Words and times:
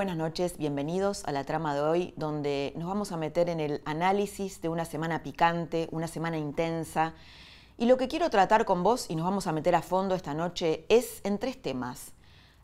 Buenas 0.00 0.16
noches, 0.16 0.56
bienvenidos 0.56 1.24
a 1.26 1.32
la 1.32 1.44
trama 1.44 1.74
de 1.74 1.82
hoy, 1.82 2.14
donde 2.16 2.72
nos 2.74 2.88
vamos 2.88 3.12
a 3.12 3.18
meter 3.18 3.50
en 3.50 3.60
el 3.60 3.82
análisis 3.84 4.62
de 4.62 4.70
una 4.70 4.86
semana 4.86 5.22
picante, 5.22 5.90
una 5.92 6.08
semana 6.08 6.38
intensa. 6.38 7.12
Y 7.76 7.84
lo 7.84 7.98
que 7.98 8.08
quiero 8.08 8.30
tratar 8.30 8.64
con 8.64 8.82
vos, 8.82 9.10
y 9.10 9.14
nos 9.14 9.26
vamos 9.26 9.46
a 9.46 9.52
meter 9.52 9.74
a 9.74 9.82
fondo 9.82 10.14
esta 10.14 10.32
noche, 10.32 10.86
es 10.88 11.20
en 11.22 11.36
tres 11.36 11.60
temas. 11.60 12.12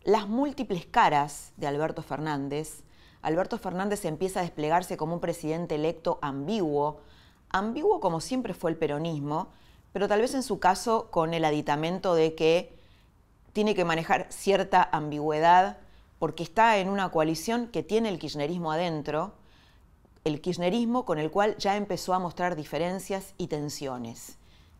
Las 0.02 0.26
múltiples 0.26 0.86
caras 0.86 1.52
de 1.58 1.66
Alberto 1.66 2.00
Fernández. 2.00 2.84
Alberto 3.20 3.58
Fernández 3.58 4.06
empieza 4.06 4.40
a 4.40 4.42
desplegarse 4.42 4.96
como 4.96 5.12
un 5.12 5.20
presidente 5.20 5.74
electo 5.74 6.18
ambiguo, 6.22 7.02
ambiguo 7.50 8.00
como 8.00 8.22
siempre 8.22 8.54
fue 8.54 8.70
el 8.70 8.78
peronismo, 8.78 9.48
pero 9.92 10.08
tal 10.08 10.22
vez 10.22 10.32
en 10.32 10.42
su 10.42 10.58
caso 10.58 11.10
con 11.10 11.34
el 11.34 11.44
aditamento 11.44 12.14
de 12.14 12.34
que 12.34 12.74
tiene 13.52 13.74
que 13.74 13.84
manejar 13.84 14.26
cierta 14.30 14.88
ambigüedad 14.90 15.76
porque 16.18 16.42
está 16.42 16.78
en 16.78 16.88
una 16.88 17.10
coalición 17.10 17.68
que 17.68 17.82
tiene 17.82 18.08
el 18.08 18.18
kirchnerismo 18.18 18.72
adentro, 18.72 19.34
el 20.24 20.40
kirchnerismo 20.40 21.04
con 21.04 21.18
el 21.18 21.30
cual 21.30 21.56
ya 21.58 21.76
empezó 21.76 22.14
a 22.14 22.18
mostrar 22.18 22.56
diferencias 22.56 23.34
y 23.38 23.46
tensiones. 23.46 24.38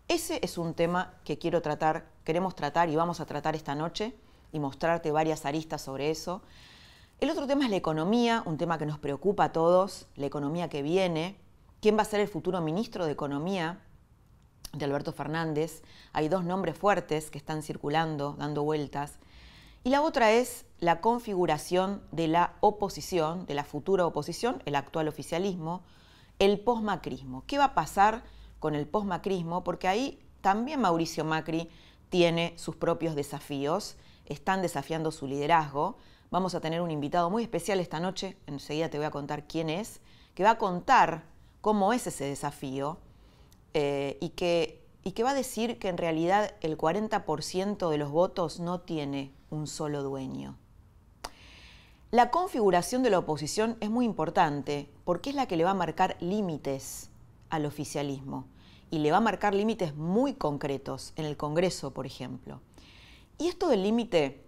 Ese 0.08 0.38
es 0.42 0.58
un 0.58 0.74
tema 0.74 1.14
que 1.24 1.38
quiero 1.38 1.62
tratar, 1.62 2.06
queremos 2.24 2.54
tratar 2.54 2.88
y 2.88 2.96
vamos 2.96 3.20
a 3.20 3.26
tratar 3.26 3.54
esta 3.54 3.74
noche 3.74 4.14
y 4.52 4.58
mostrarte 4.58 5.10
varias 5.10 5.44
aristas 5.44 5.82
sobre 5.82 6.10
eso. 6.10 6.42
El 7.18 7.30
otro 7.30 7.46
tema 7.46 7.64
es 7.64 7.70
la 7.70 7.76
economía, 7.76 8.42
un 8.46 8.56
tema 8.56 8.78
que 8.78 8.86
nos 8.86 8.98
preocupa 8.98 9.44
a 9.44 9.52
todos, 9.52 10.06
la 10.16 10.26
economía 10.26 10.68
que 10.68 10.82
viene, 10.82 11.36
quién 11.80 11.96
va 11.96 12.02
a 12.02 12.06
ser 12.06 12.20
el 12.20 12.28
futuro 12.28 12.60
ministro 12.60 13.06
de 13.06 13.12
Economía 13.12 13.80
de 14.72 14.84
Alberto 14.84 15.12
Fernández. 15.12 15.82
Hay 16.12 16.28
dos 16.28 16.44
nombres 16.44 16.76
fuertes 16.76 17.30
que 17.30 17.38
están 17.38 17.62
circulando, 17.62 18.34
dando 18.38 18.62
vueltas. 18.64 19.18
Y 19.86 19.90
la 19.90 20.02
otra 20.02 20.32
es 20.32 20.66
la 20.80 21.00
configuración 21.00 22.02
de 22.10 22.26
la 22.26 22.56
oposición, 22.58 23.46
de 23.46 23.54
la 23.54 23.62
futura 23.62 24.04
oposición, 24.04 24.60
el 24.66 24.74
actual 24.74 25.06
oficialismo, 25.06 25.84
el 26.40 26.58
posmacrismo. 26.58 27.44
¿Qué 27.46 27.56
va 27.56 27.66
a 27.66 27.74
pasar 27.74 28.24
con 28.58 28.74
el 28.74 28.88
posmacrismo? 28.88 29.62
Porque 29.62 29.86
ahí 29.86 30.18
también 30.40 30.80
Mauricio 30.80 31.24
Macri 31.24 31.70
tiene 32.08 32.52
sus 32.56 32.74
propios 32.74 33.14
desafíos, 33.14 33.96
están 34.24 34.60
desafiando 34.60 35.12
su 35.12 35.28
liderazgo. 35.28 35.98
Vamos 36.32 36.56
a 36.56 36.60
tener 36.60 36.80
un 36.80 36.90
invitado 36.90 37.30
muy 37.30 37.44
especial 37.44 37.78
esta 37.78 38.00
noche, 38.00 38.36
enseguida 38.48 38.90
te 38.90 38.98
voy 38.98 39.06
a 39.06 39.12
contar 39.12 39.46
quién 39.46 39.70
es, 39.70 40.00
que 40.34 40.42
va 40.42 40.50
a 40.50 40.58
contar 40.58 41.26
cómo 41.60 41.92
es 41.92 42.08
ese 42.08 42.24
desafío 42.24 42.98
eh, 43.72 44.18
y, 44.20 44.30
que, 44.30 44.84
y 45.04 45.12
que 45.12 45.22
va 45.22 45.30
a 45.30 45.34
decir 45.34 45.78
que 45.78 45.86
en 45.86 45.96
realidad 45.96 46.56
el 46.60 46.76
40% 46.76 47.88
de 47.88 47.98
los 47.98 48.10
votos 48.10 48.58
no 48.58 48.80
tiene 48.80 49.35
un 49.50 49.66
solo 49.66 50.02
dueño. 50.02 50.56
La 52.10 52.30
configuración 52.30 53.02
de 53.02 53.10
la 53.10 53.18
oposición 53.18 53.76
es 53.80 53.90
muy 53.90 54.04
importante 54.04 54.88
porque 55.04 55.30
es 55.30 55.36
la 55.36 55.46
que 55.46 55.56
le 55.56 55.64
va 55.64 55.72
a 55.72 55.74
marcar 55.74 56.16
límites 56.20 57.10
al 57.50 57.66
oficialismo 57.66 58.46
y 58.90 59.00
le 59.00 59.10
va 59.10 59.18
a 59.18 59.20
marcar 59.20 59.54
límites 59.54 59.94
muy 59.96 60.34
concretos 60.34 61.12
en 61.16 61.24
el 61.24 61.36
Congreso, 61.36 61.92
por 61.92 62.06
ejemplo. 62.06 62.60
Y 63.38 63.48
esto 63.48 63.68
del 63.68 63.82
límite, 63.82 64.42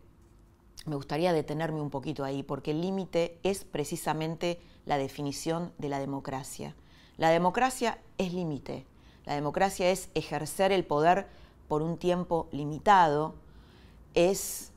me 0.86 0.96
gustaría 0.96 1.32
detenerme 1.32 1.80
un 1.80 1.90
poquito 1.90 2.24
ahí, 2.24 2.42
porque 2.42 2.70
el 2.70 2.80
límite 2.80 3.38
es 3.42 3.64
precisamente 3.64 4.60
la 4.86 4.96
definición 4.96 5.72
de 5.78 5.88
la 5.88 5.98
democracia. 5.98 6.74
La 7.16 7.30
democracia 7.30 7.98
es 8.16 8.32
límite. 8.32 8.86
La 9.26 9.34
democracia 9.34 9.90
es 9.90 10.08
ejercer 10.14 10.72
el 10.72 10.86
poder 10.86 11.26
por 11.66 11.82
un 11.82 11.98
tiempo 11.98 12.48
limitado, 12.52 13.34
es 14.14 14.72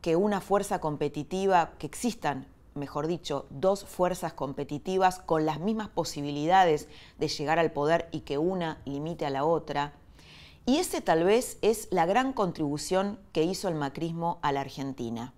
que 0.00 0.16
una 0.16 0.40
fuerza 0.40 0.80
competitiva, 0.80 1.72
que 1.78 1.86
existan, 1.86 2.46
mejor 2.74 3.06
dicho, 3.06 3.46
dos 3.50 3.84
fuerzas 3.84 4.32
competitivas 4.32 5.18
con 5.18 5.44
las 5.46 5.60
mismas 5.60 5.88
posibilidades 5.88 6.88
de 7.18 7.28
llegar 7.28 7.58
al 7.58 7.72
poder 7.72 8.08
y 8.12 8.20
que 8.20 8.38
una 8.38 8.80
limite 8.84 9.26
a 9.26 9.30
la 9.30 9.44
otra. 9.44 9.92
Y 10.66 10.76
ese 10.76 11.00
tal 11.00 11.24
vez 11.24 11.58
es 11.62 11.88
la 11.90 12.06
gran 12.06 12.32
contribución 12.32 13.18
que 13.32 13.42
hizo 13.42 13.68
el 13.68 13.74
macrismo 13.74 14.38
a 14.42 14.52
la 14.52 14.60
Argentina. 14.60 15.32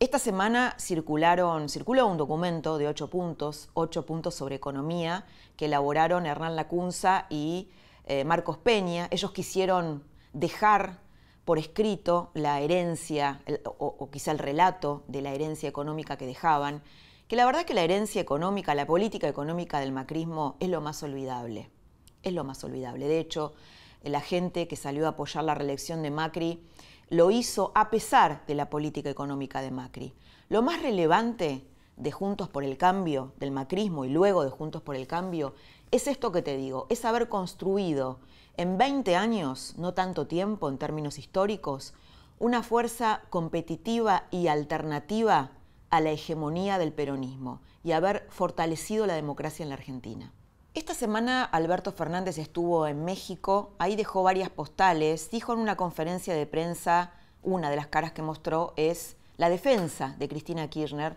Esta 0.00 0.18
semana 0.18 0.74
circularon, 0.78 1.68
circuló 1.68 2.06
un 2.06 2.16
documento 2.16 2.78
de 2.78 2.88
ocho 2.88 3.10
puntos, 3.10 3.68
ocho 3.74 4.06
puntos 4.06 4.34
sobre 4.34 4.56
economía, 4.56 5.26
que 5.56 5.66
elaboraron 5.66 6.24
Hernán 6.24 6.56
Lacunza 6.56 7.26
y 7.28 7.68
eh, 8.06 8.24
Marcos 8.24 8.56
Peña. 8.56 9.08
Ellos 9.10 9.30
quisieron 9.32 10.02
dejar 10.32 10.98
por 11.50 11.58
escrito 11.58 12.30
la 12.34 12.60
herencia 12.60 13.42
o, 13.64 14.08
quizá 14.12 14.30
el 14.30 14.38
relato 14.38 15.02
de 15.08 15.20
la 15.20 15.32
herencia 15.34 15.68
económica 15.68 16.16
que 16.16 16.24
dejaban, 16.24 16.80
que 17.26 17.34
la 17.34 17.44
verdad 17.44 17.64
que 17.64 17.74
la 17.74 17.82
herencia 17.82 18.22
económica, 18.22 18.72
la 18.76 18.86
política 18.86 19.26
económica 19.26 19.80
del 19.80 19.90
macrismo 19.90 20.54
es 20.60 20.68
lo 20.68 20.80
más 20.80 21.02
olvidable, 21.02 21.68
es 22.22 22.34
lo 22.34 22.44
más 22.44 22.62
olvidable. 22.62 23.08
De 23.08 23.18
hecho, 23.18 23.52
la 24.04 24.20
gente 24.20 24.68
que 24.68 24.76
salió 24.76 25.06
a 25.06 25.08
apoyar 25.08 25.42
la 25.42 25.56
reelección 25.56 26.04
de 26.04 26.12
Macri 26.12 26.62
lo 27.08 27.32
hizo 27.32 27.72
a 27.74 27.90
pesar 27.90 28.46
de 28.46 28.54
la 28.54 28.70
política 28.70 29.10
económica 29.10 29.60
de 29.60 29.72
Macri. 29.72 30.14
Lo 30.50 30.62
más 30.62 30.80
relevante 30.80 31.66
de 31.96 32.12
Juntos 32.12 32.48
por 32.48 32.62
el 32.62 32.76
Cambio, 32.76 33.32
del 33.38 33.50
macrismo 33.50 34.04
y 34.04 34.08
luego 34.10 34.44
de 34.44 34.50
Juntos 34.50 34.82
por 34.82 34.94
el 34.94 35.08
Cambio, 35.08 35.56
es 35.90 36.06
esto 36.06 36.30
que 36.30 36.42
te 36.42 36.56
digo, 36.56 36.86
es 36.90 37.04
haber 37.04 37.28
construido 37.28 38.20
en 38.60 38.76
20 38.76 39.16
años, 39.16 39.72
no 39.78 39.94
tanto 39.94 40.26
tiempo 40.26 40.68
en 40.68 40.76
términos 40.76 41.18
históricos, 41.18 41.94
una 42.38 42.62
fuerza 42.62 43.22
competitiva 43.30 44.24
y 44.30 44.48
alternativa 44.48 45.52
a 45.88 46.00
la 46.02 46.10
hegemonía 46.10 46.76
del 46.76 46.92
peronismo 46.92 47.62
y 47.82 47.92
haber 47.92 48.26
fortalecido 48.28 49.06
la 49.06 49.14
democracia 49.14 49.62
en 49.62 49.70
la 49.70 49.76
Argentina. 49.76 50.30
Esta 50.74 50.92
semana 50.92 51.42
Alberto 51.42 51.90
Fernández 51.90 52.36
estuvo 52.36 52.86
en 52.86 53.02
México, 53.02 53.72
ahí 53.78 53.96
dejó 53.96 54.22
varias 54.24 54.50
postales, 54.50 55.30
dijo 55.30 55.54
en 55.54 55.60
una 55.60 55.78
conferencia 55.78 56.34
de 56.34 56.44
prensa, 56.44 57.14
una 57.42 57.70
de 57.70 57.76
las 57.76 57.86
caras 57.86 58.12
que 58.12 58.20
mostró 58.20 58.74
es 58.76 59.16
la 59.38 59.48
defensa 59.48 60.16
de 60.18 60.28
Cristina 60.28 60.68
Kirchner 60.68 61.16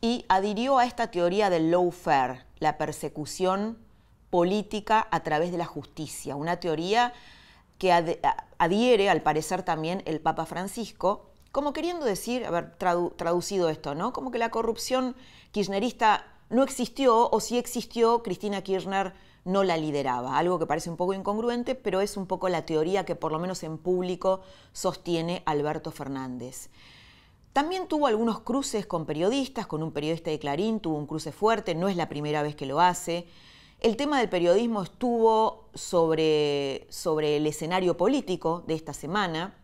y 0.00 0.24
adhirió 0.28 0.78
a 0.78 0.86
esta 0.86 1.10
teoría 1.10 1.50
del 1.50 1.72
lawfare, 1.72 2.44
la 2.60 2.78
persecución 2.78 3.78
política 4.30 5.08
a 5.10 5.20
través 5.20 5.50
de 5.52 5.58
la 5.58 5.64
justicia, 5.64 6.36
una 6.36 6.60
teoría 6.60 7.12
que 7.78 7.92
adhiere 8.58 9.08
al 9.08 9.22
parecer 9.22 9.62
también 9.62 10.02
el 10.04 10.20
Papa 10.20 10.46
Francisco, 10.46 11.26
como 11.52 11.72
queriendo 11.72 12.04
decir, 12.04 12.44
haber 12.44 12.76
traducido 12.76 13.68
esto, 13.68 13.94
¿no? 13.94 14.12
Como 14.12 14.30
que 14.30 14.38
la 14.38 14.50
corrupción 14.50 15.16
kirchnerista 15.52 16.26
no 16.50 16.62
existió 16.62 17.30
o 17.30 17.40
si 17.40 17.56
existió, 17.56 18.22
Cristina 18.22 18.62
Kirchner 18.62 19.14
no 19.44 19.64
la 19.64 19.76
lideraba, 19.76 20.36
algo 20.36 20.58
que 20.58 20.66
parece 20.66 20.90
un 20.90 20.96
poco 20.96 21.14
incongruente, 21.14 21.74
pero 21.74 22.00
es 22.00 22.16
un 22.16 22.26
poco 22.26 22.48
la 22.48 22.66
teoría 22.66 23.04
que 23.04 23.14
por 23.14 23.32
lo 23.32 23.38
menos 23.38 23.62
en 23.62 23.78
público 23.78 24.42
sostiene 24.72 25.42
Alberto 25.46 25.90
Fernández. 25.90 26.68
También 27.52 27.88
tuvo 27.88 28.06
algunos 28.06 28.40
cruces 28.40 28.86
con 28.86 29.06
periodistas, 29.06 29.66
con 29.66 29.82
un 29.82 29.92
periodista 29.92 30.30
de 30.30 30.38
Clarín, 30.38 30.80
tuvo 30.80 30.98
un 30.98 31.06
cruce 31.06 31.32
fuerte, 31.32 31.74
no 31.74 31.88
es 31.88 31.96
la 31.96 32.08
primera 32.08 32.42
vez 32.42 32.54
que 32.56 32.66
lo 32.66 32.80
hace. 32.80 33.26
El 33.80 33.96
tema 33.96 34.18
del 34.18 34.28
periodismo 34.28 34.82
estuvo 34.82 35.68
sobre, 35.72 36.88
sobre 36.90 37.36
el 37.36 37.46
escenario 37.46 37.96
político 37.96 38.64
de 38.66 38.74
esta 38.74 38.92
semana. 38.92 39.54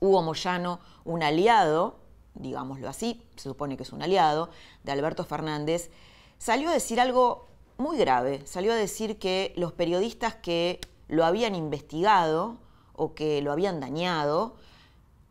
Hugo 0.00 0.20
Moyano, 0.22 0.80
un 1.04 1.22
aliado, 1.22 2.00
digámoslo 2.34 2.88
así, 2.88 3.22
se 3.36 3.44
supone 3.44 3.76
que 3.76 3.84
es 3.84 3.92
un 3.92 4.02
aliado, 4.02 4.50
de 4.82 4.90
Alberto 4.90 5.24
Fernández, 5.24 5.92
salió 6.38 6.70
a 6.70 6.72
decir 6.72 7.00
algo 7.00 7.46
muy 7.78 7.98
grave. 7.98 8.44
Salió 8.46 8.72
a 8.72 8.76
decir 8.76 9.20
que 9.20 9.52
los 9.56 9.72
periodistas 9.72 10.34
que 10.34 10.80
lo 11.06 11.24
habían 11.24 11.54
investigado 11.54 12.56
o 12.94 13.14
que 13.14 13.42
lo 13.42 13.52
habían 13.52 13.78
dañado, 13.78 14.56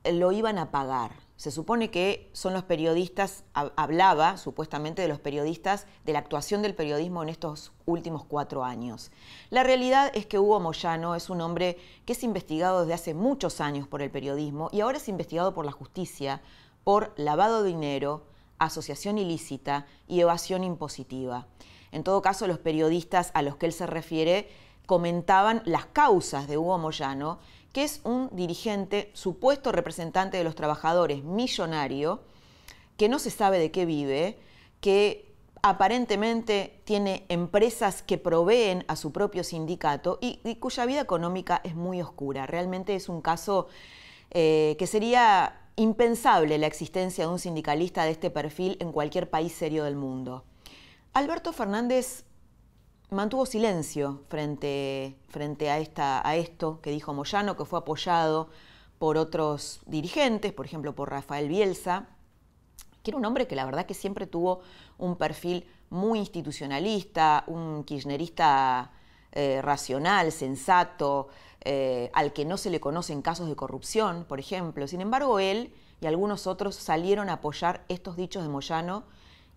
lo 0.05 0.31
iban 0.31 0.57
a 0.57 0.71
pagar. 0.71 1.11
Se 1.39 1.51
supone 1.51 1.89
que 1.89 2.29
son 2.33 2.51
los 2.51 2.65
periodistas, 2.65 3.45
hablaba 3.53 4.35
supuestamente 4.35 5.01
de 5.01 5.07
los 5.07 5.21
periodistas, 5.21 5.87
de 6.03 6.11
la 6.11 6.19
actuación 6.19 6.61
del 6.61 6.75
periodismo 6.75 7.23
en 7.23 7.29
estos 7.29 7.71
últimos 7.85 8.25
cuatro 8.25 8.65
años. 8.65 9.09
La 9.49 9.63
realidad 9.63 10.11
es 10.13 10.25
que 10.25 10.37
Hugo 10.37 10.59
Moyano 10.59 11.15
es 11.15 11.29
un 11.29 11.39
hombre 11.39 11.77
que 12.05 12.11
es 12.11 12.23
investigado 12.23 12.81
desde 12.81 12.93
hace 12.93 13.13
muchos 13.13 13.61
años 13.61 13.87
por 13.87 14.01
el 14.01 14.11
periodismo 14.11 14.67
y 14.73 14.81
ahora 14.81 14.97
es 14.97 15.07
investigado 15.07 15.53
por 15.53 15.63
la 15.63 15.71
justicia 15.71 16.41
por 16.83 17.13
lavado 17.15 17.63
de 17.63 17.69
dinero, 17.69 18.25
asociación 18.57 19.17
ilícita 19.17 19.85
y 20.09 20.19
evasión 20.19 20.65
impositiva. 20.65 21.47
En 21.93 22.03
todo 22.03 22.21
caso, 22.21 22.47
los 22.47 22.59
periodistas 22.59 23.31
a 23.33 23.43
los 23.43 23.55
que 23.55 23.67
él 23.67 23.71
se 23.71 23.87
refiere 23.87 24.49
comentaban 24.85 25.61
las 25.63 25.85
causas 25.85 26.49
de 26.49 26.57
Hugo 26.57 26.77
Moyano 26.79 27.39
que 27.73 27.83
es 27.83 28.01
un 28.03 28.29
dirigente, 28.31 29.11
supuesto 29.13 29.71
representante 29.71 30.37
de 30.37 30.43
los 30.43 30.55
trabajadores, 30.55 31.23
millonario, 31.23 32.21
que 32.97 33.09
no 33.09 33.19
se 33.19 33.29
sabe 33.29 33.59
de 33.59 33.71
qué 33.71 33.85
vive, 33.85 34.37
que 34.81 35.29
aparentemente 35.61 36.79
tiene 36.85 37.25
empresas 37.29 38.01
que 38.01 38.17
proveen 38.17 38.85
a 38.87 38.95
su 38.95 39.11
propio 39.11 39.43
sindicato 39.43 40.17
y, 40.21 40.37
cuya 40.55 40.85
vida 40.85 41.01
económica 41.01 41.61
es 41.63 41.75
muy 41.75 42.01
oscura. 42.01 42.45
Realmente 42.45 42.95
es 42.95 43.09
un 43.09 43.21
caso 43.21 43.67
eh, 44.31 44.75
que 44.79 44.87
sería 44.87 45.61
impensable 45.75 46.57
la 46.57 46.67
existencia 46.67 47.25
de 47.25 47.31
un 47.31 47.39
sindicalista 47.39 48.03
de 48.03 48.11
este 48.11 48.29
perfil 48.29 48.77
en 48.79 48.91
cualquier 48.91 49.29
país 49.29 49.53
serio 49.53 49.83
del 49.83 49.95
mundo. 49.95 50.43
Alberto 51.13 51.53
Fernández 51.53 52.25
mantuvo 53.11 53.45
silencio 53.45 54.21
frente, 54.27 55.17
frente 55.29 55.69
a, 55.69 55.79
esta, 55.79 56.27
a 56.27 56.35
esto 56.35 56.79
que 56.81 56.91
dijo 56.91 57.13
Moyano, 57.13 57.57
que 57.57 57.65
fue 57.65 57.79
apoyado 57.79 58.49
por 58.99 59.17
otros 59.17 59.79
dirigentes, 59.85 60.53
por 60.53 60.65
ejemplo 60.65 60.93
por 60.93 61.09
Rafael 61.09 61.47
Bielsa, 61.47 62.07
que 63.01 63.11
era 63.11 63.17
un 63.17 63.25
hombre 63.25 63.47
que 63.47 63.55
la 63.55 63.65
verdad 63.65 63.85
que 63.85 63.93
siempre 63.93 64.27
tuvo 64.27 64.61
un 64.97 65.15
perfil 65.15 65.65
muy 65.89 66.19
institucionalista, 66.19 67.43
un 67.47 67.83
kirchnerista 67.83 68.91
eh, 69.31 69.61
racional, 69.61 70.31
sensato, 70.31 71.29
eh, 71.61 72.11
al 72.13 72.33
que 72.33 72.45
no 72.45 72.57
se 72.57 72.69
le 72.69 72.79
conocen 72.79 73.21
casos 73.21 73.47
de 73.47 73.55
corrupción, 73.55 74.25
por 74.27 74.39
ejemplo. 74.39 74.87
Sin 74.87 75.01
embargo, 75.01 75.39
él 75.39 75.73
y 76.01 76.07
algunos 76.07 76.47
otros 76.47 76.75
salieron 76.75 77.29
a 77.29 77.33
apoyar 77.33 77.83
estos 77.89 78.15
dichos 78.15 78.43
de 78.43 78.49
Moyano 78.49 79.03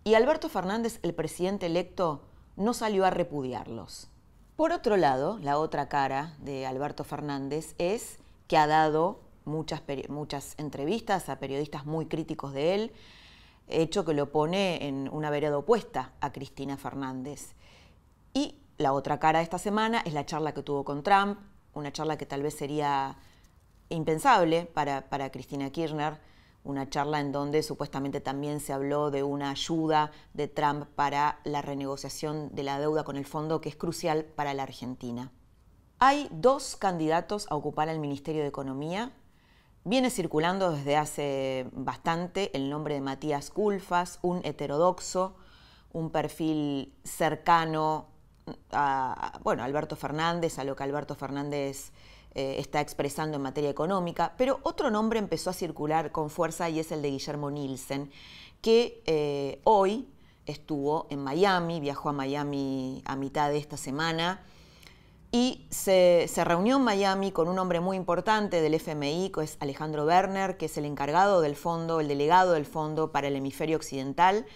y 0.04 0.14
Alberto 0.14 0.48
Fernández, 0.48 0.98
el 1.02 1.14
presidente 1.14 1.66
electo, 1.66 2.22
no 2.56 2.74
salió 2.74 3.04
a 3.04 3.10
repudiarlos. 3.10 4.08
Por 4.56 4.72
otro 4.72 4.96
lado, 4.96 5.38
la 5.40 5.58
otra 5.58 5.88
cara 5.88 6.34
de 6.38 6.66
Alberto 6.66 7.04
Fernández 7.04 7.74
es 7.78 8.18
que 8.46 8.56
ha 8.56 8.66
dado 8.66 9.20
muchas, 9.44 9.82
muchas 10.08 10.54
entrevistas 10.58 11.28
a 11.28 11.38
periodistas 11.38 11.86
muy 11.86 12.06
críticos 12.06 12.52
de 12.52 12.74
él, 12.74 12.92
hecho 13.68 14.04
que 14.04 14.14
lo 14.14 14.30
pone 14.30 14.86
en 14.86 15.08
una 15.10 15.30
vereda 15.30 15.58
opuesta 15.58 16.12
a 16.20 16.32
Cristina 16.32 16.76
Fernández. 16.76 17.54
Y 18.34 18.60
la 18.78 18.92
otra 18.92 19.18
cara 19.18 19.38
de 19.38 19.44
esta 19.44 19.58
semana 19.58 20.02
es 20.04 20.12
la 20.12 20.26
charla 20.26 20.52
que 20.52 20.62
tuvo 20.62 20.84
con 20.84 21.02
Trump, 21.02 21.38
una 21.74 21.92
charla 21.92 22.18
que 22.18 22.26
tal 22.26 22.42
vez 22.42 22.54
sería 22.54 23.16
impensable 23.88 24.66
para, 24.66 25.08
para 25.08 25.30
Cristina 25.30 25.70
Kirchner, 25.70 26.18
una 26.64 26.88
charla 26.88 27.20
en 27.20 27.32
donde 27.32 27.62
supuestamente 27.62 28.20
también 28.20 28.60
se 28.60 28.72
habló 28.72 29.10
de 29.10 29.22
una 29.22 29.50
ayuda 29.50 30.12
de 30.32 30.48
Trump 30.48 30.86
para 30.94 31.40
la 31.44 31.62
renegociación 31.62 32.54
de 32.54 32.62
la 32.62 32.78
deuda 32.78 33.04
con 33.04 33.16
el 33.16 33.26
fondo 33.26 33.60
que 33.60 33.68
es 33.68 33.76
crucial 33.76 34.24
para 34.24 34.54
la 34.54 34.62
Argentina. 34.62 35.32
Hay 35.98 36.28
dos 36.30 36.76
candidatos 36.76 37.46
a 37.50 37.56
ocupar 37.56 37.88
el 37.88 37.98
Ministerio 37.98 38.42
de 38.42 38.48
Economía. 38.48 39.12
Viene 39.84 40.10
circulando 40.10 40.72
desde 40.72 40.96
hace 40.96 41.68
bastante 41.72 42.56
el 42.56 42.70
nombre 42.70 42.94
de 42.94 43.00
Matías 43.00 43.50
Culfas, 43.50 44.18
un 44.22 44.40
heterodoxo, 44.44 45.34
un 45.92 46.10
perfil 46.10 46.94
cercano 47.04 48.06
a, 48.72 49.38
bueno, 49.42 49.62
Alberto 49.62 49.96
Fernández, 49.96 50.58
a 50.58 50.64
lo 50.64 50.76
que 50.76 50.82
Alberto 50.84 51.14
Fernández 51.14 51.92
eh, 52.34 52.56
está 52.58 52.80
expresando 52.80 53.36
en 53.36 53.42
materia 53.42 53.70
económica, 53.70 54.34
pero 54.38 54.60
otro 54.62 54.90
nombre 54.90 55.18
empezó 55.18 55.50
a 55.50 55.52
circular 55.52 56.12
con 56.12 56.30
fuerza 56.30 56.70
y 56.70 56.78
es 56.78 56.90
el 56.90 57.02
de 57.02 57.10
Guillermo 57.10 57.50
Nielsen, 57.50 58.10
que 58.60 59.02
eh, 59.06 59.60
hoy 59.64 60.08
estuvo 60.46 61.06
en 61.10 61.20
Miami, 61.20 61.80
viajó 61.80 62.08
a 62.08 62.12
Miami 62.12 63.02
a 63.04 63.16
mitad 63.16 63.50
de 63.50 63.58
esta 63.58 63.76
semana 63.76 64.40
y 65.30 65.66
se, 65.70 66.26
se, 66.28 66.44
reunió 66.44 66.76
en 66.76 66.84
Miami 66.84 67.32
con 67.32 67.48
un 67.48 67.58
hombre 67.58 67.80
muy 67.80 67.96
importante 67.96 68.60
del 68.60 68.74
FMI, 68.74 69.30
que 69.30 69.44
es 69.44 69.56
Alejandro 69.60 70.04
Werner, 70.04 70.56
que 70.56 70.66
es 70.66 70.76
el 70.76 70.84
encargado 70.84 71.40
del 71.40 71.56
fondo, 71.56 72.00
el 72.00 72.08
delegado 72.08 72.52
del 72.52 72.66
fondo 72.66 73.12
para 73.12 73.28
el 73.28 73.36
hemisferio 73.36 73.76
occidental. 73.76 74.46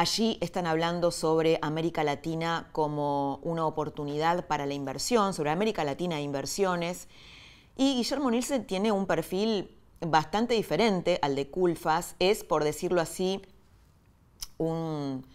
Allí 0.00 0.38
están 0.40 0.66
hablando 0.66 1.10
sobre 1.10 1.58
América 1.60 2.02
Latina 2.02 2.70
como 2.72 3.36
una 3.42 3.66
oportunidad 3.66 4.46
para 4.46 4.64
la 4.64 4.72
inversión, 4.72 5.34
sobre 5.34 5.50
América 5.50 5.84
Latina 5.84 6.16
e 6.16 6.22
inversiones. 6.22 7.06
Y 7.76 7.96
Guillermo 7.96 8.30
Nielsen 8.30 8.66
tiene 8.66 8.92
un 8.92 9.04
perfil 9.04 9.76
bastante 10.00 10.54
diferente 10.54 11.18
al 11.20 11.36
de 11.36 11.50
Culfas. 11.50 12.16
Es, 12.18 12.44
por 12.44 12.64
decirlo 12.64 13.02
así, 13.02 13.42
un, 14.56 15.26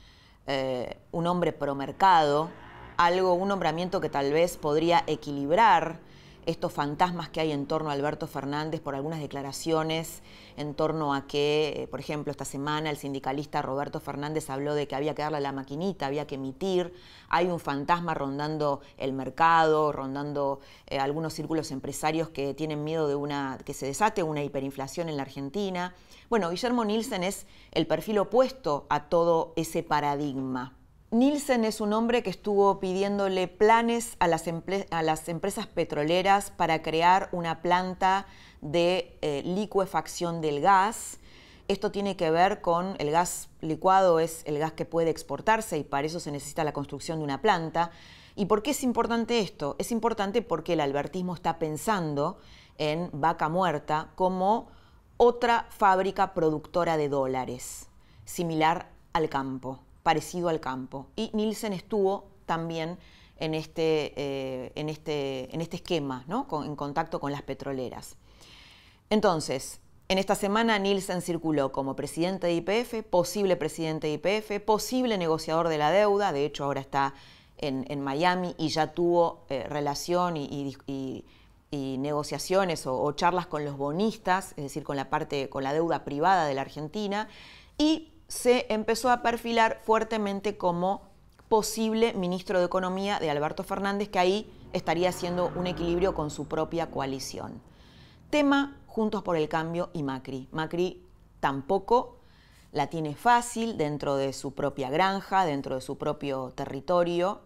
eh, 0.47 0.97
un 1.11 1.27
hombre 1.27 1.53
promercado, 1.53 2.49
algo, 2.97 3.35
un 3.35 3.49
nombramiento 3.49 4.01
que 4.01 4.09
tal 4.09 4.33
vez 4.33 4.57
podría 4.57 5.03
equilibrar 5.05 5.99
estos 6.45 6.71
fantasmas 6.71 7.29
que 7.29 7.39
hay 7.39 7.51
en 7.51 7.65
torno 7.65 7.89
a 7.89 7.93
Alberto 7.93 8.27
Fernández 8.27 8.81
por 8.81 8.95
algunas 8.95 9.19
declaraciones 9.19 10.21
en 10.57 10.73
torno 10.73 11.13
a 11.13 11.27
que, 11.27 11.73
eh, 11.75 11.87
por 11.87 11.99
ejemplo, 11.99 12.31
esta 12.31 12.45
semana 12.45 12.89
el 12.89 12.97
sindicalista 12.97 13.61
Roberto 13.61 13.99
Fernández 13.99 14.49
habló 14.49 14.73
de 14.73 14.87
que 14.87 14.95
había 14.95 15.15
que 15.15 15.21
darle 15.21 15.41
la 15.41 15.51
maquinita, 15.51 16.05
había 16.05 16.27
que 16.27 16.35
emitir, 16.35 16.93
hay 17.29 17.47
un 17.47 17.59
fantasma 17.59 18.13
rondando 18.13 18.81
el 18.97 19.13
mercado, 19.13 19.91
rondando 19.91 20.59
eh, 20.87 20.99
algunos 20.99 21.33
círculos 21.33 21.71
empresarios 21.71 22.29
que 22.29 22.53
tienen 22.53 22.83
miedo 22.83 23.07
de 23.07 23.15
una 23.15 23.57
que 23.65 23.73
se 23.73 23.85
desate 23.85 24.23
una 24.23 24.43
hiperinflación 24.43 25.09
en 25.09 25.17
la 25.17 25.23
Argentina. 25.23 25.93
Bueno, 26.29 26.49
Guillermo 26.49 26.85
Nielsen 26.85 27.23
es 27.23 27.45
el 27.71 27.87
perfil 27.87 28.19
opuesto 28.19 28.85
a 28.89 29.09
todo 29.09 29.53
ese 29.55 29.83
paradigma. 29.83 30.73
Nielsen 31.11 31.65
es 31.65 31.81
un 31.81 31.93
hombre 31.93 32.23
que 32.23 32.31
estuvo 32.31 32.79
pidiéndole 32.79 33.47
planes 33.47 34.17
a 34.19 34.27
las, 34.27 34.47
empresas 34.47 35.67
petroleras 35.67 36.49
para 36.49 36.81
crear 36.81 37.29
una 37.31 37.61
planta 37.61 38.25
de 38.61 39.15
eh, 39.21 39.43
licuefacción 39.45 40.41
del 40.41 40.61
gas. 40.61 41.19
Esto 41.67 41.91
tiene 41.91 42.17
que 42.17 42.31
ver 42.31 42.59
con 42.59 42.95
el 42.97 43.11
gas 43.11 43.49
licuado, 43.61 44.19
es 44.19 44.41
el 44.45 44.57
gas 44.57 44.73
que 44.73 44.85
puede 44.85 45.11
exportarse 45.11 45.77
y 45.77 45.83
para 45.83 46.07
eso 46.07 46.19
se 46.19 46.31
necesita 46.31 46.63
la 46.63 46.73
construcción 46.73 47.19
de 47.19 47.23
una 47.23 47.41
planta. 47.41 47.91
¿Y 48.35 48.45
por 48.45 48.63
qué 48.63 48.71
es 48.71 48.83
importante 48.83 49.39
esto? 49.39 49.75
Es 49.77 49.91
importante 49.91 50.41
porque 50.41 50.73
el 50.73 50.81
albertismo 50.81 51.35
está 51.35 51.59
pensando 51.59 52.39
en 52.79 53.09
vaca 53.13 53.47
muerta 53.47 54.09
como 54.15 54.69
otra 55.17 55.67
fábrica 55.69 56.33
productora 56.33 56.97
de 56.97 57.09
dólares, 57.09 57.89
similar 58.25 58.89
al 59.13 59.29
campo 59.29 59.84
parecido 60.05 60.49
al 60.49 60.59
campo. 60.59 61.07
Y 61.15 61.31
Nielsen 61.33 61.73
estuvo 61.73 62.27
también 62.45 62.99
en 63.37 63.55
este, 63.55 64.13
eh, 64.15 64.71
en 64.75 64.87
este, 64.87 65.49
en 65.51 65.61
este 65.61 65.77
esquema, 65.77 66.23
¿no? 66.27 66.47
en 66.63 66.75
contacto 66.75 67.19
con 67.19 67.31
las 67.31 67.41
petroleras. 67.41 68.15
Entonces, 69.09 69.79
en 70.07 70.19
esta 70.19 70.35
semana 70.35 70.77
Nielsen 70.77 71.23
circuló 71.23 71.71
como 71.71 71.95
presidente 71.95 72.45
de 72.45 72.53
IPF, 72.53 73.03
posible 73.09 73.55
presidente 73.55 74.05
de 74.05 74.13
IPF, 74.13 74.63
posible 74.63 75.17
negociador 75.17 75.69
de 75.69 75.79
la 75.79 75.89
deuda, 75.89 76.31
de 76.31 76.45
hecho 76.45 76.65
ahora 76.65 76.81
está 76.81 77.15
en, 77.57 77.99
Miami 78.01 78.53
y 78.59 78.67
ya 78.67 78.93
tuvo 78.93 79.47
eh, 79.49 79.65
relación 79.67 80.37
y, 80.37 81.25
negociaciones 81.71 82.85
o, 82.85 83.01
o, 83.01 83.11
charlas 83.13 83.47
con 83.47 83.65
los 83.65 83.75
bonistas, 83.75 84.51
es 84.51 84.65
decir, 84.65 84.83
con 84.83 84.97
la 84.97 85.09
parte, 85.09 85.49
con 85.49 85.63
la 85.63 85.73
deuda 85.73 86.05
privada 86.05 86.45
de 86.45 86.53
la 86.53 86.61
Argentina, 86.61 87.27
y 87.79 88.11
se 88.27 88.65
empezó 88.69 89.09
a 89.11 89.21
perfilar 89.21 89.79
fuertemente 89.83 90.57
como 90.57 91.01
posible 91.49 92.13
ministro 92.13 92.59
de 92.59 92.65
Economía 92.65 93.19
de 93.19 93.29
Alberto 93.29 93.63
Fernández, 93.63 94.09
que 94.09 94.19
ahí 94.19 94.51
estaría 94.73 95.09
haciendo 95.09 95.51
un 95.55 95.67
equilibrio 95.67 96.13
con 96.13 96.29
su 96.29 96.47
propia 96.47 96.89
coalición. 96.89 97.61
Tema 98.29 98.77
Juntos 98.87 99.23
por 99.23 99.37
el 99.37 99.47
Cambio 99.49 99.89
y 99.93 100.03
Macri. 100.03 100.47
Macri 100.51 101.03
tampoco 101.39 102.17
la 102.71 102.87
tiene 102.87 103.15
fácil 103.15 103.77
dentro 103.77 104.15
de 104.15 104.33
su 104.33 104.53
propia 104.53 104.89
granja, 104.89 105.45
dentro 105.45 105.75
de 105.75 105.81
su 105.81 105.97
propio 105.97 106.51
territorio 106.55 107.41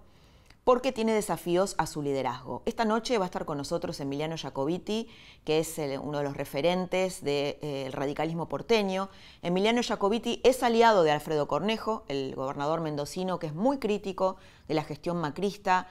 porque 0.69 0.91
tiene 0.91 1.13
desafíos 1.13 1.73
a 1.79 1.87
su 1.87 2.03
liderazgo. 2.03 2.61
Esta 2.67 2.85
noche 2.85 3.17
va 3.17 3.25
a 3.25 3.25
estar 3.25 3.43
con 3.43 3.57
nosotros 3.57 3.99
Emiliano 4.01 4.35
Jacobiti, 4.37 5.07
que 5.43 5.57
es 5.57 5.81
uno 5.99 6.19
de 6.19 6.23
los 6.23 6.37
referentes 6.37 7.23
del 7.23 7.57
eh, 7.63 7.89
radicalismo 7.91 8.47
porteño. 8.47 9.09
Emiliano 9.41 9.81
Jacobiti 9.81 10.41
es 10.43 10.61
aliado 10.61 11.01
de 11.01 11.09
Alfredo 11.09 11.47
Cornejo, 11.47 12.05
el 12.07 12.35
gobernador 12.35 12.81
mendocino, 12.81 13.39
que 13.39 13.47
es 13.47 13.55
muy 13.55 13.79
crítico 13.79 14.37
de 14.67 14.75
la 14.75 14.83
gestión 14.83 15.17
macrista, 15.17 15.87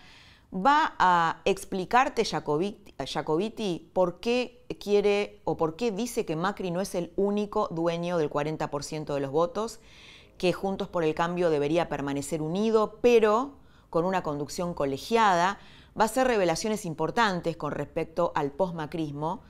va 0.54 0.94
a 1.00 1.42
explicarte 1.44 2.24
Jacobiti, 2.24 3.90
por 3.92 4.20
qué 4.20 4.64
quiere 4.78 5.40
o 5.42 5.56
por 5.56 5.74
qué 5.74 5.90
dice 5.90 6.24
que 6.24 6.36
Macri 6.36 6.70
no 6.70 6.80
es 6.80 6.94
el 6.94 7.12
único 7.16 7.66
dueño 7.72 8.16
del 8.16 8.30
40% 8.30 9.12
de 9.12 9.18
los 9.18 9.32
votos, 9.32 9.80
que 10.36 10.52
Juntos 10.52 10.86
por 10.86 11.02
el 11.02 11.16
Cambio 11.16 11.50
debería 11.50 11.88
permanecer 11.88 12.42
unido, 12.42 13.00
pero 13.02 13.58
con 13.90 14.04
una 14.04 14.22
conducción 14.22 14.74
colegiada. 14.74 15.58
Va 15.98 16.02
a 16.02 16.06
hacer 16.06 16.26
revelaciones 16.26 16.84
importantes 16.84 17.56
con 17.56 17.72
respecto 17.72 18.32
al 18.34 18.50
postmacrismo. 18.50 19.42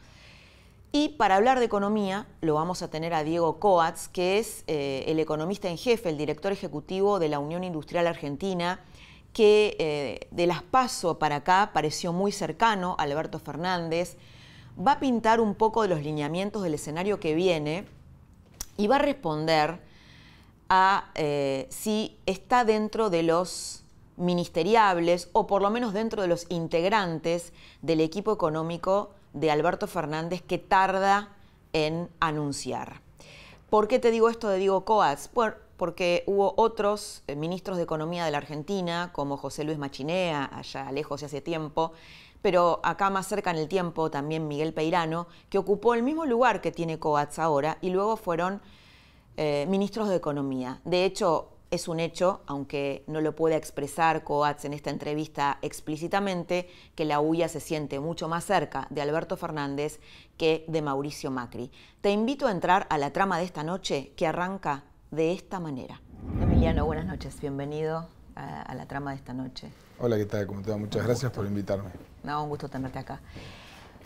Y 0.90 1.10
para 1.10 1.36
hablar 1.36 1.58
de 1.58 1.66
economía 1.66 2.26
lo 2.40 2.54
vamos 2.54 2.82
a 2.82 2.88
tener 2.88 3.12
a 3.12 3.22
Diego 3.22 3.60
Coats, 3.60 4.08
que 4.08 4.38
es 4.38 4.64
eh, 4.66 5.04
el 5.06 5.20
economista 5.20 5.68
en 5.68 5.76
jefe, 5.76 6.08
el 6.08 6.16
director 6.16 6.50
ejecutivo 6.50 7.18
de 7.18 7.28
la 7.28 7.38
Unión 7.38 7.62
Industrial 7.62 8.06
Argentina, 8.06 8.80
que 9.34 9.76
eh, 9.78 10.28
de 10.30 10.46
las 10.46 10.62
PASO 10.62 11.18
para 11.18 11.36
acá 11.36 11.70
pareció 11.74 12.12
muy 12.12 12.32
cercano 12.32 12.96
a 12.98 13.02
Alberto 13.02 13.38
Fernández, 13.38 14.16
va 14.78 14.92
a 14.92 15.00
pintar 15.00 15.40
un 15.40 15.54
poco 15.54 15.82
de 15.82 15.88
los 15.88 16.02
lineamientos 16.02 16.62
del 16.62 16.74
escenario 16.74 17.20
que 17.20 17.34
viene 17.34 17.86
y 18.76 18.86
va 18.86 18.96
a 18.96 19.00
responder 19.00 19.80
a 20.68 21.10
eh, 21.14 21.66
si 21.70 22.18
está 22.26 22.64
dentro 22.64 23.10
de 23.10 23.22
los 23.22 23.82
ministeriables 24.18 25.30
o 25.32 25.46
por 25.46 25.62
lo 25.62 25.70
menos 25.70 25.92
dentro 25.92 26.22
de 26.22 26.28
los 26.28 26.46
integrantes 26.50 27.52
del 27.82 28.00
equipo 28.00 28.32
económico 28.32 29.10
de 29.32 29.50
Alberto 29.50 29.86
Fernández 29.86 30.42
que 30.42 30.58
tarda 30.58 31.36
en 31.72 32.08
anunciar. 32.20 33.00
¿Por 33.70 33.88
qué 33.88 33.98
te 33.98 34.10
digo 34.10 34.28
esto 34.28 34.48
de 34.48 34.58
Diego 34.58 34.84
Coats? 34.84 35.30
porque 35.76 36.24
hubo 36.26 36.54
otros 36.56 37.22
eh, 37.28 37.36
ministros 37.36 37.76
de 37.76 37.84
Economía 37.84 38.24
de 38.24 38.32
la 38.32 38.38
Argentina, 38.38 39.10
como 39.12 39.36
José 39.36 39.62
Luis 39.62 39.78
Machinea, 39.78 40.50
allá 40.52 40.90
lejos 40.90 41.22
y 41.22 41.26
hace 41.26 41.40
tiempo, 41.40 41.92
pero 42.42 42.80
acá 42.82 43.10
más 43.10 43.28
cerca 43.28 43.52
en 43.52 43.58
el 43.58 43.68
tiempo 43.68 44.10
también 44.10 44.48
Miguel 44.48 44.74
Peirano, 44.74 45.28
que 45.48 45.58
ocupó 45.58 45.94
el 45.94 46.02
mismo 46.02 46.26
lugar 46.26 46.60
que 46.60 46.72
tiene 46.72 46.98
Coats 46.98 47.38
ahora 47.38 47.78
y 47.80 47.90
luego 47.90 48.16
fueron 48.16 48.60
eh, 49.36 49.66
ministros 49.68 50.08
de 50.08 50.16
Economía. 50.16 50.80
De 50.84 51.04
hecho, 51.04 51.50
es 51.70 51.88
un 51.88 52.00
hecho, 52.00 52.40
aunque 52.46 53.04
no 53.06 53.20
lo 53.20 53.36
pueda 53.36 53.56
expresar 53.56 54.24
Coats 54.24 54.64
en 54.64 54.72
esta 54.72 54.90
entrevista 54.90 55.58
explícitamente, 55.62 56.68
que 56.94 57.04
la 57.04 57.20
UIA 57.20 57.48
se 57.48 57.60
siente 57.60 58.00
mucho 58.00 58.28
más 58.28 58.44
cerca 58.44 58.86
de 58.90 59.02
Alberto 59.02 59.36
Fernández 59.36 60.00
que 60.36 60.64
de 60.68 60.82
Mauricio 60.82 61.30
Macri. 61.30 61.70
Te 62.00 62.10
invito 62.10 62.46
a 62.46 62.52
entrar 62.52 62.86
a 62.90 62.98
la 62.98 63.12
trama 63.12 63.38
de 63.38 63.44
esta 63.44 63.64
noche 63.64 64.12
que 64.16 64.26
arranca 64.26 64.84
de 65.10 65.32
esta 65.32 65.60
manera. 65.60 66.00
Emiliano, 66.40 66.86
buenas 66.86 67.06
noches, 67.06 67.40
bienvenido 67.40 68.08
a, 68.34 68.74
la 68.74 68.86
trama 68.86 69.10
de 69.10 69.16
esta 69.16 69.32
noche. 69.34 69.70
Hola, 69.98 70.16
¿qué 70.16 70.26
tal? 70.26 70.46
¿Cómo 70.46 70.62
te 70.62 70.70
va? 70.70 70.76
Muchas 70.76 71.04
gracias 71.04 71.32
por 71.32 71.44
invitarme. 71.44 71.90
No, 72.22 72.44
un 72.44 72.50
gusto 72.50 72.68
tenerte 72.68 72.98
acá. 72.98 73.20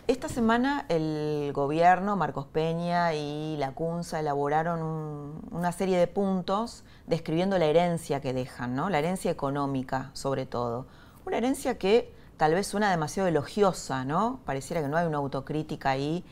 Esta 0.05 0.27
semana 0.27 0.85
el 0.89 1.53
gobierno, 1.53 2.17
Marcos 2.17 2.45
Peña 2.45 3.13
y 3.13 3.55
la 3.55 3.71
CUNSA 3.71 4.19
elaboraron 4.19 5.39
una 5.49 5.71
serie 5.71 5.97
de 5.97 6.07
puntos 6.07 6.83
describiendo 7.07 7.57
la 7.57 7.67
herencia 7.67 8.19
que 8.19 8.33
dejan, 8.33 8.75
¿no? 8.75 8.89
La 8.89 8.99
herencia 8.99 9.31
económica, 9.31 10.11
sobre 10.11 10.45
todo. 10.45 10.87
Una 11.25 11.37
herencia 11.37 11.77
que 11.77 12.11
tal 12.35 12.53
vez 12.53 12.67
suena 12.67 12.91
demasiado 12.91 13.29
elogiosa, 13.29 14.03
¿no? 14.03 14.41
Pareciera 14.43 14.81
que 14.81 14.89
no 14.89 14.97
hay 14.97 15.07
una 15.07 15.19
autocrítica 15.19 15.91
ahí 15.91 16.25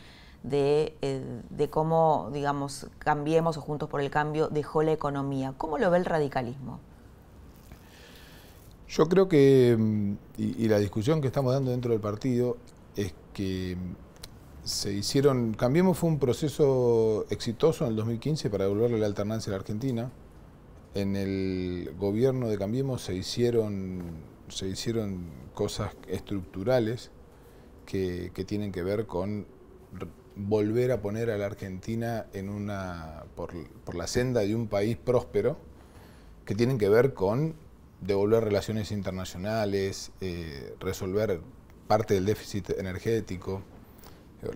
de, 0.43 0.97
eh, 1.01 1.67
cómo, 1.69 2.29
digamos, 2.33 2.87
cambiemos 2.99 3.55
o 3.55 3.61
Juntos 3.61 3.87
por 3.87 4.01
el 4.01 4.11
Cambio 4.11 4.49
dejó 4.49 4.83
la 4.83 4.91
economía. 4.91 5.53
¿Cómo 5.57 5.77
lo 5.77 5.89
ve 5.89 5.97
el 5.97 6.03
radicalismo? 6.03 6.81
Yo 8.89 9.07
creo 9.07 9.29
que, 9.29 9.77
mm, 9.79 10.11
y, 10.37 10.65
y 10.65 10.67
la 10.67 10.77
discusión 10.77 11.21
que 11.21 11.27
estamos 11.27 11.53
dando 11.53 11.71
dentro 11.71 11.91
del 11.91 12.01
partido, 12.01 12.57
es 12.97 13.13
que 13.33 13.77
se 14.63 14.93
hicieron, 14.93 15.53
Cambiemos 15.53 15.97
fue 15.97 16.09
un 16.09 16.19
proceso 16.19 17.25
exitoso 17.29 17.85
en 17.85 17.91
el 17.91 17.95
2015 17.97 18.49
para 18.49 18.65
devolverle 18.65 18.99
la 18.99 19.07
alternancia 19.07 19.51
a 19.51 19.53
la 19.53 19.59
Argentina. 19.59 20.11
En 20.93 21.15
el 21.15 21.93
gobierno 21.97 22.47
de 22.47 22.57
Cambiemos 22.57 23.01
se 23.01 23.15
hicieron, 23.15 24.03
se 24.49 24.67
hicieron 24.67 25.25
cosas 25.53 25.95
estructurales 26.07 27.11
que, 27.85 28.31
tienen 28.45 28.71
que 28.71 28.83
ver 28.83 29.07
con 29.07 29.47
volver 30.35 30.91
a 30.91 31.01
poner 31.01 31.29
a 31.29 31.37
la 31.37 31.45
Argentina 31.45 32.27
en 32.33 32.49
una, 32.49 33.23
por, 33.35 33.53
la 33.93 34.07
senda 34.07 34.41
de 34.41 34.55
un 34.55 34.67
país 34.67 34.97
próspero, 34.97 35.57
que 36.45 36.55
tienen 36.55 36.77
que 36.77 36.89
ver 36.89 37.13
con 37.13 37.55
devolver 38.01 38.43
relaciones 38.43 38.91
internacionales, 38.91 40.11
eh, 40.21 40.75
resolver 40.79 41.41
parte 41.87 42.13
del 42.13 42.25
déficit 42.25 42.71
energético, 42.71 43.61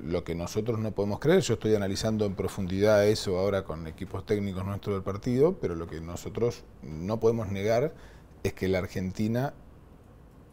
lo 0.04 0.24
que 0.24 0.34
nosotros 0.34 0.80
no 0.80 0.92
podemos 0.92 1.20
creer, 1.20 1.42
yo 1.42 1.56
estoy 1.56 1.76
analizando 1.76 2.26
en 2.26 2.36
profundidad 2.36 3.06
eso 3.08 3.38
ahora 3.38 3.64
con 3.64 3.86
equipos 3.88 4.26
técnicos 4.26 4.66
nuestros 4.66 4.96
del 4.96 5.04
partido, 5.04 5.58
pero 5.60 5.76
lo 5.76 5.88
que 5.88 6.02
nosotros 6.02 6.64
no 6.82 7.20
podemos 7.20 7.52
negar 7.52 7.94
es 8.44 8.54
que 8.54 8.68
la 8.68 8.80
Argentina 8.80 9.54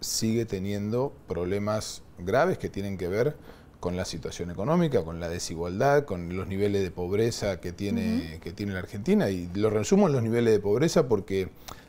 sigue 0.00 0.44
teniendo 0.44 1.12
problemas 1.28 2.02
graves 2.18 2.58
que 2.58 2.68
tienen 2.68 2.98
que 2.98 3.08
ver 3.08 3.36
con 3.80 3.96
la 3.96 4.04
situación 4.04 4.50
económica, 4.50 5.04
con 5.04 5.18
la 5.18 5.28
desigualdad, 5.28 6.04
con 6.04 6.36
los 6.36 6.46
niveles 6.46 6.82
de 6.82 6.90
pobreza 6.90 7.60
que 7.60 7.72
tiene, 7.72 8.38
que 8.40 8.52
tiene 8.52 8.74
la 8.74 8.78
Argentina. 8.78 9.28
Y 9.30 9.50
lo 9.54 9.70
resumo 9.70 10.06
en 10.06 10.12
los 10.12 10.22
niveles 10.22 10.52
de 10.52 10.60
pobreza 10.60 11.08
porque 11.08 11.48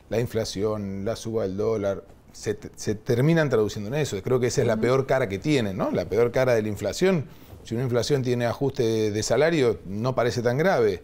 la 0.10 0.20
inflación, 0.20 1.06
la 1.06 1.16
suba 1.16 1.44
del 1.44 1.56
dólar, 1.56 2.04
se, 2.34 2.56
terminan 2.56 3.50
traduciendo 3.50 3.90
en 3.90 4.02
eso. 4.02 4.22
Creo 4.22 4.40
que 4.40 4.48
esa 4.48 4.62
es 4.62 4.68
la 4.68 4.78
peor 4.78 5.06
cara 5.06 5.30
que 5.30 5.40
tienen, 5.40 5.78
¿no? 5.78 5.92
La 5.92 6.06
peor 6.06 6.32
cara 6.32 6.54
de 6.56 6.62
la 6.62 6.68
inflación. 6.68 7.26
Si 7.64 7.76
una 7.76 7.84
inflación 7.84 8.24
tiene 8.24 8.46
ajuste 8.46 9.12
de 9.12 9.24
salario, 9.24 9.80
no 9.86 10.16
parece 10.16 10.42
tan 10.42 10.58
grave. 10.58 11.04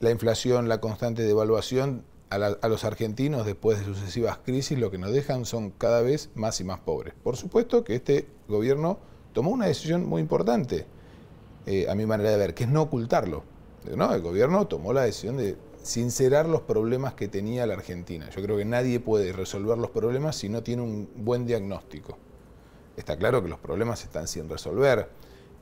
La 0.00 0.10
inflación, 0.10 0.68
la 0.68 0.80
constante 0.80 1.22
devaluación 1.22 2.04
a, 2.30 2.36
a, 2.36 2.68
los 2.68 2.84
argentinos 2.84 3.44
después 3.44 3.78
de 3.78 3.84
sucesivas 3.84 4.38
crisis 4.44 4.78
lo 4.78 4.90
que 4.90 4.98
nos 4.98 5.12
dejan 5.12 5.44
son 5.44 5.70
cada 5.70 6.00
vez 6.00 6.30
más 6.34 6.60
y 6.60 6.64
más 6.64 6.80
pobres. 6.80 7.14
Por 7.22 7.36
supuesto 7.36 7.84
que 7.84 7.96
este 7.96 8.26
gobierno 8.48 8.98
tomó 9.34 9.50
una 9.50 9.66
decisión 9.66 10.06
muy 10.06 10.22
importante, 10.22 10.86
eh, 11.66 11.86
a 11.90 11.94
mi 11.94 12.06
manera 12.06 12.30
de 12.30 12.36
ver, 12.36 12.54
que 12.54 12.64
es 12.64 12.70
no 12.70 12.82
ocultarlo. 12.82 13.44
¿no? 13.94 14.14
El 14.14 14.22
gobierno 14.22 14.66
tomó 14.66 14.92
la 14.94 15.02
decisión 15.02 15.36
de 15.36 15.56
sincerar 15.84 16.46
los 16.46 16.62
problemas 16.62 17.14
que 17.14 17.28
tenía 17.28 17.66
la 17.66 17.74
Argentina. 17.74 18.28
Yo 18.30 18.42
creo 18.42 18.56
que 18.56 18.64
nadie 18.64 19.00
puede 19.00 19.32
resolver 19.32 19.78
los 19.78 19.90
problemas 19.90 20.36
si 20.36 20.48
no 20.48 20.62
tiene 20.62 20.82
un 20.82 21.08
buen 21.14 21.46
diagnóstico. 21.46 22.18
Está 22.96 23.16
claro 23.16 23.42
que 23.42 23.48
los 23.48 23.58
problemas 23.58 24.02
están 24.02 24.26
sin 24.26 24.48
resolver. 24.48 25.08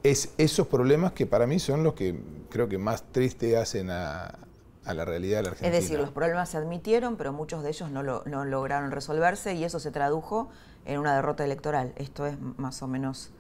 Es 0.03 0.33
esos 0.39 0.67
problemas 0.67 1.13
que 1.13 1.27
para 1.27 1.47
mí 1.47 1.59
son 1.59 1.83
los 1.83 1.95
que 1.95 2.19
creo 2.51 2.69
que 2.69 2.79
más 2.79 3.05
triste 3.11 3.57
hacen 3.57 3.91
a, 3.91 4.39
la 4.85 5.05
realidad 5.05 5.39
de 5.39 5.43
la 5.43 5.49
Argentina. 5.51 5.77
Es 5.77 5.83
decir, 5.83 5.99
los 5.99 6.11
problemas 6.11 6.51
se 6.51 6.57
admitieron, 6.57 7.17
pero 7.17 7.33
muchos 7.33 7.63
de 7.63 7.71
ellos 7.71 7.91
no, 7.91 8.03
no 8.03 8.45
lograron 8.45 8.91
resolverse 8.91 9.55
y 9.55 9.65
eso 9.65 9.81
se 9.81 9.91
tradujo 9.91 10.51
en 10.85 10.99
una 10.99 11.15
derrota 11.15 11.45
electoral. 11.45 11.93
Esto 11.97 12.27
es 12.27 12.37
más 12.57 12.83
o 12.83 12.89
menos 12.89 13.31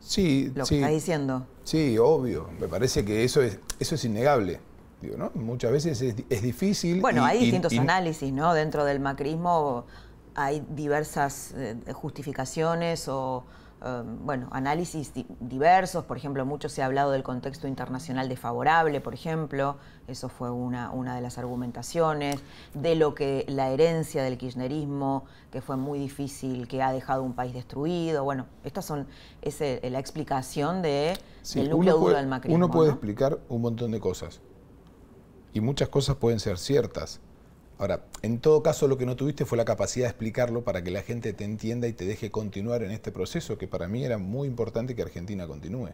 sí, 0.00 0.52
lo 0.54 0.64
que 0.64 0.76
está 0.76 0.88
diciendo. 0.88 1.46
Sí, 1.64 1.98
obvio. 1.98 2.48
Me 2.58 2.68
parece 2.68 3.04
que 3.04 3.24
eso 3.24 3.42
es, 3.42 3.58
eso 3.78 3.94
es 3.94 4.04
innegable. 4.04 4.60
Muchas 5.34 5.70
veces 5.70 6.02
es, 6.02 6.42
difícil. 6.42 7.00
Bueno, 7.00 7.24
hay 7.24 7.38
distintos 7.38 7.72
análisis, 7.78 8.32
¿no? 8.32 8.52
Dentro 8.54 8.84
del 8.84 9.00
macrismo 9.00 9.86
hay 10.34 10.64
diversas 10.70 11.52
eh, 11.56 11.76
justificaciones 11.92 13.08
o, 13.08 13.44
eh, 13.84 14.02
bueno, 14.22 14.48
análisis 14.52 15.12
diversos. 15.40 16.04
Por 16.04 16.16
ejemplo, 16.16 16.44
mucho 16.44 16.68
se 16.68 16.82
ha 16.82 16.86
hablado 16.86 17.12
del 17.12 17.22
contexto 17.22 17.68
internacional 17.68 18.28
desfavorable, 18.28 19.00
por 19.00 19.14
ejemplo. 19.14 19.76
Eso 20.06 20.28
fue 20.28 20.50
una, 20.50 20.90
una 20.90 21.14
de 21.14 21.22
las 21.22 21.38
argumentaciones. 21.38 22.40
De 22.74 22.94
lo 22.94 23.14
que 23.14 23.44
la 23.48 23.70
herencia 23.70 24.22
del 24.22 24.36
kirchnerismo, 24.36 25.24
que 25.50 25.60
fue 25.60 25.76
muy 25.76 25.98
difícil, 25.98 26.66
que 26.66 26.82
ha 26.82 26.92
dejado 26.92 27.22
un 27.22 27.34
país 27.34 27.52
destruido. 27.52 28.24
Bueno, 28.24 28.46
estas 28.64 28.84
son 28.84 29.06
es 29.42 29.60
la 29.60 29.98
explicación 29.98 30.82
de, 30.82 31.16
del 31.54 31.70
núcleo 31.70 31.98
duro 31.98 32.16
del 32.16 32.26
macrismo. 32.26 32.56
Uno 32.56 32.70
puede 32.70 32.90
explicar 32.90 33.38
un 33.48 33.62
montón 33.62 33.92
de 33.92 34.00
cosas 34.00 34.40
y 35.58 35.60
muchas 35.60 35.88
cosas 35.88 36.16
pueden 36.16 36.40
ser 36.40 36.56
ciertas. 36.56 37.20
Ahora, 37.78 38.04
en 38.22 38.40
todo 38.40 38.62
caso 38.62 38.88
lo 38.88 38.96
que 38.96 39.06
no 39.06 39.14
tuviste 39.14 39.44
fue 39.44 39.58
la 39.58 39.64
capacidad 39.64 40.06
de 40.06 40.10
explicarlo 40.10 40.64
para 40.64 40.82
que 40.82 40.90
la 40.90 41.02
gente 41.02 41.32
te 41.32 41.44
entienda 41.44 41.86
y 41.86 41.92
te 41.92 42.06
deje 42.06 42.30
continuar 42.30 42.82
en 42.82 42.90
este 42.90 43.12
proceso, 43.12 43.58
que 43.58 43.68
para 43.68 43.86
mí 43.86 44.04
era 44.04 44.18
muy 44.18 44.48
importante 44.48 44.96
que 44.96 45.02
Argentina 45.02 45.46
continúe. 45.46 45.90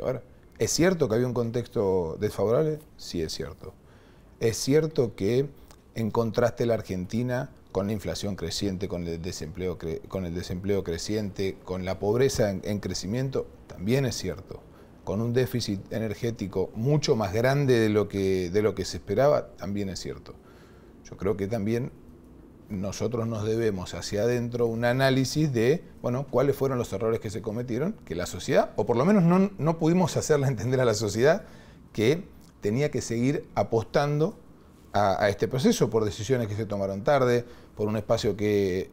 Ahora, 0.00 0.22
¿es 0.58 0.70
cierto 0.70 1.08
que 1.08 1.16
había 1.16 1.26
un 1.26 1.34
contexto 1.34 2.16
desfavorable? 2.18 2.78
Sí, 2.96 3.20
es 3.20 3.32
cierto. 3.32 3.74
Es 4.40 4.56
cierto 4.56 5.14
que 5.14 5.48
encontraste 5.94 6.66
la 6.66 6.74
Argentina 6.74 7.50
con 7.70 7.86
la 7.86 7.92
inflación 7.92 8.34
creciente, 8.34 8.88
con 8.88 9.06
el 9.06 9.20
desempleo, 9.20 9.78
con 10.08 10.24
el 10.24 10.34
desempleo 10.34 10.82
creciente, 10.82 11.56
con 11.64 11.84
la 11.84 11.98
pobreza 11.98 12.50
en 12.50 12.80
crecimiento, 12.80 13.46
también 13.66 14.06
es 14.06 14.16
cierto 14.16 14.67
con 15.08 15.22
un 15.22 15.32
déficit 15.32 15.90
energético 15.90 16.70
mucho 16.74 17.16
más 17.16 17.32
grande 17.32 17.78
de 17.78 17.88
lo 17.88 18.08
que, 18.08 18.50
de 18.50 18.60
lo 18.60 18.74
que 18.74 18.84
se 18.84 18.98
esperaba, 18.98 19.46
también 19.56 19.88
es 19.88 20.00
cierto. 20.00 20.34
Yo 21.02 21.16
creo 21.16 21.34
que 21.34 21.46
también 21.46 21.92
nosotros 22.68 23.26
nos 23.26 23.46
debemos 23.46 23.94
hacia 23.94 24.24
adentro 24.24 24.66
un 24.66 24.84
análisis 24.84 25.50
de, 25.50 25.82
bueno, 26.02 26.26
cuáles 26.28 26.56
fueron 26.56 26.76
los 26.76 26.92
errores 26.92 27.20
que 27.20 27.30
se 27.30 27.40
cometieron, 27.40 27.94
que 28.04 28.14
la 28.14 28.26
sociedad, 28.26 28.72
o 28.76 28.84
por 28.84 28.98
lo 28.98 29.06
menos 29.06 29.22
no, 29.22 29.50
no 29.56 29.78
pudimos 29.78 30.14
hacerle 30.18 30.46
entender 30.46 30.78
a 30.78 30.84
la 30.84 30.92
sociedad 30.92 31.44
que 31.94 32.24
tenía 32.60 32.90
que 32.90 33.00
seguir 33.00 33.48
apostando 33.54 34.38
a, 34.92 35.30
este 35.30 35.48
proceso 35.48 35.88
por 35.88 36.04
decisiones 36.04 36.48
que 36.48 36.54
se 36.54 36.66
tomaron 36.66 37.02
tarde, 37.02 37.46
por 37.76 37.88
un 37.88 37.96
espacio 37.96 38.36
que 38.36 38.90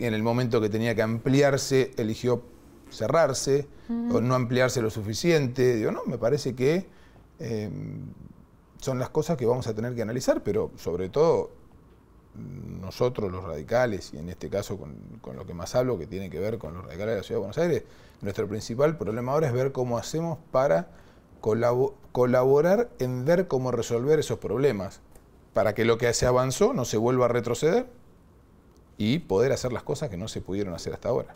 en 0.00 0.12
el 0.12 0.22
momento 0.22 0.60
que 0.60 0.68
tenía 0.68 0.94
que 0.94 1.00
ampliarse 1.00 1.92
eligió 1.96 2.42
cerrarse 2.90 3.66
o 3.88 4.20
no 4.20 4.34
ampliarse 4.34 4.80
lo 4.82 4.90
suficiente. 4.90 5.76
Digo, 5.76 5.90
no, 5.90 6.04
me 6.06 6.18
parece 6.18 6.54
que 6.54 6.86
em, 7.38 8.06
son 8.78 8.98
las 8.98 9.10
cosas 9.10 9.36
que 9.36 9.46
vamos 9.46 9.66
a 9.66 9.74
tener 9.74 9.94
que 9.94 10.02
analizar, 10.02 10.42
pero 10.42 10.70
sobre 10.76 11.08
todo 11.08 11.50
nosotros 12.34 13.32
los 13.32 13.42
radicales, 13.44 14.12
y 14.12 14.18
en 14.18 14.28
este 14.28 14.50
caso 14.50 14.76
con, 14.76 14.94
con, 15.20 15.36
lo 15.36 15.46
que 15.46 15.54
más 15.54 15.74
hablo, 15.74 15.98
que 15.98 16.06
tiene 16.06 16.28
que 16.28 16.38
ver 16.38 16.58
con 16.58 16.74
los 16.74 16.84
radicales 16.84 17.14
de 17.14 17.16
la 17.16 17.22
Ciudad 17.22 17.36
de 17.36 17.40
Buenos 17.40 17.58
Aires, 17.58 17.84
nuestro 18.20 18.46
principal 18.46 18.96
problema 18.96 19.32
ahora 19.32 19.46
es 19.46 19.52
ver 19.52 19.72
cómo 19.72 19.98
hacemos 19.98 20.38
para 20.50 20.88
colaborar 22.12 22.90
en 22.98 23.24
ver 23.24 23.46
cómo 23.46 23.70
resolver 23.70 24.18
esos 24.18 24.38
problemas, 24.38 25.00
para 25.52 25.74
que 25.74 25.84
lo 25.84 25.96
que 25.98 26.12
se 26.12 26.26
avanzó 26.26 26.72
no 26.74 26.84
se 26.84 26.96
vuelva 26.96 27.26
a 27.26 27.28
retroceder 27.28 27.86
y 28.98 29.20
poder 29.20 29.52
hacer 29.52 29.72
las 29.72 29.82
cosas 29.82 30.08
que 30.10 30.16
no 30.16 30.28
se 30.28 30.40
pudieron 30.40 30.74
hacer 30.74 30.92
hasta 30.92 31.08
ahora. 31.08 31.34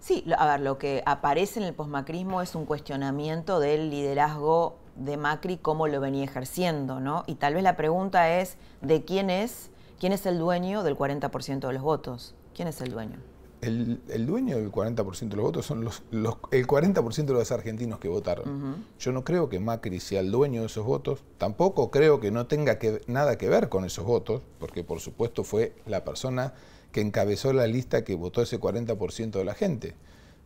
Sí, 0.00 0.24
a 0.36 0.46
ver, 0.46 0.60
lo 0.60 0.78
que 0.78 1.02
aparece 1.06 1.60
en 1.60 1.66
el 1.66 1.74
posmacrismo 1.74 2.40
es 2.40 2.54
un 2.54 2.64
cuestionamiento 2.64 3.60
del 3.60 3.90
liderazgo 3.90 4.76
de 4.96 5.16
Macri, 5.16 5.58
cómo 5.58 5.86
lo 5.86 6.00
venía 6.00 6.24
ejerciendo, 6.24 7.00
¿no? 7.00 7.24
Y 7.26 7.36
tal 7.36 7.54
vez 7.54 7.62
la 7.62 7.76
pregunta 7.76 8.38
es, 8.38 8.56
¿de 8.80 9.04
quién 9.04 9.30
es, 9.30 9.70
quién 9.98 10.12
es 10.12 10.26
el 10.26 10.38
dueño 10.38 10.82
del 10.82 10.96
40% 10.96 11.66
de 11.66 11.72
los 11.72 11.82
votos? 11.82 12.34
¿Quién 12.54 12.68
es 12.68 12.80
el 12.80 12.90
dueño? 12.90 13.18
El, 13.60 14.26
dueño 14.26 14.56
del 14.56 14.70
40% 14.70 15.30
de 15.30 15.36
los 15.36 15.44
votos 15.44 15.66
son 15.66 15.84
los, 15.84 16.02
el 16.12 16.66
40% 16.66 17.24
de 17.24 17.32
los 17.32 17.50
argentinos 17.50 17.98
que 17.98 18.08
votaron. 18.08 18.84
Yo 19.00 19.10
no 19.10 19.24
creo 19.24 19.48
que 19.48 19.58
Macri 19.58 19.98
sea 19.98 20.20
el 20.20 20.30
dueño 20.30 20.60
de 20.60 20.68
esos 20.68 20.86
votos, 20.86 21.24
tampoco 21.38 21.90
creo 21.90 22.20
que 22.20 22.30
no 22.30 22.46
tenga 22.46 22.78
que, 22.78 23.02
nada 23.08 23.36
que 23.36 23.48
ver 23.48 23.68
con 23.68 23.84
esos 23.84 24.04
votos, 24.04 24.42
porque 24.60 24.84
por 24.84 25.00
supuesto 25.00 25.42
fue 25.42 25.74
la 25.86 26.04
persona 26.04 26.54
que 26.92 27.00
encabezó 27.00 27.52
la 27.52 27.66
lista 27.66 28.04
que 28.04 28.14
votó 28.14 28.42
ese 28.42 28.58
40% 28.58 29.30
de 29.32 29.44
la 29.44 29.54
gente. 29.54 29.94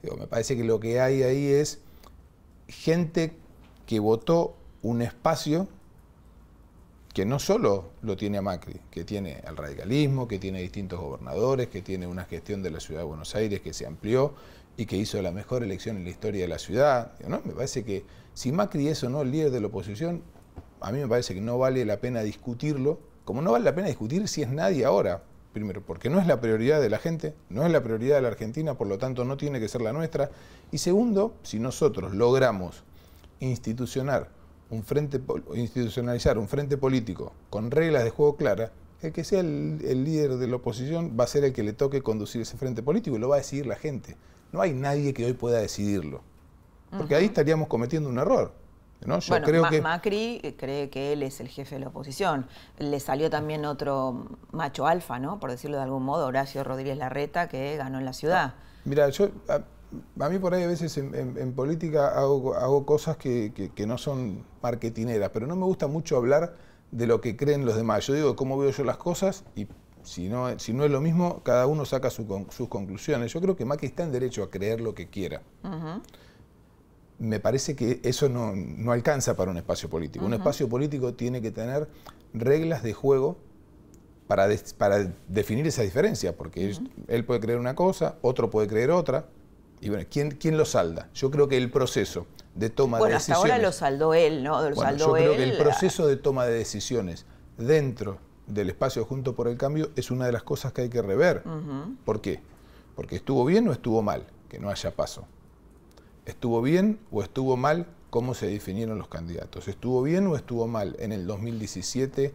me 0.03 0.27
parece 0.27 0.57
que 0.57 0.65
lo 0.65 0.81
que 0.81 1.01
hay 1.01 1.23
ahí 1.23 1.47
es 1.47 1.81
gente 2.69 3.33
que 3.87 4.01
votó 4.01 4.57
un 4.83 5.03
espacio 5.03 5.69
que 7.15 7.27
no 7.27 7.39
solo 7.39 7.91
lo 8.01 8.17
tiene 8.17 8.39
a 8.39 8.43
Macri, 8.43 8.81
que 8.91 9.05
tiene 9.05 9.43
al 9.47 9.57
radicalismo, 9.57 10.27
que 10.27 10.39
tiene 10.39 10.63
distintos 10.63 10.99
gobernadores, 10.99 11.69
que 11.69 11.83
tiene 11.83 12.07
una 12.07 12.25
gestión 12.25 12.63
de 12.63 12.71
la 12.71 12.81
ciudad 12.81 13.01
de 13.01 13.07
Buenos 13.07 13.35
Aires 13.35 13.61
que 13.61 13.75
se 13.75 13.87
amplió 13.87 14.35
y 14.77 14.87
que 14.87 14.97
hizo 14.97 15.21
la 15.21 15.31
mejor 15.31 15.63
elección 15.63 15.99
en 15.99 16.05
la 16.05 16.11
historia 16.11 16.43
de 16.43 16.49
la 16.49 16.59
ciudad. 16.59 17.13
¿no? 17.29 17.43
Me 17.45 17.53
parece 17.53 17.85
que 17.85 18.05
si 18.33 18.51
Macri 18.51 18.89
es 18.89 19.05
o 19.05 19.11
no 19.11 19.21
el 19.23 19.31
líder 19.31 19.51
de 19.51 19.61
la 19.61 19.67
oposición, 19.67 20.23
a 20.81 20.91
mí 20.91 20.99
me 20.99 21.07
parece 21.07 21.35
que 21.35 21.41
no 21.41 21.59
vale 21.59 21.85
la 21.85 21.99
pena 21.99 22.23
discutirlo, 22.23 22.99
como 23.25 23.43
no 23.43 23.53
vale 23.53 23.65
la 23.65 23.75
pena 23.75 23.89
discutir 23.89 24.27
si 24.27 24.43
es 24.43 24.49
nadie 24.49 24.85
ahora. 24.87 25.23
Primero, 25.53 25.83
porque 25.83 26.09
no 26.09 26.19
es 26.19 26.27
la 26.27 26.41
prioridad 26.41 26.81
de 26.81 26.89
la 26.89 26.99
gente, 26.99 27.35
no 27.51 27.67
es 27.67 27.73
la 27.73 27.83
prioridad 27.83 28.17
de 28.17 28.23
la 28.23 28.29
Argentina, 28.29 28.75
por 28.75 28.87
lo 28.87 28.97
tanto 28.99 29.25
no 29.25 29.37
tiene 29.37 29.61
que 29.61 29.69
ser 29.69 29.83
la 29.83 29.93
nuestra. 29.93 30.31
Y 30.71 30.79
segundo, 30.79 31.35
si 31.43 31.59
nosotros 31.59 32.15
logramos 32.15 32.85
institucionar 33.41 34.31
un 34.71 34.83
frente, 34.83 35.21
institucionalizar 35.55 36.39
un 36.39 36.49
frente 36.49 36.79
político 36.79 37.33
con 37.51 37.71
reglas 37.71 38.05
de 38.05 38.11
juego 38.11 38.37
claras, 38.37 38.71
el 39.03 39.13
que 39.13 39.25
sea 39.25 39.41
el, 39.41 40.05
líder 40.05 40.37
de 40.37 40.47
la 40.47 40.57
oposición 40.57 41.17
va 41.19 41.25
a 41.25 41.27
ser 41.27 41.45
el 41.45 41.53
que 41.53 41.63
le 41.63 41.73
toque 41.73 42.03
conducir 42.03 42.41
ese 42.41 42.57
frente 42.57 42.83
político 42.83 43.17
y 43.17 43.19
lo 43.19 43.29
va 43.29 43.37
a 43.37 43.39
decidir 43.39 43.67
la 43.67 43.77
gente. 43.77 44.17
No 44.53 44.63
hay 44.63 44.73
nadie 44.73 45.13
que 45.13 45.27
hoy 45.27 45.33
pueda 45.35 45.59
decidirlo. 45.59 46.23
Porque 46.97 47.15
ahí 47.15 47.25
estaríamos 47.25 47.69
cometiendo 47.69 48.09
un 48.09 48.19
error. 48.19 48.53
¿No? 49.07 49.19
Yo 49.21 49.41
creo 49.43 49.69
que... 49.69 49.81
Macri 49.81 50.41
eh, 50.43 50.55
cree 50.57 50.91
que 50.91 51.13
él 51.13 51.23
es 51.23 51.41
el 51.41 51.49
jefe 51.49 51.77
de 51.77 51.81
la 51.81 51.89
oposición. 51.89 52.47
Le 52.79 53.01
salió 53.01 53.31
también 53.31 53.65
otro 53.65 54.27
macho 54.53 54.87
alfa, 54.87 55.19
¿no? 55.19 55.41
Por 55.41 55.51
decirlo 55.51 55.77
de 55.77 55.83
algún 55.83 56.03
modo, 56.05 56.27
Horacio 56.27 56.65
Rodríguez 56.65 56.97
Larreta, 56.97 57.49
que 57.49 57.77
ganó 57.77 57.99
en 57.99 58.05
la 58.05 58.13
ciudad. 58.13 58.55
mira, 58.85 59.09
yo 59.11 59.31
a 60.21 60.29
mí 60.29 60.39
por 60.39 60.55
ahí 60.55 60.63
a 60.63 60.67
veces 60.67 60.97
en, 60.97 61.53
política 61.53 62.09
hago, 62.09 62.87
cosas 62.87 63.17
que, 63.17 63.73
no 63.87 63.99
son 63.99 64.45
marketineras, 64.63 65.31
pero 65.33 65.47
no 65.47 65.57
me 65.57 65.65
gusta 65.65 65.87
mucho 65.87 66.17
hablar 66.17 66.57
de 66.91 67.07
lo 67.07 67.21
que 67.21 67.37
creen 67.37 67.65
los 67.65 67.77
demás. 67.77 68.07
Yo 68.07 68.15
digo 68.15 68.37
cómo 68.37 68.59
veo 68.59 68.71
yo 68.71 68.85
las 68.85 68.97
cosas 68.97 69.45
y 69.55 69.67
si 70.03 70.29
no, 70.29 70.59
si 70.59 70.73
no 70.73 70.85
es 70.85 70.91
lo 70.91 71.01
mismo, 71.01 71.43
cada 71.43 71.67
uno 71.67 71.85
saca 71.85 72.11
sus 72.11 72.69
conclusiones. 72.69 73.33
Yo 73.33 73.41
creo 73.41 73.57
que 73.57 73.65
Macri 73.65 73.89
está 73.89 74.03
en 74.03 74.13
derecho 74.13 74.43
a 74.43 74.51
creer 74.51 74.81
lo 74.81 74.95
que 74.95 75.09
quiera. 75.09 75.43
Me 77.23 77.39
parece 77.39 77.77
que 77.77 78.01
eso 78.03 78.29
no, 78.29 78.91
alcanza 78.91 79.37
para 79.37 79.53
un 79.53 79.57
espacio 79.57 79.89
político. 79.89 80.25
Un 80.27 80.35
espacio 80.35 80.69
político 80.69 81.15
tiene 81.15 81.41
que 81.41 81.53
tener 81.53 81.87
reglas 82.35 82.83
de 82.83 82.95
juego 82.95 83.37
para, 84.27 84.49
para 84.77 85.13
definir 85.29 85.65
esa 85.69 85.83
diferencia, 85.83 86.37
porque 86.37 86.75
él 87.07 87.25
puede 87.25 87.39
creer 87.39 87.61
una 87.61 87.77
cosa, 87.77 88.17
otro 88.23 88.51
puede 88.51 88.67
creer 88.67 88.91
otra. 88.91 89.27
Y 89.81 89.89
bueno, 89.89 90.05
¿quién, 90.11 90.33
¿quién 90.33 90.57
lo 90.57 90.65
salda? 90.65 91.11
Yo 91.15 91.31
creo 91.31 91.47
que 91.47 91.57
el 91.57 91.71
proceso 91.71 92.27
de 92.57 92.71
toma 92.71 92.99
de 92.99 93.05
decisiones... 93.05 93.39
Bueno, 93.39 93.45
hasta 93.45 93.55
ahora 93.55 93.59
lo 93.59 93.73
saldó 93.73 94.15
él, 94.15 94.43
¿no? 94.43 94.69
Lo 94.69 94.75
bueno, 94.75 94.97
yo 94.97 95.13
creo 95.13 95.37
que 95.37 95.45
el 95.45 95.57
proceso 95.57 96.09
de 96.09 96.17
toma 96.17 96.45
de 96.45 96.55
decisiones 96.55 97.25
dentro 97.57 98.19
del 98.49 98.71
espacio 98.71 99.05
Junto 99.05 99.37
por 99.37 99.47
el 99.47 99.57
Cambio 99.57 99.91
es 99.95 100.11
una 100.11 100.27
de 100.27 100.33
las 100.33 100.43
cosas 100.43 100.73
que 100.73 100.83
hay 100.83 100.89
que 100.89 101.03
rever. 101.03 101.45
¿Por 102.05 102.21
qué? 102.21 102.41
Porque 102.97 103.15
estuvo 103.15 103.45
bien 103.45 103.69
o 103.69 103.73
estuvo 103.73 104.03
mal 104.03 104.27
que 104.49 104.59
no 104.59 104.71
haya 104.71 104.91
paso. 104.91 105.25
¿Estuvo 106.27 106.63
bien 106.63 107.01
o 107.11 107.23
estuvo 107.23 107.57
mal 107.57 107.87
cómo 108.11 108.35
se 108.35 108.47
definieron 108.47 108.99
los 108.99 109.09
candidatos? 109.09 109.69
¿Estuvo 109.69 110.03
bien 110.03 110.27
o 110.27 110.37
estuvo 110.37 110.67
mal 110.67 110.97
en 110.99 111.13
el 111.13 111.27
2017 111.27 112.35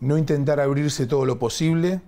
no 0.00 0.18
intentar 0.18 0.60
abrirse 0.60 1.06
todo 1.06 1.24
lo 1.24 1.38
posible 1.38 2.00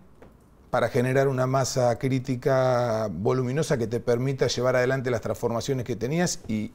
para 0.71 0.89
generar 0.89 1.29
una 1.29 1.47
masa 1.47 1.99
crítica 1.99 3.09
voluminosa 3.11 3.79
que 3.79 3.87
te 3.87 4.01
permita 4.01 4.47
llevar 4.47 4.77
adelante 4.77 5.11
las 5.11 5.23
transformaciones 5.23 5.85
que 5.87 5.97
tenías 5.97 6.41
y 6.49 6.73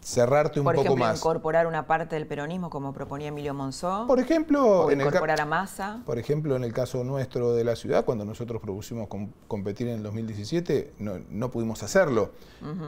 cerrarte 0.00 0.60
un 0.60 0.64
por 0.64 0.74
poco 0.74 0.86
ejemplo, 0.86 1.04
más. 1.04 1.18
incorporar 1.18 1.66
una 1.66 1.86
parte 1.86 2.16
del 2.16 2.26
peronismo 2.26 2.70
como 2.70 2.92
proponía 2.92 3.28
Emilio 3.28 3.54
Monzó. 3.54 4.06
Por 4.06 4.20
ejemplo, 4.20 4.90
incorporar 4.90 5.40
a 5.40 5.46
Massa. 5.46 6.02
Por 6.06 6.18
ejemplo, 6.18 6.56
en 6.56 6.64
el 6.64 6.72
caso 6.72 7.04
nuestro 7.04 7.54
de 7.54 7.64
la 7.64 7.76
ciudad, 7.76 8.04
cuando 8.04 8.24
nosotros 8.24 8.60
propusimos 8.62 9.08
competir 9.48 9.88
en 9.88 9.96
el 9.96 10.02
2017, 10.02 10.94
no, 10.98 11.50
pudimos 11.50 11.82
hacerlo. 11.82 12.32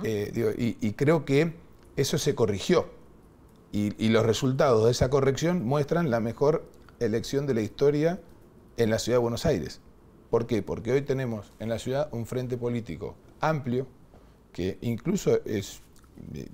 Eh, 0.05 0.77
y, 0.81 0.93
creo 0.93 1.25
que 1.25 1.55
eso 1.97 2.19
se 2.19 2.35
corrigió. 2.35 2.87
y 3.73 4.09
los 4.09 4.25
resultados 4.25 4.85
de 4.85 4.91
esa 4.93 5.11
corrección 5.11 5.65
muestran 5.65 6.11
la 6.11 6.21
mejor 6.21 6.65
elección 7.01 7.47
de 7.47 7.55
la 7.55 7.61
historia 7.61 8.21
en 8.77 8.91
la 8.91 8.99
ciudad 8.99 9.17
de 9.17 9.23
Buenos 9.23 9.47
Aires. 9.47 9.81
¿Por 10.31 10.47
qué? 10.47 10.63
Porque 10.63 10.93
hoy 10.93 11.03
tenemos 11.03 11.53
en 11.59 11.69
la 11.69 11.79
ciudad 11.79 12.09
un 12.13 12.27
frente 12.27 12.57
político 12.57 13.15
amplio, 13.41 13.87
que 14.53 14.79
incluso 14.81 15.41
es, 15.45 15.83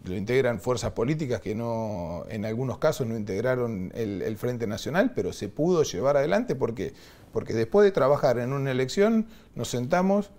lo 0.05 0.15
integran 0.15 0.61
fuerzas 0.61 0.93
políticas 0.93 1.41
que 1.41 1.55
no, 1.55 2.25
en 2.29 2.45
algunos 2.45 2.79
casos 2.79 3.07
no 3.07 3.17
integraron 3.17 3.93
el, 3.95 4.37
Frente 4.37 4.67
Nacional, 4.67 5.13
pero 5.15 5.33
se 5.33 5.49
pudo 5.49 5.83
llevar 5.83 6.17
adelante. 6.17 6.55
¿Por 6.55 6.75
qué? 6.75 6.93
Porque 7.33 7.53
después 7.53 7.85
de 7.85 7.93
trabajar 7.93 8.39
en 8.39 8.53
una 8.53 8.71
elección, 8.71 9.27
nos 9.55 9.69
sentamos, 9.69 10.31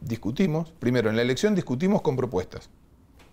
discutimos. 0.00 0.72
Primero, 0.78 1.10
en 1.10 1.16
la 1.16 1.22
elección 1.22 1.54
discutimos 1.54 2.02
con 2.02 2.16
propuestas, 2.16 2.70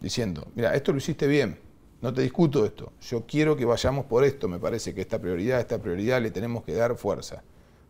diciendo, 0.02 0.48
mira, 0.56 0.76
esto 0.76 0.92
lo 0.92 0.98
hiciste 0.98 1.28
bien, 1.28 1.60
no 2.02 2.14
te 2.14 2.22
discuto 2.22 2.66
esto, 2.66 2.92
yo 3.02 3.26
quiero 3.26 3.56
que 3.56 3.66
vayamos 3.66 4.06
por 4.06 4.24
esto, 4.24 4.48
me 4.48 4.60
parece 4.60 4.94
que 4.94 5.02
esta 5.02 5.20
prioridad, 5.20 5.60
esta 5.60 5.80
prioridad 5.80 6.22
le 6.22 6.32
tenemos 6.32 6.64
que 6.64 6.74
dar 6.74 6.96
fuerza. 6.96 7.44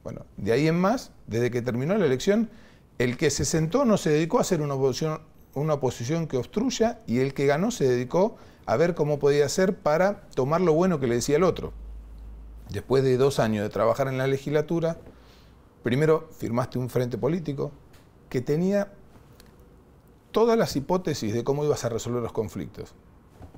Bueno, 0.04 0.26
de 0.38 0.52
ahí 0.52 0.68
en 0.68 0.80
más, 0.80 1.12
desde 1.28 1.50
que 1.50 1.62
terminó 1.62 1.98
la 1.98 2.06
elección, 2.06 2.50
el 2.98 3.18
que 3.18 3.30
se 3.30 3.44
sentó 3.44 3.86
no 3.86 3.98
se 3.98 4.12
dedicó 4.12 4.38
a 4.38 4.42
hacer 4.42 4.62
una 4.62 4.76
oposición, 4.76 5.22
una 5.56 5.74
oposición 5.76 6.28
que 6.28 6.38
obstruya 6.38 7.02
y 7.08 7.20
el 7.20 7.34
que 7.34 7.46
ganó 7.46 7.72
se 7.72 7.88
dedicó 7.88 8.38
a 8.66 8.78
ver 8.78 8.96
cómo 8.96 9.20
podía 9.20 9.46
hacer 9.46 9.78
para 9.78 10.22
tomar 10.36 10.62
lo 10.62 10.74
bueno 10.74 11.00
que 11.00 11.08
le 11.08 11.16
decía 11.16 11.38
el 11.38 11.44
otro. 11.44 11.74
Después 12.70 13.04
de 13.04 13.18
dos 13.18 13.40
años 13.40 13.64
de 13.64 13.70
trabajar 13.70 14.08
en 14.08 14.18
la 14.18 14.28
legislatura, 14.28 14.98
primero 15.84 16.30
firmaste 16.38 16.80
un 16.80 16.90
frente 16.90 17.18
político 17.18 17.72
que 18.30 18.42
tenía 18.42 18.92
todas 20.32 20.58
las 20.58 20.76
hipótesis 20.76 21.34
de 21.34 21.44
cómo 21.44 21.64
ibas 21.64 21.86
a 21.86 21.90
resolver 21.90 22.22
los 22.22 22.34
conflictos. 22.34 22.94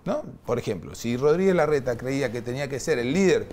¿no? 0.06 0.24
Por 0.46 0.60
ejemplo, 0.60 0.94
si 0.94 1.18
Rodríguez 1.18 1.56
Larreta 1.56 1.98
creía 1.98 2.32
que 2.32 2.42
tenía 2.42 2.70
que 2.70 2.80
ser 2.80 3.00
el 3.00 3.14
líder 3.14 3.48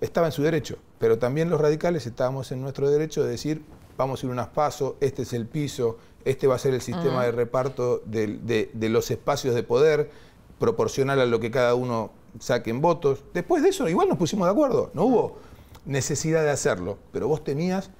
estaba 0.00 0.28
en 0.28 0.32
su 0.32 0.42
derecho, 0.42 0.78
pero 0.98 1.18
también 1.18 1.50
los 1.50 1.60
radicales 1.60 2.06
estábamos 2.06 2.52
en 2.52 2.62
nuestro 2.62 2.88
derecho 2.88 3.22
de 3.22 3.30
decir, 3.30 3.62
vamos 3.98 4.22
a 4.22 4.26
ir 4.26 4.32
unas 4.32 4.48
pasos, 4.48 4.94
este 5.00 5.22
es 5.22 5.32
el 5.34 5.46
piso, 5.46 5.98
este 6.24 6.46
va 6.46 6.56
a 6.56 6.58
ser 6.58 6.74
el 6.74 6.80
sistema 6.80 7.24
de 7.24 7.32
reparto 7.32 8.02
de, 8.04 8.70
los 8.74 9.10
espacios 9.10 9.54
de 9.54 9.62
poder, 9.62 10.10
proporcional 10.58 11.20
a 11.20 11.26
lo 11.26 11.40
que 11.40 11.50
cada 11.50 11.74
uno 11.74 12.10
saque 12.38 12.70
en 12.70 12.80
votos. 12.80 13.24
Después 13.32 13.62
de 13.62 13.70
eso, 13.70 13.88
igual 13.88 14.08
nos 14.08 14.18
pusimos 14.18 14.46
de 14.46 14.52
acuerdo, 14.52 14.90
no 14.94 15.04
hubo 15.04 15.38
necesidad 15.86 16.42
de 16.42 16.50
hacerlo, 16.50 16.98
pero 17.12 17.28
vos 17.28 17.42
tenías 17.42 17.90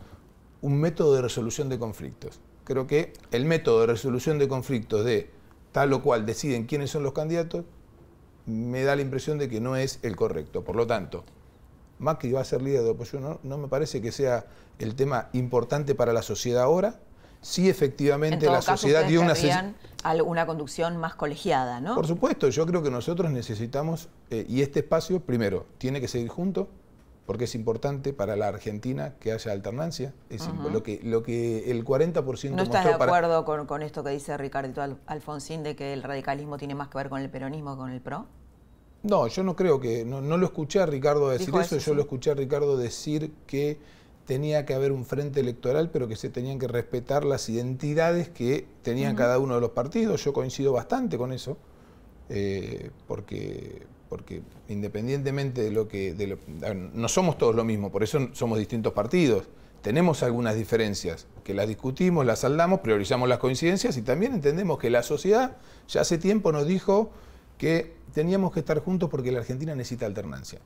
un 0.61 0.79
método 0.79 1.15
de 1.15 1.23
resolución 1.23 1.69
de 1.69 1.79
conflictos. 1.79 2.41
Creo 2.65 2.87
que 2.87 3.15
el 3.31 3.47
método 3.47 3.81
de 3.81 3.87
resolución 3.87 4.39
de 4.39 4.49
conflictos 4.49 5.05
de 5.05 5.31
tal 5.73 5.93
o 5.93 6.03
cual 6.03 6.27
deciden 6.27 6.67
quiénes 6.67 6.91
son 6.91 7.03
los 7.03 7.13
candidatos, 7.13 7.65
me 8.47 8.83
da 8.83 8.97
la 8.97 9.03
impresión 9.03 9.39
de 9.39 9.49
que 9.49 9.61
no 9.61 9.77
es 9.77 9.99
el 10.03 10.17
correcto. 10.17 10.65
Por 10.65 10.77
lo 10.77 10.87
tanto, 10.87 11.25
Macri 11.99 12.33
va 12.33 12.41
a 12.41 12.45
ser 12.45 12.63
líder 12.63 12.83
de 12.83 12.91
oposición, 12.91 13.23
no, 13.23 13.41
no 13.43 13.59
me 13.59 13.69
parece 13.69 14.01
que 14.01 14.13
sea 14.13 14.47
el 14.79 14.95
tema 14.95 15.29
importante 15.33 15.95
para 15.95 16.13
la 16.13 16.23
sociedad 16.23 16.63
ahora. 16.63 17.01
Sí, 17.41 17.69
efectivamente, 17.69 18.47
la 18.47 18.63
sociedad 18.63 19.07
dio 19.07 19.23
una... 19.23 19.35
una 20.25 20.47
conducción 20.47 20.97
más 20.97 21.15
colegiada, 21.15 21.81
¿no? 21.81 21.95
Por 21.95 22.07
supuesto, 22.07 22.49
yo 22.49 22.67
creo 22.67 22.83
que 22.83 22.91
nosotros 22.91 23.31
necesitamos, 23.31 24.09
eh, 24.31 24.45
y 24.49 24.63
este 24.63 24.81
espacio, 24.81 25.21
primero, 25.21 25.67
tiene 25.79 26.01
que 26.01 26.09
seguir 26.09 26.29
junto, 26.29 26.69
porque 27.31 27.45
es 27.45 27.55
importante 27.55 28.13
para 28.13 28.35
la 28.35 28.49
Argentina 28.49 29.15
que 29.21 29.31
haya 29.31 29.53
alternancia. 29.53 30.13
Es 30.31 30.49
lo, 30.73 30.83
que, 30.83 31.01
lo 31.05 31.23
que 31.23 31.71
el 31.71 31.85
40% 31.85 32.51
¿No 32.51 32.63
estás 32.65 32.85
de 32.85 32.93
acuerdo 32.93 33.45
con, 33.45 33.83
esto 33.83 34.03
que 34.03 34.11
dice 34.11 34.37
Ricardo 34.37 34.99
Alfonsín 35.07 35.63
de 35.63 35.77
que 35.77 35.93
el 35.93 36.03
radicalismo 36.03 36.59
tiene 36.59 36.75
más 36.75 36.89
que 36.89 36.99
ver 36.99 37.09
con 37.09 37.21
el 37.21 37.31
peronismo 37.31 37.75
que 37.75 37.79
con 37.79 37.93
el 37.93 38.01
PRO? 38.01 38.27
No, 39.05 39.29
yo 39.29 39.45
no 39.45 39.55
creo 39.55 39.79
que, 39.79 40.05
no, 40.05 40.21
lo 40.21 40.45
escuché 40.45 40.81
a 40.81 40.87
Ricardo 40.87 41.31
decir 41.31 41.55
eso, 41.55 41.79
yo 41.79 41.95
lo 41.95 42.03
escuché 42.03 42.33
a 42.33 42.35
Ricardo 42.35 42.77
decir 42.77 43.33
que 43.47 43.79
tenía 44.31 44.65
que 44.65 44.75
haber 44.75 44.93
un 44.93 45.05
frente 45.05 45.41
electoral, 45.41 45.91
pero 45.91 46.07
que 46.07 46.15
se 46.15 46.29
tenían 46.29 46.61
que 46.61 46.69
respetar 46.69 47.25
las 47.25 47.49
identidades 47.49 48.29
que 48.29 48.65
tenían 48.83 49.17
cada 49.17 49.41
uno 49.41 49.57
de 49.57 49.61
los 49.61 49.71
partidos. 49.71 50.23
Yo 50.23 50.33
coincido 50.33 50.73
bastante 50.73 51.19
con 51.19 51.33
eso, 51.33 51.57
eh, 52.29 52.91
porque 53.09 53.89
porque 54.09 54.43
independientemente 54.69 55.63
de 55.63 55.73
lo 55.73 55.89
que... 55.89 56.39
no 56.95 57.09
somos 57.09 57.39
todos 57.39 57.57
lo 57.57 57.65
mismo, 57.65 57.91
por 57.91 58.05
eso 58.05 58.29
somos 58.33 58.61
distintos 58.61 58.93
partidos. 58.93 59.49
Tenemos 59.83 60.23
algunas 60.23 60.55
diferencias 60.55 61.27
que 61.43 61.53
las 61.53 61.67
discutimos, 61.67 62.25
las 62.25 62.39
saldamos, 62.39 62.81
priorizamos 62.81 63.29
las 63.29 63.39
coincidencias 63.39 63.97
y 63.97 64.03
también 64.03 64.33
entendemos 64.33 64.79
que 64.79 64.91
la 64.91 65.03
sociedad 65.03 65.57
ya 65.89 66.03
hace 66.03 66.19
tiempo 66.19 66.53
nos 66.53 66.69
dijo 66.69 67.11
que 67.59 67.97
teníamos 68.15 68.53
que 68.53 68.61
estar 68.61 68.79
juntos 68.79 69.11
porque 69.11 69.33
la 69.33 69.41
Argentina 69.41 69.75
necesita 69.75 70.07
alternancia. 70.07 70.61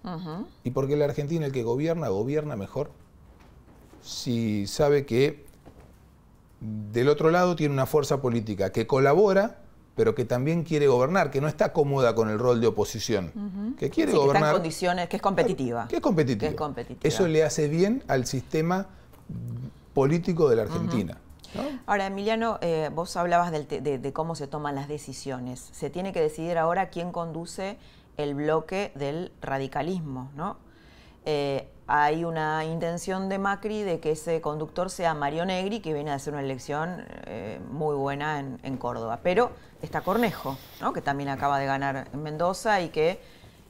Y 0.64 0.70
porque 0.72 0.96
la 0.96 1.07
Argentina, 1.07 1.46
el 1.46 1.53
que 1.53 1.62
gobierna, 1.62 2.09
gobierna 2.09 2.57
mejor 2.57 2.90
si 4.04 4.66
sabe 4.66 5.06
que 5.06 5.44
del 6.60 7.08
otro 7.08 7.30
lado 7.30 7.56
tiene 7.56 7.72
una 7.72 7.86
fuerza 7.86 8.20
política 8.20 8.70
que 8.70 8.86
colabora 8.86 9.58
pero 9.96 10.14
que 10.14 10.24
también 10.24 10.64
quiere 10.64 10.88
gobernar, 10.88 11.30
que 11.30 11.40
no 11.40 11.48
está 11.48 11.72
cómoda 11.72 12.14
con 12.14 12.28
el 12.28 12.38
rol 12.38 12.60
de 12.60 12.66
oposición, 12.66 13.74
que 13.78 13.90
quiere 13.90 14.12
gobernar. 14.12 14.32
Que 14.32 14.38
está 14.38 14.48
en 14.48 14.56
condiciones, 14.56 15.08
que 15.08 15.16
es 15.16 15.22
competitiva. 15.22 15.88
Que 15.88 15.96
es 15.96 16.02
competitiva. 16.02 16.52
Eso 17.02 17.28
le 17.28 17.44
hace 17.44 17.68
bien 17.68 18.02
al 18.08 18.26
sistema 18.26 18.86
político 19.92 20.48
de 20.48 20.56
la 20.56 20.62
Argentina. 20.62 21.18
Ahora, 21.86 22.06
Emiliano, 22.06 22.58
eh, 22.60 22.90
vos 22.92 23.16
hablabas 23.16 23.52
de, 23.52 24.12
cómo 24.12 24.34
se 24.34 24.48
toman 24.48 24.74
las 24.74 24.88
decisiones. 24.88 25.68
Se 25.72 25.90
tiene 25.90 26.12
que 26.12 26.20
decidir 26.20 26.58
ahora 26.58 26.88
quién 26.88 27.12
conduce 27.12 27.78
el 28.16 28.34
bloque 28.34 28.90
del 28.96 29.30
radicalismo, 29.40 30.32
¿no? 30.34 30.56
Eh, 31.24 31.68
hay 31.86 32.24
una 32.24 32.64
intención 32.64 33.28
de 33.28 33.38
Macri 33.38 33.82
de 33.82 34.00
que 34.00 34.12
ese 34.12 34.40
conductor 34.40 34.88
sea 34.88 35.14
Mario 35.14 35.44
Negri, 35.44 35.80
que 35.80 35.92
viene 35.92 36.10
a 36.10 36.14
hacer 36.14 36.32
una 36.32 36.42
elección 36.42 37.04
eh, 37.26 37.60
muy 37.70 37.94
buena 37.94 38.40
en, 38.40 38.76
Córdoba. 38.78 39.20
Pero 39.22 39.50
está 39.82 40.00
Cornejo, 40.00 40.56
¿no? 40.80 40.92
que 40.92 41.02
también 41.02 41.28
acaba 41.28 41.58
de 41.58 41.66
ganar 41.66 42.08
en 42.12 42.22
Mendoza 42.22 42.80
y 42.80 42.88
que, 42.88 43.20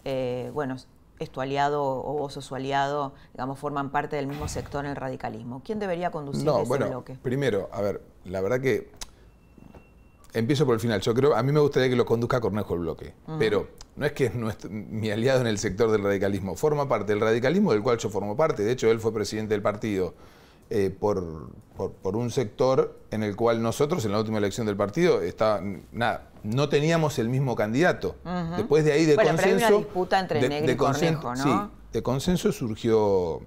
eh, 0.05 0.51
bueno, 0.55 0.77
es 1.19 1.31
tu 1.31 1.41
aliado 1.41 1.83
o 1.83 2.13
vos 2.15 2.35
sos 2.35 2.45
su 2.45 2.55
aliado, 2.55 3.15
digamos, 3.33 3.59
forman 3.59 3.91
parte 3.91 4.17
del 4.17 4.27
mismo 4.27 4.49
sector 4.49 4.85
en 4.85 4.93
el 4.93 4.97
radicalismo. 4.97 5.63
¿Quién 5.65 5.79
debería 5.79 6.11
conducir 6.11 6.45
no, 6.45 6.59
ese 6.59 6.69
bueno, 6.69 6.89
bloque? 6.89 7.17
Primero, 7.21 7.69
a 7.73 7.81
ver, 7.81 8.01
la 8.25 8.41
verdad 8.41 8.61
que 8.61 8.91
empiezo 10.35 10.67
por 10.67 10.75
el 10.75 10.81
final. 10.81 11.01
Yo 11.01 11.15
creo, 11.15 11.35
a 11.35 11.43
mí 11.43 11.53
me 11.53 11.61
gustaría 11.61 11.89
que 11.89 11.97
lo 11.97 12.05
conduzca 12.05 12.41
Cornejo 12.41 12.75
el 12.75 12.81
bloque, 12.81 13.15
pero 13.39 13.69
no 13.97 14.05
es 14.05 14.13
que 14.13 14.27
es 14.27 14.35
mi 14.69 15.11
aliado 15.11 15.41
en 15.41 15.47
el 15.47 15.59
sector 15.59 15.91
del 15.91 16.03
radicalismo, 16.03 16.57
forma 16.57 16.89
parte 16.89 17.13
del 17.13 17.21
radicalismo 17.21 17.73
del 17.73 17.83
cual 17.83 17.99
yo 17.99 18.11
formo 18.11 18.37
parte. 18.37 18.65
De 18.65 18.73
hecho, 18.73 18.91
él 18.91 19.01
fue 19.01 19.15
presidente 19.15 19.55
del 19.55 19.63
partido 19.63 20.15
eh, 20.71 20.91
por, 20.91 21.51
por, 22.03 22.17
un 22.17 22.31
sector 22.31 22.99
en 23.11 23.23
el 23.23 23.37
cual 23.37 23.63
nosotros, 23.63 24.05
en 24.05 24.13
la 24.13 24.19
última 24.19 24.39
elección 24.39 24.67
del 24.67 24.77
partido, 24.77 25.23
está, 25.23 25.63
nada, 25.93 26.31
no 26.43 26.69
teníamos 26.69 27.19
el 27.19 27.29
mismo 27.29 27.55
candidato. 27.55 28.17
Después 28.57 28.85
de 28.85 28.93
ahí 28.93 29.05
de 29.05 29.17
consenso. 29.17 29.43
Pero 29.43 29.57
hay 29.57 29.73
una 29.73 29.79
disputa 29.79 30.21
entre 30.21 30.41
de, 30.41 30.49
Negri 30.49 30.73
y 30.73 30.77
Cornejo, 30.77 31.35
¿no? 31.35 31.43
Sí, 31.43 31.71
de 31.93 32.03
consenso 32.03 32.51
surgió 32.51 33.41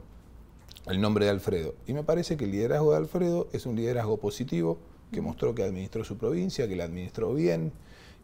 el 0.86 1.02
nombre 1.02 1.26
de 1.26 1.32
Alfredo. 1.32 1.76
Y 1.86 1.94
me 1.94 2.04
parece 2.04 2.38
que 2.38 2.46
el 2.46 2.52
liderazgo 2.52 2.92
de 2.92 2.98
Alfredo 2.98 3.48
es 3.52 3.66
un 3.66 3.76
liderazgo 3.76 4.18
positivo 4.18 4.78
que 5.12 5.22
mostró 5.22 5.56
que 5.56 5.64
administró 5.64 6.04
su 6.04 6.18
provincia, 6.18 6.68
que 6.68 6.76
la 6.76 6.86
administró 6.86 7.34
bien, 7.34 7.72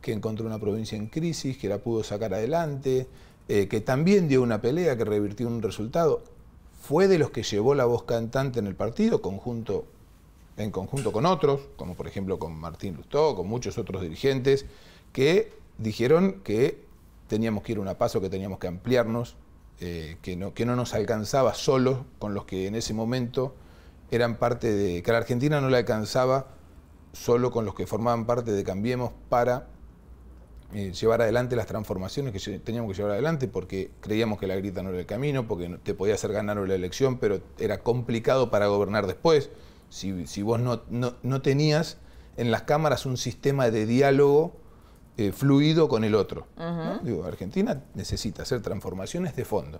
que 0.01 0.11
encontró 0.11 0.45
una 0.45 0.59
provincia 0.59 0.97
en 0.97 1.07
crisis, 1.07 1.57
que 1.57 1.69
la 1.69 1.77
pudo 1.77 2.03
sacar 2.03 2.33
adelante, 2.33 3.07
eh, 3.47 3.67
que 3.67 3.81
también 3.81 4.27
dio 4.27 4.41
una 4.41 4.61
pelea, 4.61 4.97
que 4.97 5.05
revirtió 5.05 5.47
un 5.47 5.61
resultado. 5.61 6.23
Fue 6.81 7.07
de 7.07 7.17
los 7.17 7.31
que 7.31 7.43
llevó 7.43 7.75
la 7.75 7.85
voz 7.85 8.03
cantante 8.03 8.59
en 8.59 8.67
el 8.67 8.75
partido, 8.75 9.15
en 9.15 10.71
conjunto 10.71 11.11
con 11.11 11.25
otros, 11.25 11.61
como 11.77 11.95
por 11.95 12.07
ejemplo 12.07 12.37
con 12.37 12.53
Martín 12.53 12.95
Lustó, 12.95 13.35
con 13.35 13.47
muchos 13.47 13.77
otros 13.77 14.01
dirigentes, 14.01 14.65
que 15.13 15.53
dijeron 15.77 16.41
que 16.43 16.83
teníamos 17.27 17.63
que 17.63 17.71
ir 17.71 17.77
a 17.77 17.81
una 17.81 17.97
paso, 17.97 18.19
que 18.19 18.29
teníamos 18.29 18.59
que 18.59 18.67
ampliarnos, 18.67 19.37
eh, 19.79 20.17
que, 20.21 20.35
no, 20.35 20.53
que 20.53 20.65
no 20.65 20.75
nos 20.75 20.93
alcanzaba 20.93 21.53
solo 21.53 22.05
con 22.19 22.33
los 22.33 22.45
que 22.45 22.67
en 22.67 22.75
ese 22.75 22.93
momento 22.93 23.55
eran 24.11 24.37
parte 24.37 24.71
de, 24.71 25.01
que 25.01 25.11
la 25.11 25.17
Argentina 25.17 25.59
no 25.59 25.69
le 25.69 25.77
alcanzaba 25.77 26.47
solo 27.13 27.51
con 27.51 27.63
los 27.63 27.75
que 27.75 27.87
formaban 27.87 28.25
parte 28.25 28.51
de 28.51 28.63
Cambiemos 28.63 29.11
para 29.29 29.67
eh, 30.73 30.91
llevar 30.91 31.21
adelante 31.21 31.55
las 31.55 31.67
transformaciones 31.67 32.33
que 32.33 32.59
teníamos 32.59 32.91
que 32.91 32.97
llevar 32.97 33.11
adelante, 33.11 33.47
porque 33.47 33.91
creíamos 34.01 34.39
que 34.39 34.47
la 34.47 34.55
grita 34.55 34.81
no 34.81 34.89
era 34.89 34.99
el 34.99 35.05
camino, 35.05 35.47
porque 35.47 35.77
te 35.83 35.93
podía 35.93 36.15
hacer 36.15 36.33
ganar 36.33 36.57
la 36.57 36.73
elección, 36.73 37.19
pero 37.19 37.41
era 37.59 37.83
complicado 37.83 38.49
para 38.49 38.65
gobernar 38.67 39.05
después. 39.05 39.51
Si, 39.89 40.41
vos 40.41 40.59
no, 40.59 40.81
no, 40.89 41.41
tenías 41.43 41.97
en 42.37 42.49
las 42.49 42.63
cámaras 42.63 43.05
un 43.05 43.17
sistema 43.17 43.69
de 43.69 43.85
diálogo 43.85 44.53
eh, 45.17 45.31
fluido 45.31 45.87
con 45.87 46.03
el 46.03 46.15
otro. 46.15 46.47
Digo, 47.03 47.25
Argentina 47.25 47.83
necesita 47.93 48.41
hacer 48.41 48.63
transformaciones 48.63 49.35
de 49.35 49.45
fondo. 49.45 49.79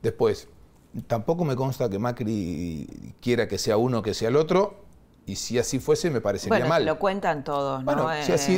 Después, 0.00 0.48
tampoco 1.06 1.44
me 1.44 1.54
consta 1.54 1.90
que 1.90 1.98
Macri 1.98 3.14
quiera 3.20 3.46
que 3.46 3.58
sea 3.58 3.76
uno 3.76 4.00
que 4.00 4.14
sea 4.14 4.30
el 4.30 4.36
otro, 4.36 4.89
y 5.26 5.36
si 5.36 5.58
así 5.58 5.78
fuese, 5.78 6.10
me 6.10 6.20
parecería 6.20 6.58
bueno, 6.58 6.68
mal. 6.68 6.84
lo 6.84 6.98
cuentan 6.98 7.44
todos, 7.44 7.84
¿no? 7.84 7.84
Bueno, 7.84 8.08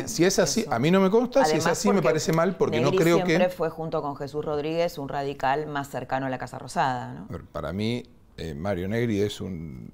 si, 0.07 0.25
es 0.25 0.39
así, 0.39 0.65
a 0.71 0.79
mí 0.79 0.91
no 0.91 1.01
me 1.01 1.11
consta, 1.11 1.45
si 1.45 1.57
es 1.57 1.67
así 1.67 1.91
me 1.91 2.03
parece 2.03 2.33
mal 2.33 2.57
porque 2.57 2.81
no 2.81 2.93
creo 2.93 3.19
que... 3.19 3.27
siempre 3.27 3.51
fue 3.51 3.69
junto 3.71 4.01
con 4.03 4.17
Jesús 4.17 4.45
Rodríguez 4.45 4.99
un 4.99 5.09
radical 5.09 5.67
más 5.67 5.91
cercano 5.91 6.27
a 6.27 6.31
la 6.31 6.39
Casa 6.39 6.59
Rosada, 6.59 7.13
¿no? 7.13 7.29
Para 7.53 7.73
mí, 7.73 8.05
eh, 8.37 8.55
Mario 8.55 8.89
Negri 8.89 9.21
es 9.21 9.41
un, 9.41 9.91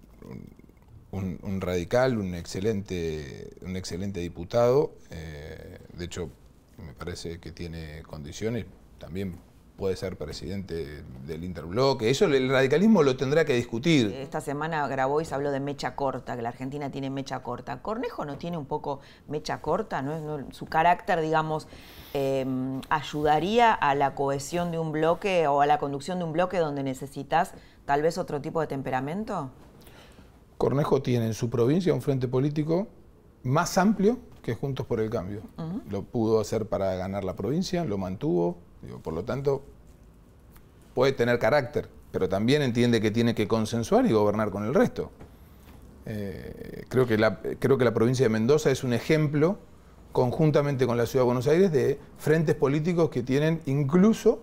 un, 1.10 1.60
radical, 1.60 2.18
un 2.18 2.34
excelente, 2.34 3.50
un 3.62 3.76
excelente 3.76 4.20
diputado. 4.20 4.92
Eh, 5.10 5.78
de 5.94 6.04
hecho, 6.04 6.30
me 6.76 6.92
parece 6.92 7.40
que 7.40 7.52
tiene 7.52 8.02
condiciones 8.02 8.66
también 8.98 9.38
puede 9.78 9.94
ser 9.94 10.18
presidente 10.18 11.04
del 11.24 11.44
interbloque. 11.44 12.10
Eso 12.10 12.24
el 12.24 12.50
radicalismo 12.50 13.04
lo 13.04 13.16
tendrá 13.16 13.44
que 13.44 13.54
discutir. 13.54 14.12
Esta 14.12 14.40
semana 14.40 14.86
grabó 14.88 15.20
y 15.20 15.24
se 15.24 15.34
habló 15.34 15.52
de 15.52 15.60
mecha 15.60 15.94
corta, 15.94 16.34
que 16.34 16.42
la 16.42 16.48
Argentina 16.48 16.90
tiene 16.90 17.10
mecha 17.10 17.44
corta. 17.44 17.80
¿Cornejo 17.80 18.24
no 18.24 18.36
tiene 18.36 18.58
un 18.58 18.66
poco 18.66 19.00
mecha 19.28 19.62
corta? 19.62 20.02
¿No? 20.02 20.18
su 20.50 20.66
carácter, 20.66 21.20
digamos, 21.20 21.68
em, 22.12 22.80
ayudaría 22.90 23.72
a 23.72 23.94
la 23.94 24.16
cohesión 24.16 24.72
de 24.72 24.80
un 24.80 24.90
bloque 24.90 25.46
o 25.46 25.60
a 25.60 25.66
la 25.66 25.78
conducción 25.78 26.18
de 26.18 26.24
un 26.24 26.32
bloque 26.32 26.58
donde 26.58 26.82
necesitas 26.82 27.52
tal 27.86 28.02
vez 28.02 28.18
otro 28.18 28.40
tipo 28.40 28.60
de 28.60 28.66
temperamento? 28.66 29.50
Cornejo 30.58 31.02
tiene 31.02 31.26
en 31.26 31.34
su 31.34 31.50
provincia 31.50 31.94
un 31.94 32.02
frente 32.02 32.26
político 32.26 32.88
más 33.44 33.78
amplio 33.78 34.18
que 34.42 34.54
Juntos 34.54 34.86
por 34.86 34.98
el 34.98 35.08
Cambio. 35.08 35.42
Lo 35.88 36.02
pudo 36.02 36.40
hacer 36.40 36.66
para 36.66 36.96
ganar 36.96 37.22
la 37.22 37.36
provincia, 37.36 37.84
lo 37.84 37.96
mantuvo, 37.96 38.58
por 39.02 39.14
lo 39.14 39.24
tanto, 39.24 39.62
puede 40.94 41.12
tener 41.12 41.38
carácter, 41.38 41.88
pero 42.10 42.28
también 42.28 42.62
entiende 42.62 43.00
que 43.00 43.10
tiene 43.10 43.34
que 43.34 43.46
consensuar 43.46 44.06
y 44.06 44.12
gobernar 44.12 44.50
con 44.50 44.64
el 44.64 44.74
resto. 44.74 45.10
Eh, 46.06 46.84
creo, 46.88 47.06
que 47.06 47.18
la, 47.18 47.40
creo 47.58 47.76
que 47.76 47.84
la 47.84 47.92
provincia 47.92 48.24
de 48.24 48.30
Mendoza 48.30 48.70
es 48.70 48.82
un 48.82 48.92
ejemplo, 48.92 49.58
conjuntamente 50.12 50.86
con 50.86 50.96
la 50.96 51.06
ciudad 51.06 51.24
de 51.24 51.26
Buenos 51.26 51.46
Aires, 51.46 51.70
de 51.70 52.00
frentes 52.16 52.54
políticos 52.54 53.10
que 53.10 53.22
tienen 53.22 53.60
incluso 53.66 54.40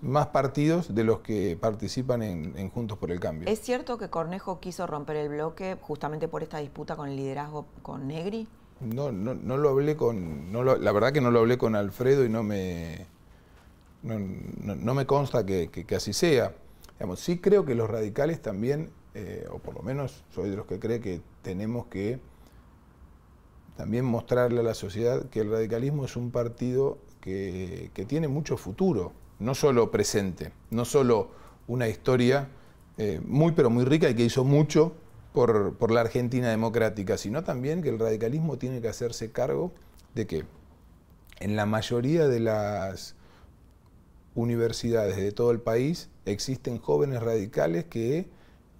más 0.00 0.26
partidos 0.28 0.92
de 0.92 1.04
los 1.04 1.20
que 1.20 1.56
participan 1.60 2.22
en, 2.22 2.70
Juntos 2.70 2.98
por 2.98 3.12
el 3.12 3.20
Cambio. 3.20 3.48
¿Es 3.48 3.60
cierto 3.60 3.96
que 3.96 4.10
Cornejo 4.10 4.58
quiso 4.58 4.88
romper 4.88 5.16
el 5.16 5.28
bloque 5.28 5.76
justamente 5.80 6.26
por 6.26 6.42
esta 6.42 6.58
disputa 6.58 6.96
con 6.96 7.08
el 7.08 7.16
liderazgo 7.16 7.66
con 7.82 8.08
Negri? 8.08 8.48
No, 8.80 9.12
no, 9.12 9.34
no 9.34 9.56
lo 9.56 9.68
hablé 9.68 9.96
con. 9.96 10.50
No 10.50 10.64
la 10.64 10.92
verdad 10.92 11.12
que 11.12 11.20
no 11.20 11.30
lo 11.30 11.38
hablé 11.38 11.58
con 11.58 11.76
Alfredo 11.76 12.24
y 12.24 12.28
no 12.28 12.42
me 12.42 13.06
no, 14.02 14.94
me 14.94 15.06
consta 15.06 15.46
que, 15.46 15.86
así 15.96 16.12
sea. 16.12 16.54
Digamos, 16.94 17.20
sí 17.20 17.38
creo 17.38 17.64
que 17.64 17.74
los 17.74 17.88
radicales 17.88 18.40
también, 18.42 18.90
eh, 19.14 19.46
o 19.50 19.58
por 19.58 19.74
lo 19.74 19.82
menos 19.82 20.24
soy 20.34 20.50
de 20.50 20.56
los 20.56 20.66
que 20.66 20.78
cree 20.78 21.00
que 21.00 21.20
tenemos 21.42 21.86
que 21.86 22.20
también 23.76 24.04
mostrarle 24.04 24.60
a 24.60 24.62
la 24.62 24.74
sociedad 24.74 25.28
que 25.30 25.40
el 25.40 25.50
radicalismo 25.50 26.04
es 26.04 26.16
un 26.16 26.30
partido 26.30 26.98
que, 27.20 27.90
tiene 28.06 28.28
mucho 28.28 28.56
futuro, 28.56 29.12
no 29.38 29.54
solo 29.54 29.90
presente, 29.90 30.52
no 30.70 30.84
solo 30.84 31.30
una 31.66 31.88
historia 31.88 32.48
eh, 32.98 33.20
muy 33.24 33.52
pero 33.52 33.70
muy 33.70 33.84
rica 33.84 34.10
y 34.10 34.14
que 34.14 34.24
hizo 34.24 34.44
mucho 34.44 34.92
por, 35.32 35.76
por, 35.76 35.90
la 35.90 36.02
Argentina 36.02 36.50
democrática, 36.50 37.16
sino 37.16 37.42
también 37.42 37.82
que 37.82 37.88
el 37.88 37.98
radicalismo 37.98 38.58
tiene 38.58 38.82
que 38.82 38.88
hacerse 38.88 39.32
cargo 39.32 39.72
de 40.14 40.26
que 40.26 40.44
en 41.40 41.56
la 41.56 41.64
mayoría 41.64 42.28
de 42.28 42.40
las 42.40 43.14
universidades 44.34 45.16
de 45.16 45.32
todo 45.32 45.50
el 45.50 45.60
país 45.60 46.08
existen 46.24 46.78
jóvenes 46.78 47.22
radicales 47.22 47.84
que 47.84 48.28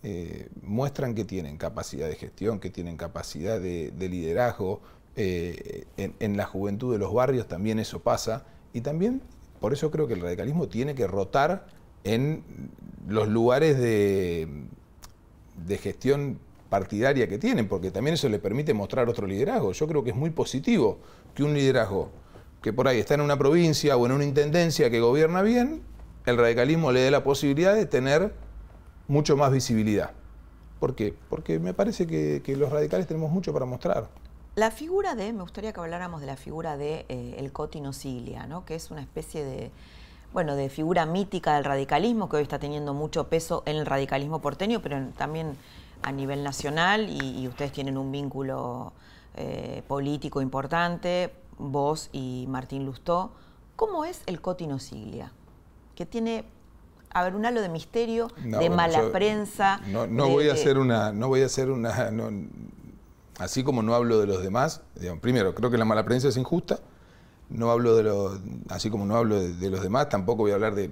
eh, 0.02 0.48
muestran 0.62 1.14
que 1.14 1.24
tienen 1.24 1.58
capacidad 1.58 2.08
de 2.08 2.16
gestión, 2.16 2.58
que 2.58 2.70
tienen 2.70 2.96
capacidad 2.96 3.60
de, 3.60 3.92
liderazgo. 3.98 4.80
Eh, 5.14 5.84
en, 5.96 6.36
la 6.38 6.46
juventud 6.46 6.90
de 6.92 6.98
los 6.98 7.12
barrios 7.12 7.46
también 7.46 7.78
eso 7.78 8.00
pasa. 8.00 8.44
Y 8.72 8.80
también, 8.80 9.22
por 9.60 9.72
eso 9.72 9.90
creo 9.90 10.08
que 10.08 10.14
el 10.14 10.20
radicalismo 10.20 10.68
tiene 10.68 10.94
que 10.94 11.06
rotar 11.06 11.66
en 12.04 12.42
los 13.06 13.28
lugares 13.28 13.78
de, 13.78 14.48
de 15.66 15.78
gestión 15.78 16.38
partidaria 16.68 17.28
que 17.28 17.38
tienen, 17.38 17.68
porque 17.68 17.90
también 17.90 18.14
eso 18.14 18.28
le 18.28 18.38
permite 18.38 18.72
mostrar 18.72 19.08
otro 19.08 19.26
liderazgo. 19.26 19.72
Yo 19.72 19.86
creo 19.86 20.02
que 20.02 20.10
es 20.10 20.16
muy 20.16 20.30
positivo 20.30 20.98
que 21.34 21.44
un 21.44 21.52
liderazgo 21.52 22.10
que 22.62 22.72
por 22.72 22.88
ahí 22.88 22.98
está 22.98 23.14
en 23.14 23.20
una 23.20 23.36
provincia 23.36 23.96
o 23.96 24.06
en 24.06 24.12
una 24.12 24.24
intendencia 24.24 24.88
que 24.88 25.00
gobierna 25.00 25.42
bien, 25.42 25.82
el 26.26 26.38
radicalismo 26.38 26.92
le 26.92 27.00
dé 27.00 27.10
la 27.10 27.24
posibilidad 27.24 27.74
de 27.74 27.86
tener 27.86 28.32
mucho 29.08 29.36
más 29.36 29.50
visibilidad. 29.50 30.12
¿Por 30.78 30.94
qué? 30.94 31.14
Porque 31.28 31.58
me 31.58 31.74
parece 31.74 32.06
que, 32.06 32.56
los 32.56 32.70
radicales 32.70 33.06
tenemos 33.06 33.30
mucho 33.30 33.52
para 33.52 33.66
mostrar. 33.66 34.08
La 34.54 34.70
figura 34.70 35.14
de, 35.14 35.32
me 35.32 35.42
gustaría 35.42 35.72
que 35.72 35.80
habláramos 35.80 36.20
de 36.20 36.26
la 36.26 36.36
figura 36.36 36.76
de 36.76 37.06
eh, 37.08 37.36
el 37.38 37.52
Cotino 37.52 37.92
Siglia, 37.92 38.46
¿no? 38.46 38.64
que 38.64 38.74
es 38.74 38.90
una 38.90 39.00
especie 39.00 39.44
de, 39.44 39.70
bueno, 40.32 40.54
de 40.54 40.68
figura 40.68 41.06
mítica 41.06 41.54
del 41.54 41.64
radicalismo, 41.64 42.28
que 42.28 42.36
hoy 42.36 42.42
está 42.42 42.58
teniendo 42.58 42.94
mucho 42.94 43.28
peso 43.28 43.62
en 43.66 43.76
el 43.76 43.86
radicalismo 43.86 44.40
porteño, 44.40 44.82
pero 44.82 44.98
también 45.16 45.56
a 46.02 46.12
nivel 46.12 46.42
nacional, 46.42 47.08
y, 47.08 47.46
ustedes 47.48 47.72
tienen 47.72 47.96
un 47.96 48.12
vínculo 48.12 48.92
eh, 49.36 49.82
político 49.86 50.42
importante, 50.42 51.32
vos 51.70 52.08
y 52.12 52.46
Martín 52.48 52.84
Lustó. 52.84 53.32
¿Cómo 53.76 54.04
es 54.04 54.22
el 54.26 54.40
Cotino 54.40 54.78
Siglia? 54.78 55.32
Que 55.94 56.06
tiene 56.06 56.44
a 57.14 57.24
ver, 57.24 57.34
un 57.34 57.44
halo 57.44 57.60
de 57.60 57.68
misterio, 57.68 58.28
de 58.42 58.70
mala 58.70 59.10
prensa. 59.12 59.80
No, 59.86 60.28
voy 60.28 60.48
a 60.48 60.54
hacer 60.54 60.78
una, 60.78 61.12
no 61.12 61.28
voy 61.28 61.42
a 61.42 61.46
hacer 61.46 61.70
una, 61.70 62.10
así 63.38 63.62
como 63.62 63.82
no 63.82 63.94
hablo 63.94 64.18
de 64.18 64.26
los 64.26 64.42
demás. 64.42 64.82
primero, 65.20 65.54
creo 65.54 65.70
que 65.70 65.78
la 65.78 65.84
mala 65.84 66.04
prensa 66.04 66.28
es 66.28 66.36
injusta. 66.36 66.80
No 67.50 67.70
hablo 67.70 67.96
de 67.96 68.04
los, 68.04 68.40
así 68.70 68.88
como 68.88 69.04
no 69.04 69.16
hablo 69.16 69.38
de, 69.38 69.68
los 69.68 69.82
demás, 69.82 70.08
tampoco 70.08 70.42
voy 70.42 70.52
a 70.52 70.54
hablar 70.54 70.74
de, 70.74 70.90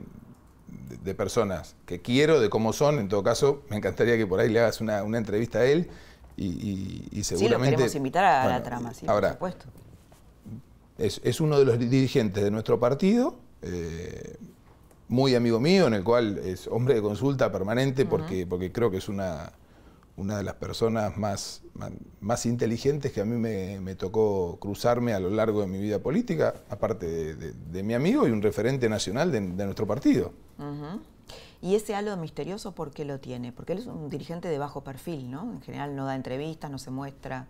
personas 1.14 1.74
que 1.86 2.02
quiero, 2.02 2.38
de 2.38 2.50
cómo 2.50 2.74
son. 2.74 2.98
En 2.98 3.08
todo 3.08 3.22
caso, 3.22 3.62
me 3.70 3.76
encantaría 3.76 4.16
que 4.18 4.26
por 4.26 4.40
ahí 4.40 4.50
le 4.50 4.60
hagas 4.60 4.80
una, 4.82 5.00
entrevista 5.00 5.60
a 5.60 5.64
él 5.64 5.88
y, 6.36 7.08
y, 7.10 7.24
seguramente. 7.24 7.38
Sí, 7.38 7.70
lo 7.70 7.76
queremos 7.76 7.94
invitar 7.94 8.24
a 8.24 8.46
la 8.46 8.62
trama, 8.62 8.92
sí, 8.92 9.06
por 9.06 9.26
supuesto. 9.26 9.66
Es, 11.00 11.20
es, 11.24 11.40
uno 11.40 11.58
de 11.58 11.64
los 11.64 11.78
dirigentes 11.78 12.44
de 12.44 12.50
nuestro 12.50 12.78
partido. 12.78 13.36
Eh, 13.62 14.36
muy 15.08 15.34
amigo 15.34 15.58
mío, 15.58 15.88
en 15.88 15.94
el 15.94 16.04
cual 16.04 16.38
es 16.38 16.68
hombre 16.68 16.94
de 16.94 17.02
consulta 17.02 17.50
permanente 17.50 18.06
porque, 18.06 18.46
porque 18.46 18.70
creo 18.70 18.92
que 18.92 18.98
es 18.98 19.08
una, 19.08 19.52
una 20.16 20.36
de 20.36 20.44
las 20.44 20.54
personas 20.54 21.16
más, 21.16 21.62
más, 22.20 22.46
inteligentes 22.46 23.10
que 23.10 23.20
a 23.20 23.24
mí 23.24 23.36
me, 23.36 23.94
tocó 23.96 24.58
cruzarme 24.60 25.12
a 25.12 25.20
lo 25.20 25.30
largo 25.30 25.62
de 25.62 25.66
mi 25.66 25.80
vida 25.80 25.98
política, 25.98 26.54
aparte 26.68 27.34
de, 27.34 27.82
mi 27.82 27.94
amigo 27.94 28.28
y 28.28 28.30
un 28.30 28.40
referente 28.40 28.88
nacional 28.88 29.32
de, 29.32 29.40
nuestro 29.40 29.86
partido. 29.86 30.32
¿Y 31.60 31.74
ese 31.74 31.94
halo 31.94 32.16
misterioso 32.16 32.72
por 32.72 32.92
qué 32.92 33.04
lo 33.04 33.18
tiene? 33.18 33.52
Porque 33.52 33.72
él 33.72 33.80
es 33.80 33.86
un 33.86 34.10
dirigente 34.10 34.48
de 34.48 34.58
bajo 34.58 34.84
perfil, 34.84 35.30
¿no? 35.30 35.50
En 35.54 35.60
general 35.62 35.96
no 35.96 36.06
da 36.06 36.14
entrevistas, 36.14 36.70
no 36.70 36.78
se 36.78 36.90
muestra. 36.90 37.48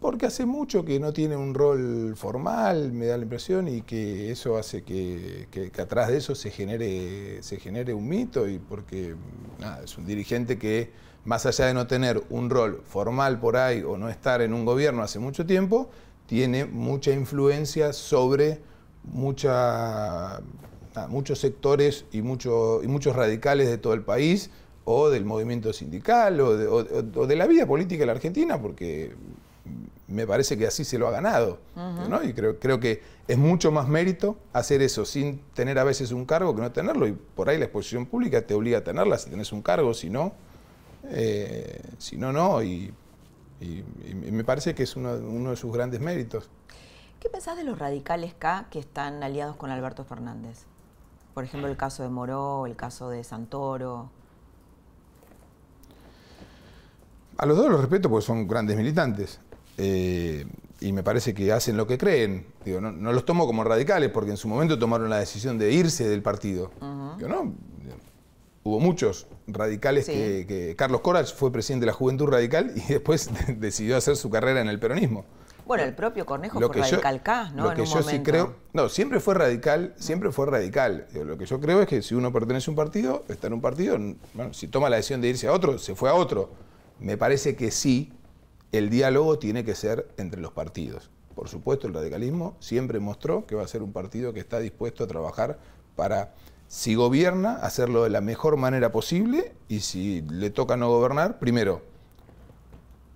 Porque 0.00 0.24
hace 0.24 0.46
mucho 0.46 0.82
que 0.82 0.98
no 0.98 1.12
tiene 1.12 1.36
un 1.36 1.52
rol 1.52 2.14
formal, 2.16 2.90
me 2.90 3.04
da 3.04 3.18
la 3.18 3.24
impresión, 3.24 3.68
y 3.68 3.82
que 3.82 4.30
eso 4.30 4.56
hace 4.56 4.82
que, 4.82 5.70
atrás 5.78 6.08
de 6.08 6.16
eso 6.16 6.34
se 6.34 6.50
genere, 6.50 7.42
se 7.42 7.58
genere 7.58 7.92
un 7.92 8.08
mito, 8.08 8.48
y 8.48 8.58
porque 8.58 9.14
es 9.84 9.98
un 9.98 10.06
dirigente 10.06 10.58
que, 10.58 10.90
más 11.26 11.44
allá 11.44 11.66
de 11.66 11.74
no 11.74 11.86
tener 11.86 12.22
un 12.30 12.48
rol 12.48 12.80
formal 12.86 13.40
por 13.40 13.58
ahí 13.58 13.82
o 13.82 13.98
no 13.98 14.08
estar 14.08 14.40
en 14.40 14.54
un 14.54 14.64
gobierno 14.64 15.02
hace 15.02 15.18
mucho 15.18 15.44
tiempo, 15.44 15.90
tiene 16.24 16.64
mucha 16.64 17.12
influencia 17.12 17.92
sobre 17.92 18.58
mucha, 19.04 20.40
muchos 21.10 21.40
sectores 21.40 22.06
y, 22.10 22.22
mucho, 22.22 22.82
y 22.82 22.86
muchos 22.86 23.14
radicales 23.14 23.68
de 23.68 23.76
todo 23.76 23.92
el 23.92 24.02
país, 24.02 24.50
o 24.86 25.10
del 25.10 25.26
movimiento 25.26 25.74
sindical, 25.74 26.40
o 26.40 26.56
de, 26.56 26.66
o 26.66 27.26
de 27.26 27.36
la 27.36 27.46
vida 27.46 27.66
política 27.66 28.00
de 28.00 28.06
la 28.06 28.12
Argentina, 28.12 28.62
porque 28.62 29.14
me 30.10 30.26
parece 30.26 30.58
que 30.58 30.66
así 30.66 30.84
se 30.84 30.98
lo 30.98 31.08
ha 31.08 31.10
ganado. 31.10 31.58
Y 32.24 32.32
creo, 32.32 32.58
creo 32.58 32.80
que 32.80 33.02
es 33.28 33.38
mucho 33.38 33.70
más 33.70 33.88
mérito 33.88 34.36
hacer 34.52 34.82
eso 34.82 35.04
sin 35.04 35.40
tener 35.54 35.78
a 35.78 35.84
veces 35.84 36.10
un 36.12 36.24
cargo 36.24 36.54
que 36.54 36.62
no 36.62 36.72
tenerlo. 36.72 37.06
Y 37.06 37.12
por 37.12 37.48
ahí 37.48 37.58
la 37.58 37.66
exposición 37.66 38.06
pública 38.06 38.42
te 38.46 38.54
obliga 38.54 38.78
a 38.78 38.84
tenerla 38.84 39.18
si 39.18 39.30
tenés 39.30 39.52
un 39.52 39.62
cargo, 39.62 39.94
si 39.94 40.10
no, 40.10 40.32
eh, 41.04 41.80
si 41.98 42.16
no, 42.16 42.32
no. 42.32 42.62
Y, 42.62 42.92
me 43.60 44.42
parece 44.42 44.74
que 44.74 44.84
es 44.84 44.96
uno, 44.96 45.12
uno, 45.12 45.50
de 45.50 45.56
sus 45.56 45.70
grandes 45.70 46.00
méritos. 46.00 46.48
¿Qué 47.20 47.28
pensás 47.28 47.58
de 47.58 47.64
los 47.64 47.78
radicales 47.78 48.32
K 48.32 48.68
que 48.70 48.78
están 48.78 49.22
aliados 49.22 49.56
con 49.56 49.70
Alberto 49.70 50.04
Fernández? 50.04 50.64
Por 51.34 51.44
ejemplo, 51.44 51.68
el 51.68 51.76
caso 51.76 52.02
de 52.02 52.08
Moró, 52.08 52.66
el 52.66 52.74
caso 52.74 53.10
de 53.10 53.22
Santoro. 53.22 54.10
A 57.36 57.46
los 57.46 57.56
dos 57.56 57.70
los 57.70 57.80
respeto 57.80 58.10
porque 58.10 58.26
son 58.26 58.48
grandes 58.48 58.76
militantes. 58.76 59.40
Eh, 59.82 60.46
y 60.80 60.92
me 60.92 61.02
parece 61.02 61.34
que 61.34 61.52
hacen 61.52 61.76
lo 61.76 61.86
que 61.86 61.96
creen. 61.96 62.46
Digo, 62.64 62.80
no, 62.80 63.12
los 63.12 63.24
tomo 63.24 63.46
como 63.46 63.64
radicales 63.64 64.10
porque 64.10 64.30
en 64.30 64.36
su 64.36 64.48
momento 64.48 64.78
tomaron 64.78 65.08
la 65.08 65.18
decisión 65.18 65.58
de 65.58 65.72
irse 65.72 66.08
del 66.08 66.22
partido. 66.22 66.70
no, 66.80 67.54
hubo 68.62 68.78
muchos 68.78 69.26
radicales 69.46 70.06
que, 70.06 70.74
Carlos 70.76 71.00
Corach 71.00 71.34
fue 71.34 71.50
presidente 71.50 71.84
de 71.84 71.92
la 71.92 71.92
Juventud 71.94 72.26
Radical 72.26 72.72
y 72.76 72.80
después 72.92 73.30
decidió 73.58 73.96
hacer 73.96 74.16
su 74.16 74.30
carrera 74.30 74.60
en 74.60 74.68
el 74.68 74.78
peronismo. 74.78 75.24
Bueno, 75.66 75.84
el 75.84 75.94
propio 75.94 76.26
Cornejo 76.26 76.58
fue 76.58 76.80
radical 76.80 77.22
K, 77.22 77.50
¿no? 77.54 77.62
Lo 77.62 77.74
que 77.74 77.86
yo 77.86 78.02
sí 78.02 78.20
creo, 78.24 78.56
no, 78.72 78.88
siempre 78.88 79.20
fue 79.20 79.34
radical, 79.34 79.94
siempre 79.96 80.32
fue 80.32 80.46
radical. 80.46 81.06
lo 81.14 81.38
que 81.38 81.46
yo 81.46 81.60
creo 81.60 81.80
es 81.80 81.86
que 81.86 82.02
si 82.02 82.16
uno 82.16 82.32
pertenece 82.32 82.68
a 82.68 82.72
un 82.72 82.76
partido, 82.76 83.24
está 83.28 83.46
en 83.46 83.52
un 83.52 83.60
partido, 83.60 83.96
bueno, 84.34 84.52
si 84.52 84.66
toma 84.66 84.90
la 84.90 84.96
decisión 84.96 85.20
de 85.20 85.28
irse 85.28 85.46
a 85.46 85.52
otro, 85.52 85.78
se 85.78 85.94
fue 85.94 86.10
a 86.10 86.14
otro. 86.14 86.50
Me 86.98 87.16
parece 87.16 87.54
que 87.54 87.70
sí, 87.70 88.12
el 88.72 88.90
diálogo 88.90 89.38
tiene 89.38 89.64
que 89.64 89.74
ser 89.74 90.08
entre 90.16 90.40
los 90.40 90.52
partidos. 90.52 91.10
Por 91.34 91.48
supuesto, 91.48 91.86
el 91.86 91.94
radicalismo 91.94 92.56
siempre 92.60 93.00
mostró 93.00 93.46
que 93.46 93.54
va 93.54 93.62
a 93.62 93.68
ser 93.68 93.82
un 93.82 93.92
partido 93.92 94.32
que 94.32 94.40
está 94.40 94.58
dispuesto 94.58 95.04
a 95.04 95.06
trabajar 95.06 95.58
para, 95.96 96.34
si 96.68 96.94
gobierna, 96.94 97.54
hacerlo 97.56 98.04
de 98.04 98.10
la 98.10 98.20
mejor 98.20 98.56
manera 98.56 98.92
posible 98.92 99.54
y 99.68 99.80
si 99.80 100.22
le 100.22 100.50
toca 100.50 100.76
no 100.76 100.88
gobernar, 100.88 101.38
primero, 101.38 101.82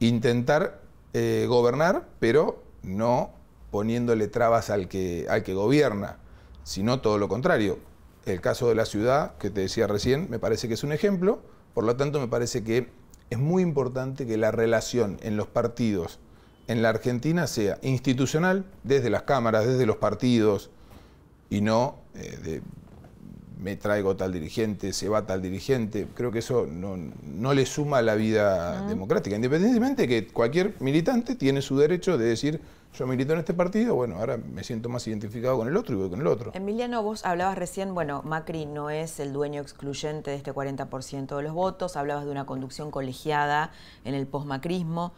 intentar 0.00 0.80
eh, 1.12 1.46
gobernar, 1.48 2.08
pero 2.18 2.62
no 2.82 3.30
poniéndole 3.70 4.28
trabas 4.28 4.70
al 4.70 4.88
que, 4.88 5.26
al 5.28 5.42
que 5.42 5.54
gobierna, 5.54 6.18
sino 6.62 7.00
todo 7.00 7.18
lo 7.18 7.28
contrario. 7.28 7.78
El 8.24 8.40
caso 8.40 8.68
de 8.68 8.74
la 8.74 8.86
ciudad, 8.86 9.36
que 9.36 9.50
te 9.50 9.60
decía 9.60 9.86
recién, 9.86 10.28
me 10.30 10.38
parece 10.38 10.68
que 10.68 10.74
es 10.74 10.84
un 10.84 10.92
ejemplo, 10.92 11.40
por 11.74 11.84
lo 11.84 11.96
tanto 11.96 12.20
me 12.20 12.28
parece 12.28 12.64
que 12.64 12.88
es 13.34 13.40
muy 13.40 13.62
importante 13.62 14.26
que 14.26 14.36
la 14.36 14.50
relación 14.50 15.18
en 15.22 15.36
los 15.36 15.46
partidos 15.46 16.18
en 16.66 16.82
la 16.82 16.88
Argentina 16.88 17.46
sea 17.46 17.78
institucional, 17.82 18.64
desde 18.84 19.10
las 19.10 19.22
cámaras, 19.24 19.66
desde 19.66 19.86
los 19.86 19.96
partidos, 19.96 20.70
y 21.50 21.60
no 21.60 21.96
eh, 22.14 22.38
de 22.42 22.62
me 23.64 23.76
traigo 23.76 24.14
tal 24.14 24.32
dirigente, 24.32 24.92
se 24.92 25.08
va 25.08 25.24
tal 25.26 25.40
dirigente. 25.40 26.06
Creo 26.14 26.30
que 26.30 26.40
eso 26.40 26.66
no, 26.66 27.54
le 27.54 27.64
suma 27.64 27.98
a 27.98 28.02
la 28.02 28.14
vida 28.14 28.86
democrática, 28.86 29.36
independientemente 29.36 30.02
de 30.02 30.08
que 30.08 30.26
cualquier 30.26 30.74
militante 30.80 31.34
tiene 31.34 31.62
su 31.62 31.78
derecho 31.78 32.18
de 32.18 32.26
decir 32.26 32.60
yo 32.94 33.06
milito 33.06 33.32
en 33.32 33.40
este 33.40 33.54
partido, 33.54 33.94
bueno, 33.94 34.16
ahora 34.18 34.36
me 34.36 34.62
siento 34.62 34.88
más 34.88 35.06
identificado 35.06 35.56
con 35.58 35.68
el 35.68 35.76
otro 35.76 35.94
y 35.94 35.98
voy 35.98 36.10
con 36.10 36.20
el 36.20 36.26
otro. 36.26 36.52
Emiliano, 36.54 37.02
vos 37.02 37.24
hablabas 37.24 37.58
recién, 37.58 37.94
bueno, 37.94 38.22
Macri 38.24 38.66
no 38.66 38.90
es 38.90 39.18
el 39.20 39.32
dueño 39.32 39.60
excluyente 39.60 40.30
de 40.30 40.36
este 40.36 40.52
40% 40.52 41.36
de 41.36 41.42
los 41.42 41.52
votos, 41.52 41.96
hablabas 41.96 42.24
de 42.24 42.30
una 42.30 42.46
conducción 42.46 42.90
colegiada 42.90 43.72
en 44.04 44.14
el 44.14 44.26
posmacrismo. 44.26 45.12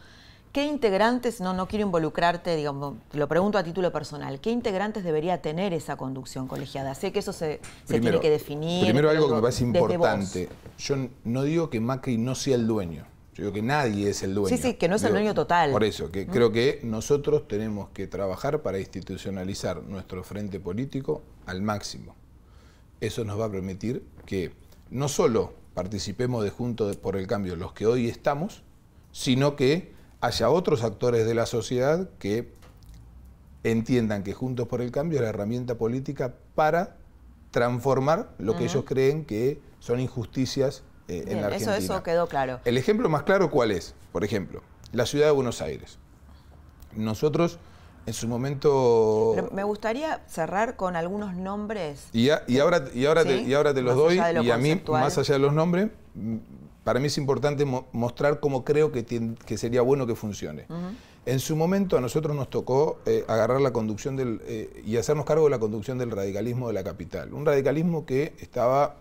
¿qué 0.57 0.65
integrantes, 0.65 1.39
no, 1.39 1.53
no 1.53 1.67
quiero 1.67 1.85
involucrarte, 1.85 2.55
digamos, 2.55 2.95
lo 3.13 3.27
pregunto 3.27 3.59
a 3.59 3.63
título 3.63 3.91
personal, 3.91 4.39
¿qué 4.39 4.49
integrantes 4.49 5.03
debería 5.03 5.39
tener 5.39 5.71
esa 5.71 5.97
conducción 5.97 6.47
colegiada? 6.47 6.95
Sé 6.95 7.11
que 7.11 7.19
eso 7.19 7.31
se, 7.31 7.59
tiene 7.85 8.19
que 8.19 8.31
definir. 8.31 8.83
Primero 8.83 9.11
algo 9.11 9.27
que 9.27 9.35
me 9.35 9.41
parece 9.41 9.65
importante. 9.65 10.49
Yo 10.79 10.95
no 11.25 11.43
digo 11.43 11.69
que 11.69 11.79
Macri 11.79 12.17
no 12.17 12.33
sea 12.33 12.55
el 12.55 12.65
dueño. 12.65 13.05
Yo 13.37 13.43
digo 13.43 13.53
que 13.53 13.61
nadie 13.61 14.09
es 14.09 14.23
el 14.23 14.33
dueño. 14.33 14.57
Sí, 14.57 14.59
sí, 14.59 14.73
que 14.73 14.87
no 14.87 14.95
es 14.95 15.03
el 15.03 15.11
dueño 15.11 15.35
total. 15.35 15.69
Por 15.69 15.83
eso, 15.83 16.11
que 16.11 16.25
creo 16.25 16.51
que 16.51 16.79
nosotros 16.83 17.47
tenemos 17.47 17.89
que 17.89 18.07
trabajar 18.07 18.63
para 18.63 18.79
institucionalizar 18.79 19.83
nuestro 19.83 20.23
frente 20.23 20.59
político 20.59 21.21
al 21.45 21.61
máximo. 21.61 22.15
Eso 22.99 23.23
nos 23.25 23.39
va 23.39 23.45
a 23.45 23.51
permitir 23.51 24.03
que 24.25 24.53
no 24.89 25.07
solo 25.07 25.53
participemos 25.75 26.43
de 26.43 26.49
Juntos 26.49 26.97
por 26.97 27.15
el 27.15 27.27
Cambio 27.27 27.55
los 27.55 27.73
que 27.73 27.85
hoy 27.85 28.07
estamos, 28.07 28.63
sino 29.11 29.55
que 29.55 29.93
haya 30.19 30.49
otros 30.49 30.83
actores 30.83 31.27
de 31.27 31.35
la 31.35 31.45
sociedad 31.45 32.09
que 32.17 32.51
entiendan 33.63 34.23
que 34.23 34.33
Juntos 34.33 34.67
por 34.67 34.81
el 34.81 34.89
Cambio 34.89 35.19
es 35.19 35.21
la 35.21 35.29
herramienta 35.29 35.77
política 35.77 36.33
para 36.55 36.97
transformar 37.51 38.33
lo 38.39 38.57
que 38.57 38.63
ellos 38.63 38.83
creen 38.83 39.25
que 39.25 39.61
son 39.79 39.99
injusticias 39.99 40.81
eh, 41.07 41.25
en 41.27 41.41
la 41.41 41.47
Argentina. 41.47 41.77
Eso, 41.77 41.93
eso 41.93 42.03
quedó 42.03 42.27
claro. 42.27 42.59
El 42.65 42.77
ejemplo 42.77 43.09
más 43.09 43.23
claro, 43.23 43.49
¿cuál 43.49 43.71
es? 43.71 43.95
Por 44.11 44.23
ejemplo, 44.23 44.61
la 44.91 45.05
ciudad 45.05 45.25
de 45.27 45.31
Buenos 45.31 45.61
Aires. 45.61 45.99
Nosotros 46.95 47.59
en 48.07 48.13
su 48.13 48.29
momento... 48.29 49.49
me 49.51 49.65
gustaría 49.65 50.21
cerrar 50.27 50.77
con 50.77 50.95
algunos 50.95 51.35
nombres. 51.35 52.07
Y, 52.13 52.29
ahora, 52.29 52.85
y, 52.93 53.05
ahora, 53.05 53.25
te, 53.25 53.41
y 53.41 53.53
ahora 53.53 53.73
te 53.73 53.81
los 53.81 53.97
doy, 53.97 54.15
y 54.15 54.49
a 54.49 54.57
mí, 54.57 54.81
más 54.87 55.17
allá 55.17 55.33
de 55.33 55.39
los 55.39 55.53
nombres, 55.53 55.89
para 56.85 57.01
mí 57.01 57.07
es 57.07 57.17
importante 57.17 57.65
mostrar 57.65 58.39
cómo 58.39 58.63
creo 58.63 58.93
que, 58.93 59.03
que, 59.03 59.57
sería 59.57 59.81
bueno 59.81 60.07
que 60.07 60.15
funcione. 60.15 60.67
En 61.25 61.41
su 61.41 61.57
momento 61.57 61.97
a 61.97 62.01
nosotros 62.01 62.33
nos 62.33 62.49
tocó 62.49 62.99
eh, 63.05 63.25
agarrar 63.27 63.59
la 63.59 63.73
conducción 63.73 64.15
del, 64.15 64.39
eh, 64.45 64.83
y 64.85 64.95
hacernos 64.95 65.25
cargo 65.25 65.43
de 65.43 65.49
la 65.49 65.59
conducción 65.59 65.97
del 65.97 66.11
radicalismo 66.11 66.69
de 66.69 66.73
la 66.73 66.85
capital. 66.85 67.33
Un 67.33 67.45
radicalismo 67.45 68.05
que 68.05 68.33
estaba 68.39 68.95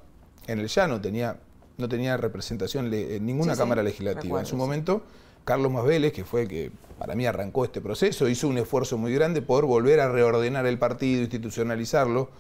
en 0.49 0.59
el 0.59 0.67
llano, 0.67 1.01
tenía 1.01 1.39
no 1.79 1.89
tenía 1.89 2.17
representación 2.17 2.93
en 2.93 3.27
ninguna 3.27 3.57
Cámara 3.57 3.83
Legislativa. 3.83 4.41
en 4.41 4.47
su 4.47 4.57
momento, 4.57 5.03
Carlos 5.45 5.71
Masveles, 5.71 6.13
que 6.13 6.25
fue 6.25 6.43
el 6.43 6.49
que 6.49 6.73
para 6.99 7.15
mí 7.15 7.27
arrancó 7.27 7.65
este 7.65 7.81
proceso, 7.81 8.29
hizo 8.29 8.49
un 8.49 8.59
esfuerzo 8.59 8.99
muy 8.99 9.13
grande 9.13 9.43
por 9.43 9.67
volver 9.67 10.01
a 10.01 10.09
reordenar 10.11 10.67
el 10.67 10.79
partido, 10.79 11.23
institucionalizarlo, 11.23 12.31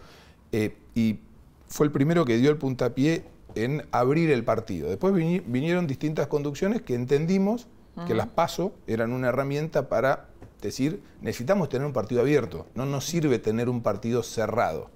eh, 0.53 0.77
y 0.95 1.21
fue 1.69 1.87
el 1.87 1.93
primero 1.93 2.25
que 2.25 2.37
dio 2.37 2.51
el 2.51 2.57
puntapié 2.57 3.25
en 3.55 3.87
abrir 3.91 4.31
el 4.31 4.45
partido. 4.45 4.89
Después 4.89 5.15
vinieron 5.15 5.87
distintas 5.87 6.27
conducciones 6.27 6.83
que 6.83 6.95
entendimos 6.95 7.69
que 8.07 8.15
las 8.15 8.27
PASO 8.27 8.75
eran 8.87 9.13
una 9.13 9.29
herramienta 9.29 9.89
para 9.89 10.29
decir, 10.61 11.01
necesitamos 11.23 11.71
tener 11.71 11.87
un 11.87 11.95
partido 11.95 12.21
abierto, 12.21 12.67
no 12.75 12.85
nos 12.85 13.07
sirve 13.07 13.39
tener 13.39 13.71
un 13.71 13.83
partido 13.83 14.23
cerrado. 14.23 14.91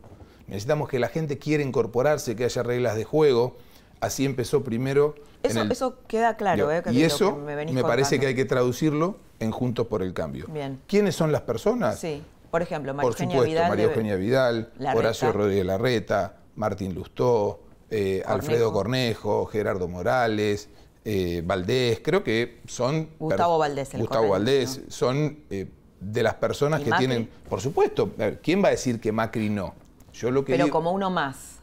Necesitamos 0.49 0.89
que 0.89 0.99
la 0.99 1.09
gente 1.09 1.39
quiera 1.39 1.63
incorporarse, 1.63 2.37
que 2.37 2.45
haya 2.45 2.63
reglas 2.63 2.97
de 2.97 3.05
juego, 3.05 3.57
Así 4.01 4.25
empezó 4.25 4.65
primero. 4.65 5.15
Eso, 5.43 5.63
eso 5.63 5.99
queda 6.07 6.37
claro. 6.37 6.71
Eh, 6.73 6.83
y 6.91 7.03
eso 7.03 7.37
me, 7.37 7.83
parece 7.83 8.19
que 8.19 8.27
hay 8.27 8.35
que 8.35 8.45
traducirlo 8.45 9.17
en 9.39 9.51
Juntos 9.51 9.87
por 9.87 10.03
el 10.03 10.13
Cambio. 10.13 10.47
Bien. 10.49 10.81
¿Quiénes 10.87 11.15
son 11.15 11.33
las 11.33 11.43
personas? 11.43 11.99
Sí, 11.99 12.23
por 12.51 12.63
ejemplo, 12.63 12.95
María 12.95 13.09
Por 13.09 13.19
supuesto, 13.19 13.63
María 13.69 13.85
Eugenia 13.85 14.17
Vidal, 14.17 14.73
Horacio 14.95 15.33
Rodríguez 15.33 15.67
Larreta, 15.67 16.37
Martín 16.57 16.95
Lustó, 16.95 17.61
eh, 17.91 18.23
Alfredo 18.27 18.73
Cornejo, 18.73 19.47
Gerardo 19.47 19.87
Morales, 19.89 20.69
eh, 21.05 21.43
Valdés, 21.45 22.01
creo 22.03 22.23
que 22.25 22.61
son... 22.67 23.11
Gustavo 23.19 23.59
Valdés. 23.59 23.95
El 23.95 24.01
Gustavo 24.01 24.29
Valdés, 24.31 24.81
son 24.89 25.41
de 25.49 26.23
las 26.23 26.35
personas 26.35 26.81
que 26.83 26.91
tienen... 26.93 27.29
Por 27.49 27.61
supuesto, 27.61 28.11
¿quién 28.43 28.63
va 28.63 28.69
a 28.69 28.73
decir 28.73 29.01
que 29.01 29.13
Macri 29.13 29.51
no? 29.51 29.75
Yo 30.13 30.31
lo 30.31 30.45
que 30.45 30.53
Pero 30.53 30.71
como 30.71 30.93
uno 30.93 31.11
más. 31.11 31.61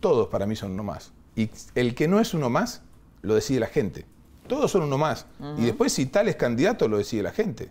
Todos 0.00 0.28
para 0.28 0.46
mí 0.46 0.56
son 0.56 0.72
uno 0.72 0.82
más. 0.82 1.12
Y 1.36 1.50
el 1.74 1.94
que 1.94 2.08
no 2.08 2.20
es 2.20 2.34
uno 2.34 2.50
más, 2.50 2.82
lo 3.22 3.34
decide 3.34 3.60
la 3.60 3.66
gente. 3.66 4.06
Todos 4.46 4.70
son 4.70 4.82
uno 4.82 4.98
más. 4.98 5.26
Y 5.58 5.64
después 5.64 5.92
si 5.92 6.06
tal 6.06 6.28
es 6.28 6.36
candidato, 6.36 6.86
lo 6.88 6.98
decide 6.98 7.22
la 7.22 7.32
gente. 7.32 7.70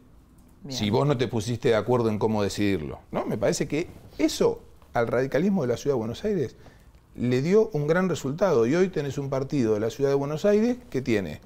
Si 0.70 0.90
vos 0.90 1.06
no 1.06 1.18
te 1.18 1.28
pusiste 1.28 1.70
de 1.70 1.76
acuerdo 1.76 2.10
en 2.10 2.18
cómo 2.18 2.42
decidirlo. 2.42 3.00
¿no? 3.12 3.26
Me 3.26 3.38
parece 3.38 3.68
que 3.68 3.88
eso 4.18 4.62
al 4.94 5.08
radicalismo 5.08 5.64
de 5.64 5.68
la 5.68 5.78
Ciudad 5.78 5.96
de 5.96 6.00
Buenos 6.00 6.24
Aires 6.24 6.56
le 7.16 7.42
dio 7.42 7.70
un 7.74 7.88
gran 7.88 8.10
resultado. 8.10 8.66
Y 8.66 8.76
hoy 8.76 8.90
tenés 8.90 9.18
un 9.18 9.30
partido 9.30 9.74
de 9.74 9.80
la 9.80 9.90
Ciudad 9.90 10.10
de 10.10 10.16
Buenos 10.16 10.46
Aires 10.46 10.78
que 10.90 11.02
tiene 11.02 11.42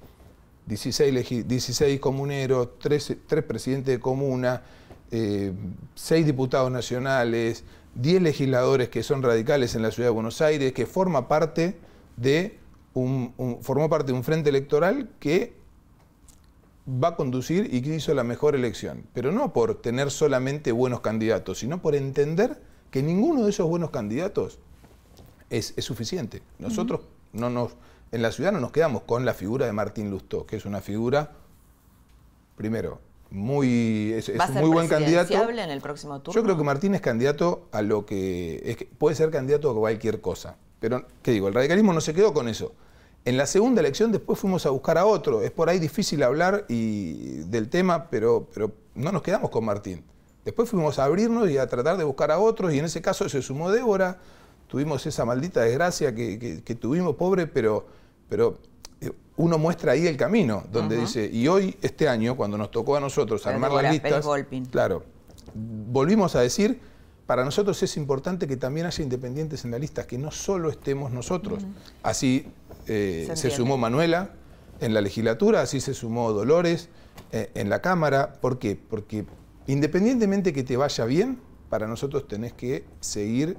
16, 0.68 1.48
16 1.48 2.00
comuneros, 2.00 2.80
3, 2.80 3.18
presidentes 3.48 3.96
de 3.96 4.00
comuna, 4.00 4.62
6 5.10 5.12
eh, 5.12 6.24
diputados 6.24 6.72
nacionales, 6.72 7.64
10 7.96 8.22
legisladores 8.22 8.90
que 8.90 9.02
son 9.02 9.24
radicales 9.24 9.76
en 9.76 9.82
la 9.82 9.92
Ciudad 9.92 10.10
de 10.10 10.14
Buenos 10.14 10.42
Aires, 10.42 10.74
que 10.74 10.86
forma 10.86 11.28
parte 11.28 11.78
de 12.18 12.60
un, 12.94 13.60
formó 13.62 13.90
parte 13.90 14.12
de 14.12 14.18
un 14.18 14.24
frente 14.24 14.50
electoral 14.50 15.10
que 15.20 15.54
va 16.88 17.10
a 17.10 17.16
conducir 17.16 17.74
y 17.74 17.82
que 17.82 17.96
hizo 17.96 18.14
la 18.14 18.24
mejor 18.24 18.56
elección. 18.56 19.06
Pero 19.14 19.32
no 19.32 19.54
por 19.54 19.82
tener 19.82 20.12
solamente 20.12 20.72
buenos 20.72 21.02
candidatos, 21.02 21.60
sino 21.60 21.82
por 21.82 21.96
entender 21.96 22.62
que 22.92 23.04
ninguno 23.04 23.44
de 23.44 23.52
esos 23.52 23.68
buenos 23.68 23.92
candidatos 23.92 24.60
es, 25.50 25.74
suficiente. 25.80 26.42
Nosotros 26.60 27.02
no 27.34 27.50
nos, 27.50 27.74
en 28.12 28.22
la 28.22 28.32
ciudad 28.32 28.52
no 28.52 28.60
nos 28.60 28.72
quedamos 28.72 29.04
con 29.04 29.26
la 29.26 29.34
figura 29.34 29.66
de 29.66 29.74
Martín 29.74 30.10
Lustó, 30.10 30.46
que 30.46 30.56
es 30.56 30.66
una 30.66 30.82
figura, 30.82 31.34
primero, 32.56 33.00
muy, 33.30 34.14
es, 34.14 34.30
un 34.30 34.54
muy 34.56 34.70
buen 34.70 34.88
candidato. 34.88 35.34
en 35.50 35.60
el 35.60 35.82
próximo 35.82 36.22
turno? 36.22 36.40
Yo 36.40 36.44
creo 36.44 36.58
que 36.58 36.64
Martín 36.64 36.96
es 36.96 37.02
candidato 37.02 37.68
a 37.72 37.82
lo 37.82 38.06
que, 38.06 38.62
es 38.64 38.78
que 38.78 38.86
puede 38.86 39.16
ser 39.16 39.30
candidato 39.30 39.70
a 39.70 39.76
cualquier 39.76 40.22
cosa. 40.22 40.58
Pero, 40.80 41.06
¿qué 41.22 41.32
digo? 41.32 41.48
El 41.48 41.54
radicalismo 41.54 41.94
no 41.94 42.02
se 42.02 42.14
quedó 42.14 42.34
con 42.34 42.48
eso. 42.48 42.74
En 43.26 43.36
la 43.36 43.46
segunda 43.46 43.82
elección 43.82 44.12
después 44.12 44.40
fuimos 44.40 44.66
a 44.66 44.70
buscar 44.70 44.98
a 44.98 45.06
otro. 45.06 45.42
Es 45.42 45.52
por 45.52 45.70
ahí 45.70 45.80
difícil 45.80 46.24
hablar 46.24 46.66
y, 46.70 47.40
del 47.44 47.70
tema, 47.70 48.10
pero, 48.10 48.48
pero 48.54 48.72
no 48.96 49.12
nos 49.12 49.22
quedamos 49.22 49.50
con 49.50 49.66
Martín. 49.66 50.04
Después 50.46 50.70
fuimos 50.70 50.98
a 50.98 51.04
abrirnos 51.04 51.50
y 51.50 51.58
a 51.58 51.68
tratar 51.68 51.98
de 51.98 52.06
buscar 52.06 52.32
a 52.32 52.40
otros 52.40 52.74
y 52.74 52.80
en 52.80 52.86
ese 52.86 53.02
caso 53.02 53.28
se 53.28 53.42
sumó 53.42 53.70
Débora. 53.70 54.18
Tuvimos 54.68 55.06
esa 55.06 55.26
maldita 55.26 55.62
desgracia 55.62 56.16
que, 56.16 56.78
tuvimos, 56.80 57.16
pobre, 57.16 57.48
pero, 57.48 57.86
pero 58.30 58.58
eh, 59.02 59.12
uno 59.36 59.58
muestra 59.58 59.94
ahí 59.94 60.08
el 60.08 60.16
camino, 60.16 60.64
donde 60.72 60.98
dice, 60.98 61.30
y 61.32 61.48
hoy, 61.48 61.78
este 61.82 62.08
año, 62.08 62.38
cuando 62.38 62.58
nos 62.58 62.72
tocó 62.72 62.96
a 62.96 63.00
nosotros 63.00 63.46
armar 63.46 63.72
las 63.72 63.92
listas, 63.92 64.26
claro, 64.72 65.04
volvimos 65.54 66.36
a 66.36 66.42
decir 66.42 66.80
para 67.28 67.44
nosotros 67.44 67.84
es 67.84 67.98
importante 67.98 68.48
que 68.48 68.56
también 68.56 68.86
haya 68.86 69.04
independientes 69.04 69.66
en 69.66 69.72
la 69.72 69.78
lista, 69.78 70.08
que 70.08 70.18
no 70.18 70.32
solo 70.32 70.70
estemos 70.70 71.12
nosotros. 71.12 71.66
Así 72.02 72.48
eh, 72.88 73.30
se, 73.36 73.52
sumó 73.52 73.78
Manuela 73.78 74.32
en 74.80 74.94
la 74.94 75.02
legislatura, 75.02 75.62
así 75.62 75.82
se 75.82 75.94
sumó 75.94 76.32
Dolores 76.32 76.88
eh, 77.34 77.52
en 77.54 77.70
la 77.70 77.82
Cámara. 77.82 78.34
¿Por 78.40 78.60
qué? 78.60 78.78
Porque 78.78 79.26
independientemente 79.68 80.54
que 80.54 80.64
te 80.64 80.78
vaya 80.78 81.04
bien, 81.04 81.38
para 81.70 81.86
nosotros 81.86 82.30
tenés 82.30 82.54
que 82.54 82.86
seguir 83.02 83.58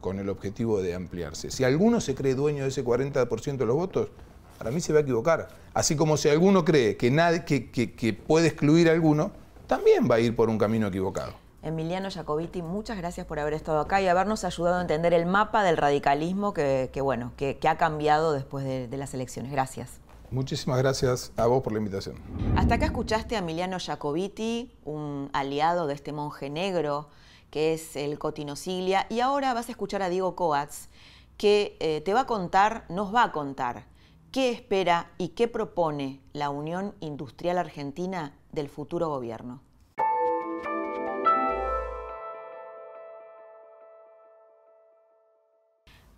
con 0.00 0.20
el 0.20 0.28
objetivo 0.28 0.80
de 0.80 0.94
ampliarse. 0.94 1.50
Si 1.50 1.64
alguno 1.64 2.00
se 2.00 2.14
cree 2.14 2.36
dueño 2.36 2.62
de 2.62 2.68
ese 2.68 2.84
40% 2.84 3.56
de 3.56 3.66
los 3.66 3.74
votos, 3.74 4.08
para 4.56 4.70
mí 4.70 4.80
se 4.80 4.92
va 4.92 5.00
a 5.00 5.02
equivocar. 5.02 5.48
Así 5.74 5.96
como 5.96 6.16
si 6.16 6.28
alguno 6.28 6.64
cree 6.64 6.96
que, 6.96 7.10
nadie, 7.10 7.44
que 7.44 8.12
puede 8.12 8.46
excluir 8.46 8.88
a 8.88 8.92
alguno, 8.92 9.32
también 9.66 10.08
va 10.08 10.14
a 10.14 10.20
ir 10.20 10.36
por 10.36 10.48
un 10.48 10.58
camino 10.58 10.86
equivocado. 10.86 11.49
Emiliano 11.62 12.10
Jacobiti, 12.10 12.62
muchas 12.62 12.96
gracias 12.96 13.26
por 13.26 13.38
haber 13.38 13.52
estado 13.52 13.80
acá 13.80 14.00
y 14.00 14.08
habernos 14.08 14.44
ayudado 14.44 14.78
a 14.78 14.80
entender 14.80 15.12
el 15.12 15.26
mapa 15.26 15.62
del 15.62 15.76
radicalismo 15.76 16.54
que, 16.54 16.90
bueno, 17.02 17.32
que, 17.36 17.58
ha 17.68 17.76
cambiado 17.76 18.32
después 18.32 18.64
de, 18.64 18.88
de, 18.88 18.96
las 18.96 19.12
elecciones. 19.12 19.52
Gracias. 19.52 20.00
Muchísimas 20.30 20.78
gracias 20.78 21.32
a 21.36 21.46
vos 21.46 21.62
por 21.62 21.72
la 21.72 21.78
invitación. 21.78 22.16
Hasta 22.56 22.76
acá 22.76 22.86
escuchaste 22.86 23.36
a 23.36 23.40
Emiliano 23.40 23.78
Jacobiti, 23.78 24.72
un 24.84 25.28
aliado 25.32 25.86
de 25.86 25.94
este 25.94 26.12
monje 26.12 26.48
negro 26.48 27.08
que 27.50 27.74
es 27.74 27.96
el 27.96 28.18
Cotino 28.18 28.56
Siglia, 28.56 29.06
y 29.10 29.20
ahora 29.20 29.52
vas 29.54 29.68
a 29.68 29.72
escuchar 29.72 30.02
a 30.02 30.08
Diego 30.08 30.36
Coats, 30.36 30.88
que 31.36 31.76
eh, 31.80 32.00
te 32.00 32.14
va 32.14 32.20
a 32.20 32.26
contar, 32.26 32.84
nos 32.88 33.14
va 33.14 33.24
a 33.24 33.32
contar, 33.32 33.86
qué 34.30 34.50
espera 34.50 35.10
y 35.18 35.28
qué 35.28 35.48
propone 35.48 36.20
la 36.32 36.50
Unión 36.50 36.94
Industrial 37.00 37.58
Argentina 37.58 38.36
del 38.52 38.68
futuro 38.68 39.08
gobierno. 39.08 39.60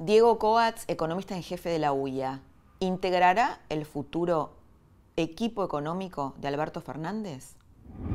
Diego 0.05 0.37
Coats, 0.41 0.85
economista 0.89 1.37
en 1.37 1.45
jefe 1.45 1.69
de 1.69 1.79
la 1.79 1.93
UIA, 1.93 2.41
¿integrará 2.81 3.61
el 3.69 3.87
futuro 3.87 4.51
equipo 5.15 5.63
económico 5.63 6.35
de 6.39 6.49
Alberto 6.49 6.81
Fernández? 6.81 7.55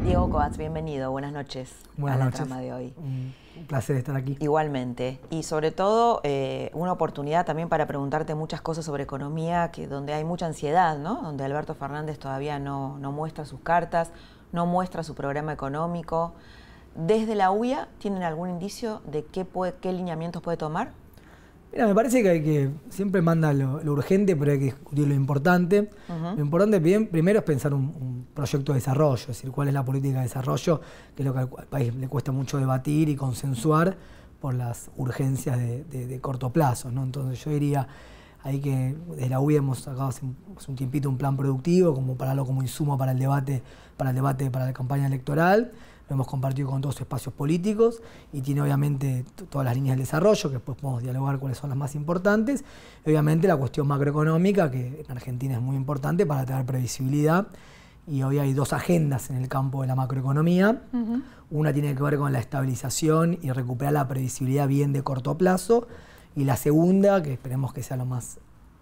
Diego 0.03 0.29
Coats, 0.29 0.57
bienvenido, 0.57 1.11
buenas 1.11 1.31
noches 1.31 1.73
buenas 1.95 2.17
a 2.17 2.19
la 2.19 2.25
noches. 2.25 2.41
trama 2.41 2.59
de 2.59 2.73
hoy. 2.73 2.93
Un 2.97 3.33
placer 3.67 3.95
estar 3.95 4.17
aquí. 4.17 4.35
Igualmente. 4.41 5.21
Y 5.29 5.43
sobre 5.43 5.71
todo, 5.71 6.19
eh, 6.25 6.71
una 6.73 6.91
oportunidad 6.91 7.45
también 7.45 7.69
para 7.69 7.87
preguntarte 7.87 8.35
muchas 8.35 8.59
cosas 8.59 8.83
sobre 8.83 9.03
economía, 9.03 9.71
que 9.71 9.87
donde 9.87 10.13
hay 10.13 10.25
mucha 10.25 10.45
ansiedad, 10.45 10.97
¿no? 10.97 11.21
Donde 11.21 11.45
Alberto 11.45 11.73
Fernández 11.73 12.19
todavía 12.19 12.59
no, 12.59 12.99
no 12.99 13.13
muestra 13.13 13.45
sus 13.45 13.61
cartas, 13.61 14.11
no 14.51 14.65
muestra 14.65 15.03
su 15.03 15.15
programa 15.15 15.53
económico. 15.53 16.33
¿Desde 16.95 17.33
la 17.33 17.49
UIA 17.49 17.87
tienen 17.97 18.23
algún 18.23 18.49
indicio 18.49 19.01
de 19.05 19.23
qué, 19.23 19.45
puede, 19.45 19.75
qué 19.75 19.93
lineamientos 19.93 20.41
puede 20.41 20.57
tomar? 20.57 20.91
Mira, 21.71 21.85
me 21.87 21.93
parece 21.93 22.23
que 22.23 22.29
hay 22.29 22.41
que, 22.41 22.69
siempre 22.89 23.21
manda 23.21 23.53
lo, 23.53 23.83
lo 23.83 23.91
urgente, 23.93 24.35
pero 24.35 24.51
hay 24.53 24.57
que 24.59 24.65
discutir 24.65 25.07
lo 25.07 25.13
importante. 25.13 25.89
Lo 26.35 26.41
importante 26.41 26.79
bien, 26.79 27.07
primero 27.07 27.39
es 27.39 27.45
pensar 27.45 27.73
un, 27.73 27.81
un 27.83 28.27
proyecto 28.33 28.71
de 28.73 28.79
desarrollo, 28.79 29.15
es 29.21 29.27
decir, 29.27 29.51
cuál 29.51 29.67
es 29.67 29.73
la 29.73 29.83
política 29.85 30.17
de 30.17 30.23
desarrollo, 30.23 30.81
que 31.15 31.21
es 31.23 31.25
lo 31.25 31.33
que 31.33 31.39
al, 31.39 31.49
al 31.57 31.67
país 31.67 31.93
le 31.95 32.07
cuesta 32.07 32.31
mucho 32.31 32.57
debatir 32.57 33.09
y 33.09 33.15
consensuar 33.15 33.97
por 34.41 34.53
las 34.53 34.89
urgencias 34.97 35.57
de, 35.57 35.83
de- 35.83 36.07
de 36.07 36.19
corto 36.21 36.51
plazo. 36.51 36.89
¿no? 36.89 37.03
Entonces 37.03 37.43
yo 37.43 37.51
diría, 37.51 37.87
hay 38.43 38.59
que, 38.59 38.95
desde 39.15 39.29
la 39.29 39.39
UIA 39.39 39.57
hemos 39.59 39.79
sacado 39.79 40.07
hace 40.07 40.25
un, 40.25 40.35
hace 40.57 40.71
un 40.71 40.77
tiempito 40.77 41.09
un 41.09 41.17
plan 41.17 41.35
productivo 41.35 41.93
como 41.93 42.15
para 42.15 42.33
lo 42.33 42.45
como 42.45 42.61
insumo 42.61 42.97
para 42.97 43.11
el 43.11 43.19
debate, 43.19 43.61
para 43.97 44.11
el 44.11 44.15
debate, 44.15 44.49
para 44.49 44.65
la 44.65 44.73
campaña 44.73 45.05
electoral. 45.07 45.71
Lo 46.09 46.13
hemos 46.13 46.27
compartido 46.27 46.69
con 46.69 46.81
todos 46.81 47.01
espacios 47.01 47.33
políticos 47.33 48.01
y 48.31 48.41
tiene 48.41 48.61
obviamente 48.61 49.25
todas 49.49 49.65
las 49.65 49.75
líneas 49.75 49.97
del 49.97 50.05
desarrollo, 50.05 50.49
que 50.49 50.55
después 50.55 50.77
podemos 50.77 51.03
dialogar 51.03 51.37
cuáles 51.37 51.57
son 51.57 51.69
las 51.69 51.77
más 51.77 51.95
importantes. 51.95 52.63
Y 53.05 53.09
obviamente 53.09 53.47
la 53.47 53.57
cuestión 53.57 53.87
macroeconómica, 53.87 54.71
que 54.71 55.03
en 55.05 55.11
Argentina 55.11 55.55
es 55.55 55.61
muy 55.61 55.75
importante 55.75 56.25
para 56.25 56.45
tener 56.45 56.65
previsibilidad. 56.65 57.47
Y 58.07 58.23
hoy 58.23 58.39
hay 58.39 58.53
dos 58.53 58.71
agendas 58.71 59.29
en 59.29 59.35
el 59.35 59.49
campo 59.49 59.81
de 59.81 59.87
la 59.87 59.95
macroeconomía. 59.95 60.81
Una 61.51 61.73
tiene 61.73 61.93
que 61.93 62.01
ver 62.01 62.17
con 62.17 62.31
la 62.31 62.39
estabilización 62.39 63.37
y 63.41 63.51
recuperar 63.51 63.91
la 63.91 64.07
previsibilidad 64.07 64.65
bien 64.65 64.93
de 64.93 65.03
corto 65.03 65.37
plazo. 65.37 65.89
Y 66.37 66.45
la 66.45 66.55
segunda, 66.55 67.21
que 67.21 67.33
esperemos 67.33 67.73
que 67.73 67.83
sea 67.83 67.97
lo 67.97 68.05
más 68.05 68.39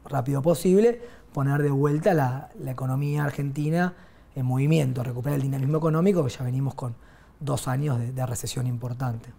rápido 0.07 0.43
posible, 0.43 1.01
poner 1.33 1.63
de 1.63 1.71
vuelta 1.71 2.13
la, 2.13 2.49
la 2.59 2.69
economía 2.69 3.23
argentina 3.23 3.95
en 4.35 4.45
movimiento, 4.45 5.01
recuperar 5.01 5.37
el 5.37 5.41
dinamismo 5.41 5.77
económico, 5.77 6.23
que 6.23 6.29
ya 6.29 6.43
venimos 6.43 6.75
con 6.75 6.93
dos 7.39 7.67
años 7.67 7.99
de, 7.99 8.11
de 8.11 8.25
recesión 8.25 8.65
importante. 8.67 9.29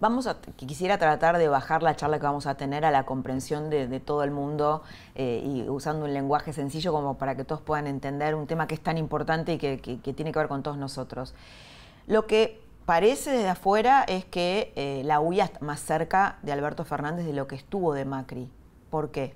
Vamos 0.00 0.26
a, 0.26 0.36
quisiera 0.56 0.98
tratar 0.98 1.38
de 1.38 1.48
bajar 1.48 1.82
la 1.82 1.96
charla 1.96 2.18
que 2.18 2.26
vamos 2.26 2.46
a 2.46 2.56
tener 2.56 2.84
a 2.84 2.90
la 2.90 3.04
comprensión 3.06 3.70
de, 3.70 3.88
de 3.88 4.00
todo 4.00 4.22
el 4.22 4.30
mundo 4.30 4.82
eh, 5.14 5.42
y 5.44 5.68
usando 5.68 6.04
un 6.04 6.12
lenguaje 6.12 6.52
sencillo 6.52 6.92
como 6.92 7.16
para 7.16 7.34
que 7.34 7.44
todos 7.44 7.62
puedan 7.62 7.86
entender 7.86 8.34
un 8.34 8.46
tema 8.46 8.66
que 8.66 8.74
es 8.74 8.80
tan 8.82 8.98
importante 8.98 9.54
y 9.54 9.58
que, 9.58 9.78
que- 9.78 9.98
que 10.00 10.12
tiene 10.12 10.32
que 10.32 10.38
ver 10.38 10.48
con 10.48 10.62
todos 10.62 10.76
nosotros. 10.76 11.34
Lo 12.06 12.26
que 12.26 12.60
parece 12.84 13.30
desde 13.30 13.48
afuera 13.48 14.04
es 14.06 14.24
que 14.26 14.72
eh, 14.76 15.02
la 15.04 15.18
UIA 15.20 15.44
está 15.46 15.58
más 15.64 15.80
cerca 15.80 16.38
de 16.42 16.52
Alberto 16.52 16.84
Fernández 16.84 17.24
de 17.26 17.32
lo 17.32 17.46
que 17.48 17.56
estuvo 17.56 17.94
de 17.94 18.04
Macri. 18.04 18.50
¿Por 18.90 19.10
qué? 19.10 19.34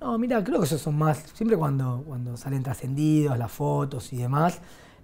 No, 0.00 0.18
mira, 0.18 0.42
creo 0.42 0.58
que 0.58 0.64
esos 0.66 0.80
son 0.80 0.98
más, 0.98 1.18
siempre 1.34 1.56
cuando, 1.56 2.02
cuando 2.04 2.36
salen 2.36 2.62
trascendidos, 2.64 3.38
las 3.38 3.52
fotos 3.52 4.12
y 4.12 4.16
demás, 4.16 4.60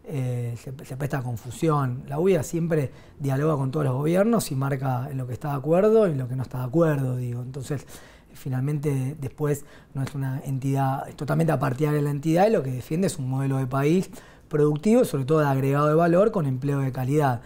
eh, 0.08 0.54
se, 0.56 0.72
se 0.84 0.96
presta 0.96 1.22
confusión. 1.22 2.02
La 2.08 2.18
UIA 2.18 2.42
siempre 2.42 2.90
dialoga 3.20 3.56
con 3.56 3.70
todos 3.70 3.86
los 3.86 3.94
gobiernos 3.94 4.50
y 4.50 4.54
marca 4.56 5.08
en 5.10 5.18
lo 5.18 5.26
que 5.26 5.34
está 5.34 5.50
de 5.50 5.56
acuerdo 5.56 6.08
y 6.08 6.12
en 6.12 6.18
lo 6.18 6.26
que 6.28 6.36
no 6.36 6.42
está 6.42 6.58
de 6.58 6.64
acuerdo, 6.64 7.16
digo. 7.16 7.42
Entonces, 7.42 7.86
finalmente 8.34 9.16
después 9.20 9.64
no 9.94 10.02
es 10.02 10.14
una 10.14 10.40
entidad, 10.44 11.08
es 11.08 11.16
totalmente 11.16 11.52
apartidaria 11.52 11.98
de 11.98 12.04
la 12.04 12.10
entidad 12.10 12.46
y 12.46 12.50
lo 12.52 12.62
que 12.62 12.70
defiende 12.70 13.06
es 13.06 13.18
un 13.18 13.28
modelo 13.28 13.58
de 13.58 13.66
país 13.66 14.10
productivo, 14.48 15.04
sobre 15.04 15.24
todo 15.24 15.40
de 15.40 15.46
agregado 15.46 15.88
de 15.88 15.94
valor 15.94 16.30
con 16.30 16.46
empleo 16.46 16.78
de 16.80 16.92
calidad. 16.92 17.40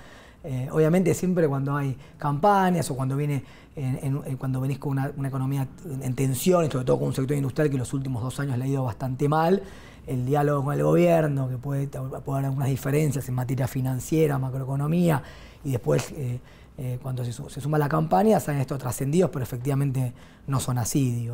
Eh, 0.45 0.69
obviamente 0.73 1.15
siempre 1.15 1.49
cuando 1.49 1.77
hay 1.77 1.97
campañas 2.19 2.91
o 2.91 2.97
cuando 2.97 3.17
viene 3.17 3.45
en- 3.77 3.99
en- 4.03 4.23
en- 4.27 4.37
cuando 4.37 4.61
venís 4.61 4.79
con 4.79 4.93
una, 4.99 5.29
economía 5.29 5.67
en 6.03 6.15
tensión, 6.15 6.71
sobre 6.71 6.85
todo 6.85 6.99
con 6.99 7.09
un 7.09 7.15
sector 7.15 7.37
industrial 7.37 7.71
que 7.71 7.79
los 7.79 7.93
últimos 7.95 8.23
dos 8.23 8.39
años 8.41 8.59
le 8.59 8.65
ha 8.65 8.69
ido 8.69 8.85
bastante 8.85 9.29
mal, 9.29 9.63
el 10.07 10.27
diálogo 10.27 10.65
con 10.65 10.75
el 10.75 10.83
gobierno, 10.83 11.49
que 11.49 11.57
puede, 11.59 11.87
puede 11.87 12.39
haber 12.39 12.47
algunas 12.47 12.69
diferencias 12.69 13.29
en 13.29 13.35
materia 13.35 13.69
financiera, 13.69 14.39
macroeconomía, 14.39 15.23
y 15.65 15.71
después 15.73 16.11
eh, 16.13 16.41
eh, 16.79 16.99
cuando 17.03 17.25
se, 17.25 17.33
su- 17.33 17.49
se 17.51 17.61
suma 17.61 17.79
la 17.79 17.89
campaña 17.89 18.41
salen 18.41 18.61
estos 18.61 18.79
trascendidos, 18.79 19.31
pero 19.31 19.43
efectivamente 19.45 20.13
no 20.47 20.59
son 20.59 20.79
así. 20.79 21.29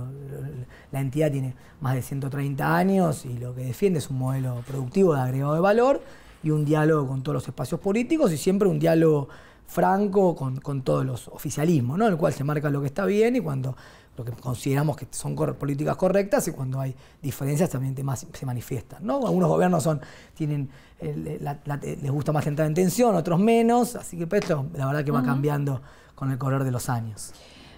La 0.93 1.01
entidad 1.01 1.31
tiene 1.31 1.55
más 1.81 1.95
de 1.95 2.03
130 2.03 2.77
años 2.77 3.25
y 3.25 3.39
lo 3.39 3.55
que 3.55 3.63
defiende 3.65 4.01
es 4.01 4.11
un 4.11 4.19
modelo 4.19 4.63
productivo 4.67 5.15
de 5.15 5.21
agregado 5.21 5.55
de 5.55 5.61
valor 5.61 6.03
y 6.43 6.51
un 6.51 6.65
diálogo 6.65 7.07
con 7.09 7.23
todos 7.23 7.35
los 7.35 7.49
espacios 7.49 7.81
políticos 7.81 8.33
y 8.33 8.37
siempre 8.37 8.69
un 8.69 8.79
diálogo 8.79 9.29
franco 9.67 10.35
con, 10.35 10.61
con 10.61 10.83
todos 10.83 11.05
los 11.05 11.29
oficialismos, 11.29 11.99
¿no? 11.99 12.07
en 12.07 12.13
el 12.13 12.19
cual 12.19 12.33
se 12.33 12.43
marca 12.45 12.71
lo 12.71 12.81
que 12.81 12.87
está 12.87 13.05
bien 13.05 13.37
y 13.37 13.41
cuando 13.41 13.77
lo 14.19 14.25
que 14.25 14.33
consideramos 14.33 14.97
que 14.97 15.07
son 15.13 15.37
cor- 15.37 15.55
políticas 15.57 15.97
correctas 15.97 16.47
y 16.49 16.53
cuando 16.53 16.81
hay 16.81 16.95
diferencias 17.23 17.71
también 17.71 17.95
se 18.33 18.45
manifiestan. 18.47 19.07
¿no? 19.07 19.25
Algunos 19.27 19.49
gobiernos 19.49 19.83
son, 19.85 20.01
tienen, 20.35 20.69
la- 21.41 21.59
la- 21.65 21.77
les 21.77 22.11
gusta 22.11 22.33
más 22.33 22.47
entrar 22.47 22.67
en 22.67 22.75
tensión, 22.75 23.15
otros 23.15 23.39
menos, 23.39 23.95
así 23.95 24.19
que 24.19 24.27
pues, 24.27 24.43
esto 24.43 24.67
la 24.75 24.87
verdad 24.87 25.05
que 25.05 25.13
va 25.13 25.23
cambiando 25.23 25.81
con 26.17 26.31
el 26.33 26.39
correr 26.39 26.65
de 26.65 26.73
los 26.73 26.89
años. 26.89 27.33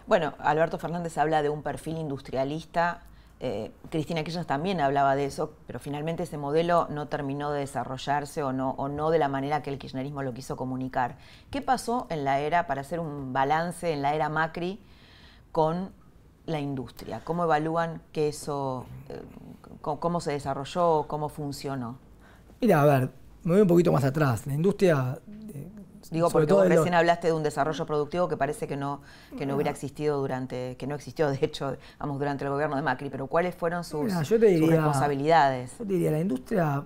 Bueno, 0.07 0.32
Alberto 0.38 0.78
Fernández 0.78 1.18
habla 1.18 1.43
de 1.43 1.51
un 1.51 1.62
perfil 1.62 1.99
industrialista. 1.99 3.03
eh, 3.43 3.70
Cristina 3.91 4.22
Kirchner 4.24 4.45
también 4.47 4.80
hablaba 4.80 5.14
de 5.16 5.24
eso, 5.26 5.53
pero 5.66 5.78
finalmente 5.78 6.22
ese 6.24 6.36
modelo 6.38 6.86
no 6.91 7.09
terminó 7.09 7.51
de 7.53 7.61
desarrollarse 7.61 8.43
o 8.43 8.53
no, 8.53 8.70
o 8.72 8.88
no 8.88 9.11
de 9.11 9.18
la 9.18 9.28
manera 9.28 9.62
que 9.62 9.70
el 9.70 9.78
kirchnerismo 9.78 10.22
lo 10.22 10.34
quiso 10.34 10.57
comunicar. 10.57 11.16
¿Qué 11.51 11.61
pasó 11.62 12.07
en 12.11 12.24
la 12.24 12.41
era, 12.41 12.66
para 12.66 12.80
hacer 12.82 12.99
un 13.01 13.32
balance 13.32 13.93
en 13.93 14.03
la 14.03 14.14
era 14.14 14.28
Macri 14.28 14.78
con 15.53 15.91
la 16.51 16.61
industria? 16.61 17.20
¿Cómo 17.24 17.44
evalúan 17.44 18.03
que 18.12 18.28
eso, 18.28 18.84
eh, 19.09 19.22
cómo, 19.80 20.20
se 20.20 20.32
desarrolló, 20.32 21.05
cómo 21.09 21.28
funcionó? 21.28 21.98
Mira, 22.61 22.82
a 22.82 22.84
ver, 22.84 23.11
me 23.44 23.53
voy 23.53 23.62
un 23.62 23.68
poquito 23.68 23.92
más 23.92 24.05
atrás. 24.05 24.46
La 24.46 24.55
industria... 24.55 25.18
eh, 25.55 25.68
Digo, 26.11 26.28
sobre 26.28 26.42
porque 26.42 26.48
todo 26.48 26.59
vos 26.61 26.68
lo- 26.68 26.74
recién 26.76 26.94
hablaste 26.94 27.28
de 27.28 27.32
un 27.34 27.42
desarrollo 27.42 27.86
productivo 27.86 28.26
que 28.28 28.36
parece 28.36 28.66
que 28.66 28.76
no, 28.76 29.01
que 29.38 29.46
no 29.46 29.55
hubiera 29.55 29.70
existido 29.70 30.18
durante, 30.18 30.76
que 30.76 30.86
no 30.88 30.96
existió 30.96 31.30
de 31.30 31.38
hecho, 31.40 31.76
vamos, 32.01 32.18
durante 32.18 32.44
el 32.44 32.51
gobierno 32.51 32.74
de 32.76 32.82
Macri, 32.82 33.11
pero 33.11 33.26
¿cuáles 33.28 33.55
fueron 33.55 33.84
sus, 33.84 34.05
Mira, 34.07 34.22
yo 34.22 34.40
te 34.40 34.59
sus 34.59 34.68
responsabilidades? 34.70 35.70
Yo 35.78 35.86
te 35.86 35.92
diría, 35.92 36.11
la 36.11 36.20
industria 36.20 36.84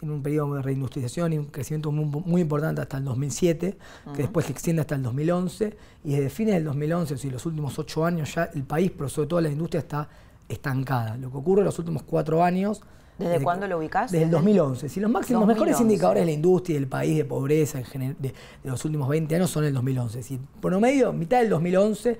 tiene 0.00 0.14
un 0.14 0.22
periodo 0.22 0.54
de 0.54 0.62
reindustrialización 0.62 1.32
y 1.34 1.38
un 1.38 1.44
crecimiento 1.46 1.92
muy, 1.92 2.22
muy 2.24 2.40
importante 2.40 2.80
hasta 2.80 2.96
el 2.96 3.04
2007, 3.04 3.76
que 4.14 4.22
después 4.22 4.46
se 4.46 4.52
extiende 4.52 4.80
hasta 4.80 4.94
el 4.94 5.02
2011, 5.02 5.76
y 6.04 6.10
desde 6.12 6.30
fines 6.30 6.54
del 6.54 6.64
2011, 6.64 7.14
es 7.14 7.20
decir, 7.20 7.32
los 7.32 7.44
últimos 7.46 7.78
ocho 7.78 8.04
años 8.04 8.34
ya 8.34 8.44
el 8.54 8.64
país, 8.64 8.90
pero 8.96 9.08
sobre 9.10 9.28
todo 9.28 9.40
la 9.42 9.50
industria, 9.50 9.80
está 9.80 10.08
estancada. 10.48 11.16
Lo 11.16 11.30
que 11.30 11.36
ocurre 11.36 11.60
en 11.60 11.66
los 11.66 11.78
últimos 11.78 12.02
cuatro 12.02 12.42
años... 12.42 12.80
¿Desde 13.18 13.36
que- 13.38 13.44
cuando 13.44 13.66
lo 13.68 13.76
ubicás? 13.78 14.10
Desde 14.10 14.24
el 14.24 14.30
Desde 14.30 14.36
el 14.38 14.44
2011. 14.56 14.88
Si 14.88 14.98
los 15.00 15.10
máximos, 15.10 15.46
mejores 15.46 15.72
2011. 15.74 15.82
indicadores 15.92 16.22
de 16.22 16.26
la 16.26 16.32
industria 16.32 16.76
y 16.76 16.78
del 16.78 16.88
país 16.88 17.16
de 17.18 17.24
pobreza 17.26 17.78
en 17.78 17.84
general, 17.84 18.16
de, 18.18 18.28
de 18.28 18.70
los 18.70 18.82
últimos 18.86 19.08
20 19.10 19.34
años 19.36 19.50
son 19.50 19.64
el 19.64 19.74
2011. 19.74 20.22
Si 20.22 20.40
promedio, 20.62 21.12
mitad 21.12 21.40
del 21.40 21.50
2011, 21.50 22.18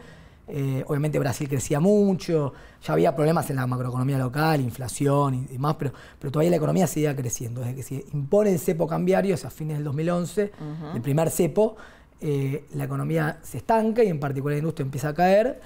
eh, 0.52 0.84
obviamente 0.86 1.18
Brasil 1.18 1.48
crecía 1.48 1.80
mucho, 1.80 2.52
ya 2.82 2.92
había 2.92 3.14
problemas 3.14 3.48
en 3.50 3.56
la 3.56 3.66
macroeconomía 3.66 4.18
local, 4.18 4.60
inflación 4.60 5.34
y 5.34 5.44
demás, 5.46 5.76
pero, 5.78 5.92
pero 6.18 6.30
todavía 6.32 6.50
la 6.50 6.56
economía 6.56 6.86
seguía 6.86 7.14
creciendo. 7.14 7.60
Desde 7.60 7.74
que 7.74 7.82
se 7.82 8.04
impone 8.12 8.52
el 8.52 8.58
cepo 8.58 8.86
cambiario, 8.86 9.34
o 9.34 9.38
sea, 9.38 9.48
a 9.48 9.50
fines 9.50 9.76
del 9.76 9.84
2011, 9.84 10.52
el 10.94 11.00
primer 11.02 11.30
cepo, 11.30 11.76
eh, 12.20 12.64
la 12.74 12.84
economía 12.84 13.38
se 13.42 13.58
estanca 13.58 14.02
y 14.04 14.08
en 14.08 14.20
particular 14.20 14.54
la 14.54 14.58
industria 14.58 14.84
empieza 14.84 15.08
a 15.10 15.14
caer. 15.14 15.60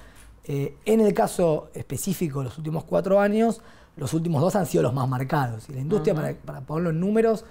Eh, 0.47 0.77
en 0.85 1.01
el 1.01 1.15
caso 1.15 1.71
específico 1.75 2.41
de 2.41 2.45
los 2.47 2.59
últimos 2.59 2.85
cuatro 2.85 3.19
años, 3.21 3.63
los 3.97 4.13
últimos 4.13 4.43
dos 4.43 4.55
han 4.57 4.67
sido 4.67 4.83
los 4.83 4.93
más 4.93 5.09
marcados. 5.09 5.69
Y 5.69 5.73
la 5.73 5.81
industria, 5.81 6.15
para, 6.15 6.35
para 6.35 6.61
ponerlo 6.61 6.91
en 6.91 7.01
números, 7.01 7.45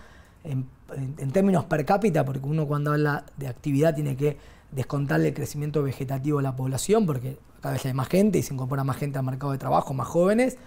en, 0.43 0.67
en- 0.95 1.15
en 1.17 1.31
términos 1.31 1.63
per 1.65 1.85
cápita, 1.85 2.23
porque 2.23 2.45
uno 2.45 2.67
cuando 2.67 2.91
habla 2.91 3.25
de 3.37 3.47
actividad 3.47 3.95
tiene 3.95 4.15
que 4.15 4.37
descontarle 4.75 5.29
el 5.29 5.33
crecimiento 5.33 5.83
vegetativo 5.83 6.37
de 6.37 6.43
la 6.43 6.55
población, 6.55 7.05
porque 7.05 7.37
cada 7.61 7.73
vez 7.73 7.85
hay 7.85 7.93
más 7.93 8.07
gente 8.07 8.39
y 8.39 8.43
se 8.43 8.53
incorpora 8.53 8.83
más 8.83 8.97
gente 8.97 9.17
al 9.19 9.25
mercado 9.25 9.51
de 9.51 9.57
trabajo, 9.57 9.93
más 9.93 10.07
jóvenes. 10.07 10.57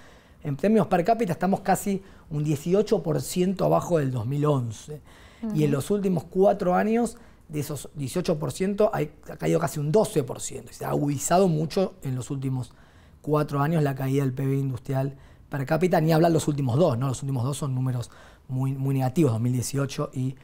En 0.42 0.56
términos 0.56 0.86
per 0.86 1.04
cápita 1.04 1.32
estamos 1.32 1.60
casi 1.60 2.02
un 2.30 2.44
18% 2.44 3.64
abajo 3.64 3.98
del 3.98 4.10
2011. 4.12 5.00
Y 5.54 5.64
en 5.64 5.70
los 5.70 5.90
últimos 5.90 6.24
cuatro 6.24 6.74
años, 6.74 7.16
de 7.48 7.60
esos 7.60 7.88
18%, 7.94 8.90
hay- 8.92 9.10
ha 9.30 9.36
caído 9.36 9.60
casi 9.60 9.78
un 9.78 9.92
12%. 9.92 10.72
Se 10.72 10.84
ha 10.84 10.88
agudizado 10.90 11.46
mucho 11.48 11.94
en 12.02 12.14
los 12.16 12.30
últimos 12.30 12.72
cuatro 13.22 13.60
años 13.60 13.82
la 13.82 13.94
caída 13.94 14.22
del 14.24 14.32
PIB 14.32 14.54
industrial 14.58 15.14
per 15.48 15.64
cápita, 15.66 16.00
ni 16.00 16.12
hablar 16.12 16.32
los 16.32 16.48
últimos 16.48 16.76
dos, 16.78 16.98
¿no? 16.98 17.08
Los 17.08 17.22
últimos 17.22 17.44
dos 17.44 17.56
son 17.58 17.74
números 17.74 18.10
muy, 18.48 18.72
muy 18.72 18.94
negativos, 18.94 19.32
2018 19.32 20.10
y 20.12 20.34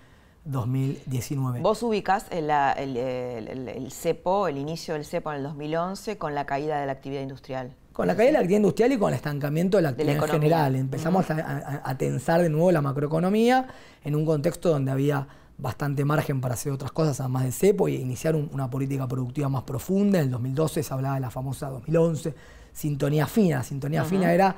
2019. 0.44 1.60
Vos 1.60 1.82
ubicás 1.82 2.26
el, 2.30 2.48
la- 2.48 2.72
el- 2.72 2.96
el- 2.96 3.48
el- 3.48 3.68
el 3.68 3.92
cepo, 3.92 4.48
el 4.48 4.58
inicio 4.58 4.94
del 4.94 5.04
cepo 5.04 5.30
en 5.30 5.38
el 5.38 5.42
2011 5.44 6.18
con 6.18 6.34
la 6.34 6.46
caída 6.46 6.80
de 6.80 6.86
la 6.86 6.92
actividad 6.92 7.22
industrial. 7.22 7.74
Con 7.92 8.06
la 8.06 8.14
caída 8.16 8.28
de 8.28 8.32
la 8.32 8.38
actividad 8.40 8.58
industrial 8.60 8.92
y 8.92 8.98
con 8.98 9.08
el 9.10 9.14
estancamiento 9.16 9.76
de 9.76 9.82
la 9.82 9.88
actividad 9.90 10.16
en 10.24 10.30
general. 10.30 10.76
Empezamos 10.76 11.26
a, 11.30 11.94
tensar 11.98 12.40
de 12.40 12.48
nuevo 12.48 12.72
la 12.72 12.80
macroeconomía 12.80 13.68
en 14.02 14.14
un 14.16 14.24
contexto 14.24 14.70
donde 14.70 14.90
había 14.90 15.28
bastante 15.58 16.04
margen 16.04 16.40
para 16.40 16.54
hacer 16.54 16.72
otras 16.72 16.90
cosas, 16.90 17.20
además 17.20 17.42
del 17.44 17.52
CEPO, 17.52 17.88
y 17.88 17.96
iniciar 17.96 18.34
una 18.34 18.68
política 18.70 19.06
productiva 19.06 19.48
más 19.50 19.62
profunda. 19.64 20.18
En 20.18 20.24
el 20.24 20.30
2012 20.30 20.82
se 20.82 20.94
hablaba 20.94 21.16
de 21.16 21.20
la 21.20 21.30
famosa 21.30 21.68
2011, 21.68 22.34
sintonía 22.72 23.26
fina. 23.26 23.62
sintonía 23.62 24.04
fina 24.04 24.32
era, 24.32 24.56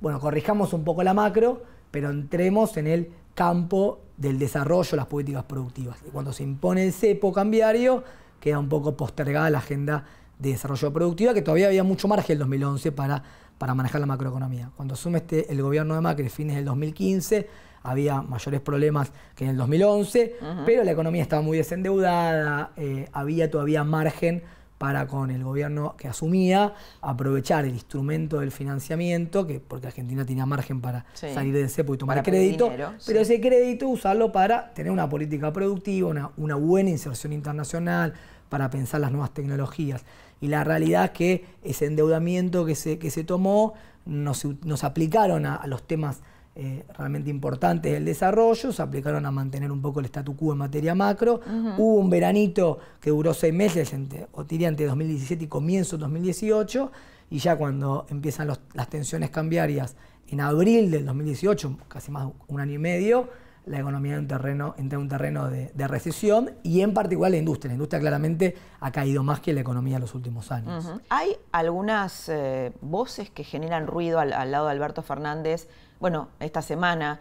bueno, 0.00 0.20
corrijamos 0.20 0.72
un 0.72 0.84
poco 0.84 1.02
la 1.02 1.12
macro, 1.14 1.64
pero 1.92 2.10
entremos 2.10 2.76
en 2.76 2.88
el 2.88 3.12
campo 3.34 4.00
del 4.16 4.38
desarrollo, 4.38 4.96
las 4.96 5.06
políticas 5.06 5.44
productivas. 5.44 5.98
Y 6.06 6.10
cuando 6.10 6.32
se 6.32 6.42
impone 6.42 6.84
el 6.84 6.92
cepo 6.92 7.32
cambiario, 7.32 8.02
queda 8.40 8.58
un 8.58 8.68
poco 8.68 8.96
postergada 8.96 9.48
la 9.50 9.58
agenda 9.58 10.04
de 10.38 10.50
desarrollo 10.50 10.92
productivo, 10.92 11.32
que 11.32 11.42
todavía 11.42 11.68
había 11.68 11.84
mucho 11.84 12.08
margen 12.08 12.32
en 12.32 12.32
el 12.32 12.38
2011 12.40 12.92
para, 12.92 13.22
para 13.58 13.74
manejar 13.74 14.00
la 14.00 14.06
macroeconomía. 14.06 14.70
Cuando 14.76 14.94
asume 14.94 15.18
este, 15.18 15.52
el 15.52 15.62
gobierno 15.62 15.94
de 15.94 16.00
Macri 16.00 16.28
fines 16.28 16.56
del 16.56 16.64
2015, 16.64 17.48
había 17.84 18.22
mayores 18.22 18.60
problemas 18.60 19.12
que 19.34 19.44
en 19.44 19.50
el 19.50 19.56
2011, 19.56 20.36
pero 20.64 20.84
la 20.84 20.92
economía 20.92 21.22
estaba 21.22 21.42
muy 21.42 21.58
desendeudada, 21.58 22.72
eh, 22.76 23.08
había 23.12 23.50
todavía 23.50 23.84
margen 23.84 24.42
para 24.82 25.06
con 25.06 25.30
el 25.30 25.44
gobierno 25.44 25.94
que 25.96 26.08
asumía 26.08 26.74
aprovechar 27.02 27.64
el 27.64 27.70
instrumento 27.70 28.40
del 28.40 28.50
financiamiento, 28.50 29.46
que 29.46 29.60
porque 29.60 29.86
Argentina 29.86 30.26
tenía 30.26 30.44
margen 30.44 30.80
para 30.80 31.06
salir 31.14 31.54
del 31.54 31.70
CEPO 31.70 31.94
y 31.94 31.98
tomar 31.98 32.20
crédito, 32.24 32.68
pero 33.06 33.20
ese 33.20 33.40
crédito 33.40 33.86
usarlo 33.88 34.32
para 34.32 34.74
tener 34.74 34.90
una 34.90 35.08
política 35.08 35.52
productiva, 35.52 36.32
una, 36.36 36.56
buena 36.56 36.90
inserción 36.90 37.32
internacional, 37.32 38.14
para 38.48 38.70
pensar 38.70 39.00
las 39.00 39.12
nuevas 39.12 39.32
tecnologías. 39.32 40.04
Y 40.40 40.48
la 40.48 40.64
realidad 40.64 41.04
es 41.04 41.10
que 41.12 41.44
ese 41.62 41.86
endeudamiento 41.86 42.66
que 42.66 42.74
se, 42.74 42.98
que 42.98 43.12
se 43.12 43.22
tomó 43.22 43.74
nos, 44.04 44.44
nos 44.64 44.82
aplicaron 44.82 45.46
a 45.46 45.64
los 45.68 45.86
temas 45.86 46.22
eh, 46.54 46.84
realmente 46.98 47.30
importantes 47.30 47.92
del 47.92 48.04
desarrollo, 48.04 48.72
se 48.72 48.82
aplicaron 48.82 49.24
a 49.24 49.30
mantener 49.30 49.72
un 49.72 49.80
poco 49.80 50.00
el 50.00 50.06
statu 50.06 50.36
quo 50.36 50.52
en 50.52 50.58
materia 50.58 50.94
macro. 50.94 51.40
Hubo 51.78 51.94
un 51.96 52.10
veranito 52.10 52.78
que 53.00 53.10
duró 53.10 53.32
seis 53.32 53.54
meses, 53.54 53.92
entre, 53.92 54.26
o 54.32 54.44
diría 54.44 54.68
entre 54.68 54.86
2017 54.86 55.44
y 55.44 55.46
comienzo 55.46 55.96
de 55.96 56.02
2018, 56.02 56.92
y 57.30 57.38
ya 57.38 57.56
cuando 57.56 58.06
empiezan 58.10 58.48
las 58.48 58.88
tensiones 58.90 59.30
cambiarias 59.30 59.96
en 60.28 60.40
abril 60.40 60.90
del 60.90 61.06
2018, 61.06 61.78
casi 61.88 62.10
más 62.10 62.28
un 62.48 62.60
año 62.60 62.74
y 62.74 62.78
medio, 62.78 63.28
la 63.64 63.78
economía 63.78 64.14
en 64.14 64.20
un 64.20 64.28
terreno, 64.28 64.74
en 64.76 64.96
un 64.96 65.08
terreno 65.08 65.48
de, 65.48 65.70
recesión 65.88 66.52
y 66.62 66.80
en 66.80 66.94
particular 66.94 67.30
la 67.30 67.36
industria. 67.36 67.70
La 67.70 67.74
industria 67.74 68.00
claramente 68.00 68.56
ha 68.80 68.90
caído 68.90 69.22
más 69.22 69.40
que 69.40 69.52
la 69.52 69.60
economía 69.60 69.96
en 69.96 70.02
los 70.02 70.14
últimos 70.14 70.50
años. 70.50 70.92
Hay 71.08 71.36
algunas 71.52 72.28
eh, 72.28 72.72
voces 72.80 73.30
que 73.30 73.44
generan 73.44 73.86
ruido 73.86 74.18
al, 74.18 74.30
lado 74.50 74.66
de 74.66 74.72
Alberto 74.72 75.02
Fernández 75.02 75.68
bueno, 76.02 76.30
esta 76.40 76.62
semana 76.62 77.20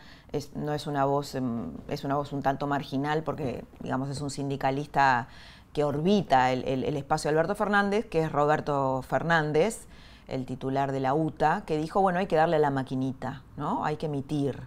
no 0.56 0.74
es 0.74 0.88
una 0.88 1.06
voz, 1.06 1.36
em, 1.36 1.72
es 1.88 2.04
una 2.04 2.16
voz 2.16 2.34
un 2.34 2.42
tanto 2.42 2.66
marginal 2.66 3.22
porque, 3.22 3.64
digamos, 3.80 4.10
es 4.10 4.22
un 4.22 4.32
sindicalista 4.32 5.28
que 5.72 5.84
orbita 5.84 6.52
el, 6.52 6.84
espacio 6.98 7.30
de 7.30 7.38
Alberto 7.38 7.54
Fernández, 7.54 8.08
que 8.08 8.24
es 8.24 8.32
Roberto 8.32 9.04
Fernández, 9.04 9.86
el 10.28 10.46
titular 10.46 10.92
de 10.92 11.00
la 11.00 11.14
UTA, 11.14 11.64
que 11.68 11.78
dijo, 11.78 12.02
bueno, 12.02 12.18
hay 12.18 12.26
que 12.26 12.36
darle 12.36 12.58
la 12.58 12.72
maquinita, 12.72 13.44
¿no? 13.56 13.86
Hay 13.86 13.98
que 13.98 14.08
emitir. 14.08 14.60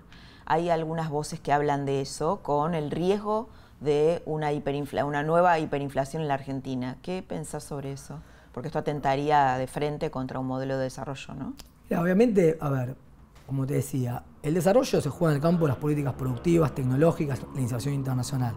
Hay 0.47 0.71
algunas 0.71 1.11
voces 1.11 1.41
que 1.41 1.53
hablan 1.53 1.87
de 1.87 2.01
eso 2.01 2.41
con 2.43 2.75
el 2.75 2.91
riesgo 2.91 3.49
de 3.81 4.23
una, 4.27 4.51
una 5.05 5.23
nueva 5.23 5.59
hiperinflación 5.59 6.23
en 6.23 6.29
la 6.29 6.35
Argentina. 6.35 6.97
¿Qué 7.03 7.25
pensás 7.27 7.65
sobre 7.65 7.93
eso? 7.93 8.21
Porque 8.53 8.69
esto 8.69 8.79
atentaría 8.79 9.57
de 9.57 9.67
frente 9.67 10.11
contra 10.11 10.39
un 10.39 10.47
modelo 10.47 10.77
de 10.77 10.85
desarrollo, 10.85 11.35
¿no? 11.35 11.55
obviamente, 11.99 12.57
a 12.61 12.71
ver, 12.71 12.97
como 13.47 13.67
te 13.67 13.75
decía, 13.75 14.25
el 14.43 14.55
desarrollo 14.55 15.01
se 15.01 15.09
juega 15.11 15.33
en 15.33 15.37
el 15.37 15.43
campo 15.43 15.65
de 15.65 15.69
las 15.69 15.77
políticas 15.77 16.15
productivas, 16.15 16.75
tecnológicas, 16.75 17.41
la 17.55 17.61
inserción 17.61 17.95
internacional. 17.95 18.55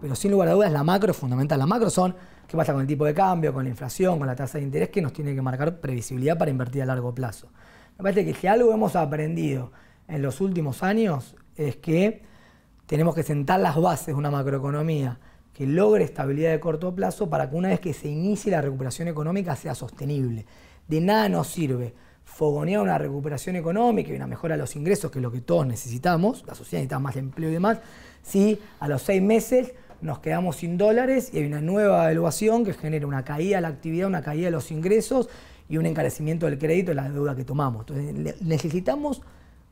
Pero 0.00 0.14
sin 0.14 0.30
lugar 0.30 0.48
a 0.48 0.52
dudas, 0.52 0.72
la 0.72 0.82
macro 0.82 1.10
es 1.10 1.16
fundamental. 1.16 1.58
La 1.58 1.66
macro 1.66 1.90
son 1.90 2.14
qué 2.46 2.56
pasa 2.56 2.72
con 2.72 2.80
el 2.80 2.86
tipo 2.86 3.04
de 3.04 3.12
cambio, 3.12 3.52
con 3.52 3.64
la 3.64 3.70
inflación, 3.70 4.18
con 4.18 4.26
la 4.26 4.34
tasa 4.34 4.58
de 4.58 4.64
interés, 4.64 4.88
que 4.88 5.02
nos 5.02 5.12
tiene 5.12 5.34
que 5.34 5.42
marcar 5.42 5.80
previsibilidad 5.80 6.38
para 6.38 6.50
invertir 6.50 6.82
a 6.82 6.86
largo 6.86 7.14
plazo. 7.14 7.48
Me 7.98 8.02
parece 8.02 8.24
que 8.24 8.34
si 8.34 8.46
algo 8.46 8.72
hemos 8.72 8.96
aprendido 8.96 9.72
en 10.10 10.22
los 10.22 10.40
últimos 10.40 10.82
años 10.82 11.36
es 11.56 11.76
que 11.76 12.22
tenemos 12.86 13.14
que 13.14 13.22
sentar 13.22 13.60
las 13.60 13.80
bases 13.80 14.08
de 14.08 14.14
una 14.14 14.30
macroeconomía 14.30 15.18
que 15.52 15.66
logre 15.66 16.04
estabilidad 16.04 16.50
de 16.50 16.60
corto 16.60 16.94
plazo 16.94 17.28
para 17.28 17.48
que 17.48 17.56
una 17.56 17.68
vez 17.68 17.80
que 17.80 17.92
se 17.92 18.08
inicie 18.08 18.50
la 18.50 18.60
recuperación 18.60 19.08
económica 19.08 19.54
sea 19.56 19.74
sostenible. 19.74 20.46
De 20.88 21.00
nada 21.00 21.28
nos 21.28 21.48
sirve 21.48 21.94
fogonear 22.24 22.80
una 22.80 22.96
recuperación 22.98 23.56
económica 23.56 24.10
y 24.10 24.16
una 24.16 24.26
mejora 24.26 24.54
de 24.54 24.62
los 24.62 24.74
ingresos, 24.76 25.10
que 25.10 25.18
es 25.18 25.22
lo 25.22 25.30
que 25.30 25.40
todos 25.40 25.66
necesitamos, 25.66 26.44
la 26.46 26.54
sociedad 26.54 26.80
necesita 26.80 26.98
más 26.98 27.16
empleo 27.16 27.50
y 27.50 27.52
demás, 27.52 27.78
si 28.22 28.58
a 28.78 28.88
los 28.88 29.02
seis 29.02 29.22
meses 29.22 29.74
nos 30.00 30.20
quedamos 30.20 30.56
sin 30.56 30.78
dólares 30.78 31.30
y 31.32 31.38
hay 31.38 31.46
una 31.46 31.60
nueva 31.60 32.04
evaluación 32.04 32.64
que 32.64 32.72
genera 32.72 33.06
una 33.06 33.24
caída 33.24 33.56
de 33.56 33.62
la 33.62 33.68
actividad, 33.68 34.06
una 34.06 34.22
caída 34.22 34.46
de 34.46 34.52
los 34.52 34.70
ingresos 34.70 35.28
y 35.68 35.76
un 35.76 35.86
encarecimiento 35.86 36.46
del 36.46 36.58
crédito 36.58 36.90
de 36.92 36.94
la 36.94 37.08
deuda 37.10 37.36
que 37.36 37.44
tomamos. 37.44 37.86
Entonces 37.88 38.40
necesitamos 38.40 39.22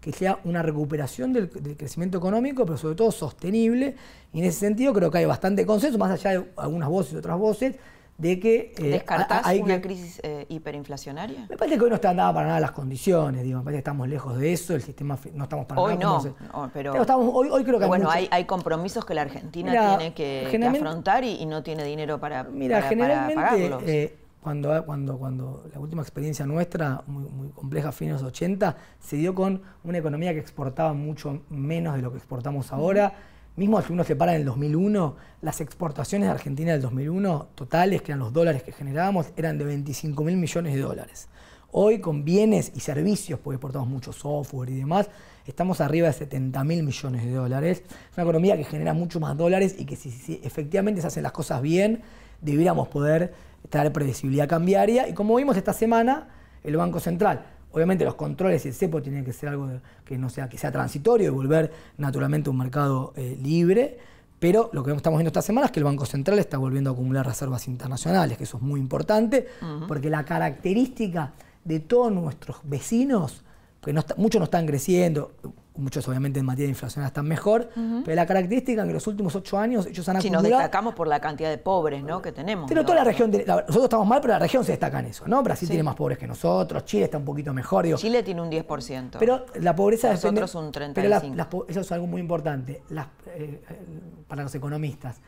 que 0.00 0.12
sea 0.12 0.38
una 0.44 0.62
recuperación 0.62 1.32
del, 1.32 1.50
crecimiento 1.50 2.18
económico, 2.18 2.64
pero 2.64 2.78
sobre 2.78 2.94
todo 2.94 3.10
sostenible. 3.10 3.96
Y 4.32 4.40
en 4.40 4.44
ese 4.44 4.60
sentido 4.60 4.92
creo 4.92 5.10
que 5.10 5.18
hay 5.18 5.24
bastante 5.24 5.66
consenso, 5.66 5.98
más 5.98 6.10
allá 6.10 6.40
de 6.40 6.48
algunas 6.56 6.88
voces 6.88 7.14
y 7.14 7.16
otras 7.16 7.38
voces, 7.38 7.74
de 8.16 8.40
que... 8.40 8.74
Eh, 8.76 8.90
¿Descartás 8.90 9.46
hay 9.46 9.60
una 9.60 9.80
crisis 9.80 10.20
eh, 10.22 10.46
hiperinflacionaria? 10.48 11.46
Me 11.48 11.56
parece 11.56 11.78
que 11.78 11.84
hoy 11.84 11.90
no 11.90 11.96
están 11.96 12.16
dadas 12.16 12.34
para 12.34 12.46
nada 12.48 12.60
las 12.60 12.72
condiciones, 12.72 13.42
digo, 13.42 13.58
me 13.58 13.64
parece 13.64 13.78
que 13.78 13.90
estamos 13.90 14.08
lejos 14.08 14.36
de 14.38 14.52
eso, 14.52 14.74
el 14.74 14.82
sistema 14.82 15.18
no 15.34 15.44
estamos 15.44 15.66
para 15.66 15.80
hoy 15.80 15.96
nada. 15.96 16.20
No, 16.52 16.70
pero, 16.72 16.92
hoy, 16.92 17.64
creo 17.64 17.78
que 17.78 17.86
bueno, 17.86 18.10
hay, 18.10 18.28
hay, 18.30 18.44
compromisos 18.44 19.04
que 19.04 19.14
la 19.14 19.22
Argentina 19.22 19.96
tiene 19.98 20.14
que, 20.14 20.66
afrontar 20.66 21.24
y, 21.24 21.46
no 21.46 21.62
tiene 21.62 21.84
dinero 21.84 22.20
para, 22.20 22.44
mira, 22.44 22.82
generalmente, 22.82 23.80
eh, 23.86 24.16
cuando, 24.48 24.82
cuando, 24.86 25.18
cuando 25.18 25.68
la 25.74 25.78
última 25.78 26.00
experiencia 26.00 26.46
nuestra, 26.46 27.02
muy, 27.06 27.28
muy 27.28 27.48
compleja, 27.50 27.92
fines 27.92 28.16
de 28.16 28.22
los 28.22 28.32
80, 28.32 28.78
se 28.98 29.16
dio 29.16 29.34
con 29.34 29.60
una 29.84 29.98
economía 29.98 30.32
que 30.32 30.38
exportaba 30.38 30.94
mucho 30.94 31.42
menos 31.50 31.96
de 31.96 32.00
lo 32.00 32.10
que 32.10 32.16
exportamos 32.16 32.72
ahora. 32.72 33.12
Mismo 33.56 33.82
si 33.82 33.92
uno 33.92 34.04
se 34.04 34.16
para 34.16 34.32
en 34.34 34.40
el 34.40 34.46
2001, 34.46 35.16
las 35.42 35.60
exportaciones 35.60 36.28
de 36.28 36.32
Argentina 36.32 36.72
del 36.72 36.80
2001 36.80 37.48
totales, 37.54 38.00
que 38.00 38.12
eran 38.12 38.20
los 38.20 38.32
dólares 38.32 38.62
que 38.62 38.72
generábamos, 38.72 39.34
eran 39.36 39.58
de 39.58 39.66
25 39.66 40.24
mil 40.24 40.38
millones 40.38 40.74
de 40.74 40.80
dólares. 40.80 41.28
Hoy 41.70 41.98
con 41.98 42.24
bienes 42.24 42.72
y 42.74 42.80
servicios, 42.80 43.38
porque 43.40 43.56
exportamos 43.56 43.86
mucho 43.86 44.14
software 44.14 44.70
y 44.70 44.76
demás, 44.76 45.10
estamos 45.44 45.82
arriba 45.82 46.06
de 46.06 46.14
70 46.14 46.64
mil 46.64 46.84
millones 46.84 47.22
de 47.22 47.32
dólares. 47.32 47.82
Es 47.86 48.16
una 48.16 48.22
economía 48.22 48.56
que 48.56 48.64
genera 48.64 48.94
mucho 48.94 49.20
más 49.20 49.36
dólares 49.36 49.76
y 49.78 49.84
que 49.84 49.94
si, 49.94 50.40
efectivamente 50.42 51.02
se 51.02 51.08
hacen 51.08 51.22
las 51.22 51.32
cosas 51.32 51.60
bien, 51.60 52.00
debiéramos 52.40 52.88
poder 52.88 53.34
traer 53.68 53.92
previsibilidad 53.92 54.48
cambiaria. 54.48 55.08
Y 55.08 55.14
como 55.14 55.36
vimos 55.36 55.56
esta 55.56 55.72
semana, 55.72 56.28
el 56.64 56.76
Banco 56.76 57.00
Central 57.00 57.44
Obviamente 57.70 58.04
los 58.04 58.14
controles 58.14 58.64
y 58.64 58.68
el 58.68 58.74
cepo 58.74 59.02
tienen 59.02 59.24
que 59.24 59.32
ser 59.32 59.50
algo 59.50 59.68
que 60.04 60.16
no 60.16 60.30
sea, 60.30 60.48
que 60.48 60.56
sea 60.56 60.72
transitorio 60.72 61.26
y 61.26 61.30
volver 61.30 61.70
naturalmente 61.98 62.48
a 62.48 62.52
un 62.52 62.58
mercado 62.58 63.12
eh, 63.16 63.38
libre. 63.42 63.98
Pero 64.38 64.70
lo 64.72 64.82
que 64.82 64.92
estamos 64.92 65.18
viendo 65.18 65.28
esta 65.28 65.42
semana 65.42 65.66
es 65.66 65.72
que 65.72 65.80
el 65.80 65.84
Banco 65.84 66.06
Central 66.06 66.38
está 66.38 66.56
volviendo 66.56 66.90
a 66.90 66.92
acumular 66.92 67.26
reservas 67.26 67.66
internacionales, 67.66 68.38
que 68.38 68.44
eso 68.44 68.56
es 68.56 68.62
muy 68.62 68.78
importante, 68.78 69.48
porque 69.88 70.08
la 70.08 70.24
característica 70.24 71.32
de 71.64 71.80
todos 71.80 72.12
nuestros 72.12 72.58
vecinos, 72.62 73.42
que 73.82 73.92
muchos 74.16 74.38
no 74.38 74.44
están 74.44 74.64
creciendo, 74.64 75.32
muchos 75.78 76.06
obviamente 76.08 76.40
en 76.40 76.46
materia 76.46 76.66
de 76.66 76.70
inflación 76.70 77.04
están 77.04 77.26
mejor, 77.26 77.70
pero 78.04 78.14
la 78.14 78.26
característica 78.26 78.82
en 78.82 78.88
que 78.88 78.94
los 78.94 79.06
últimos 79.06 79.34
ocho 79.34 79.58
años 79.58 79.86
ellos 79.86 80.08
han 80.08 80.16
acumulado... 80.16 80.44
Si 80.44 80.50
nos 80.50 80.58
destacamos 80.58 80.94
por 80.94 81.08
la 81.08 81.20
cantidad 81.20 81.50
de 81.50 81.58
pobres 81.58 82.02
¿no? 82.02 82.20
que 82.20 82.32
tenemos. 82.32 82.68
Pero 82.68 82.82
toda 82.84 82.96
la 82.96 83.04
región, 83.04 83.30
nosotros 83.30 83.84
estamos 83.84 84.06
mal, 84.06 84.20
pero 84.20 84.34
la 84.34 84.40
región 84.40 84.64
se 84.64 84.72
destaca 84.72 84.98
en 85.00 85.06
eso, 85.06 85.26
¿no? 85.26 85.42
Brasil 85.42 85.68
tiene 85.68 85.82
más 85.82 85.94
pobres 85.94 86.18
que 86.18 86.26
nosotros, 86.26 86.84
Chile 86.84 87.04
está 87.04 87.18
un 87.18 87.24
poquito 87.24 87.54
mejor. 87.54 87.84
Digo. 87.84 87.96
Chile 87.98 88.22
tiene 88.22 88.42
un 88.42 88.50
10%. 88.50 89.16
Pero 89.18 89.46
la 89.60 89.74
pobreza 89.74 90.10
nosotros 90.10 90.54
un 90.54 90.72
35%. 90.72 90.94
Pero 90.94 91.66
eso 91.68 91.80
es 91.80 91.92
algo 91.92 92.06
muy 92.06 92.20
importante 92.20 92.82
eh, 93.36 93.62
para 94.26 94.42
los 94.42 94.54
economistas. 94.54 95.20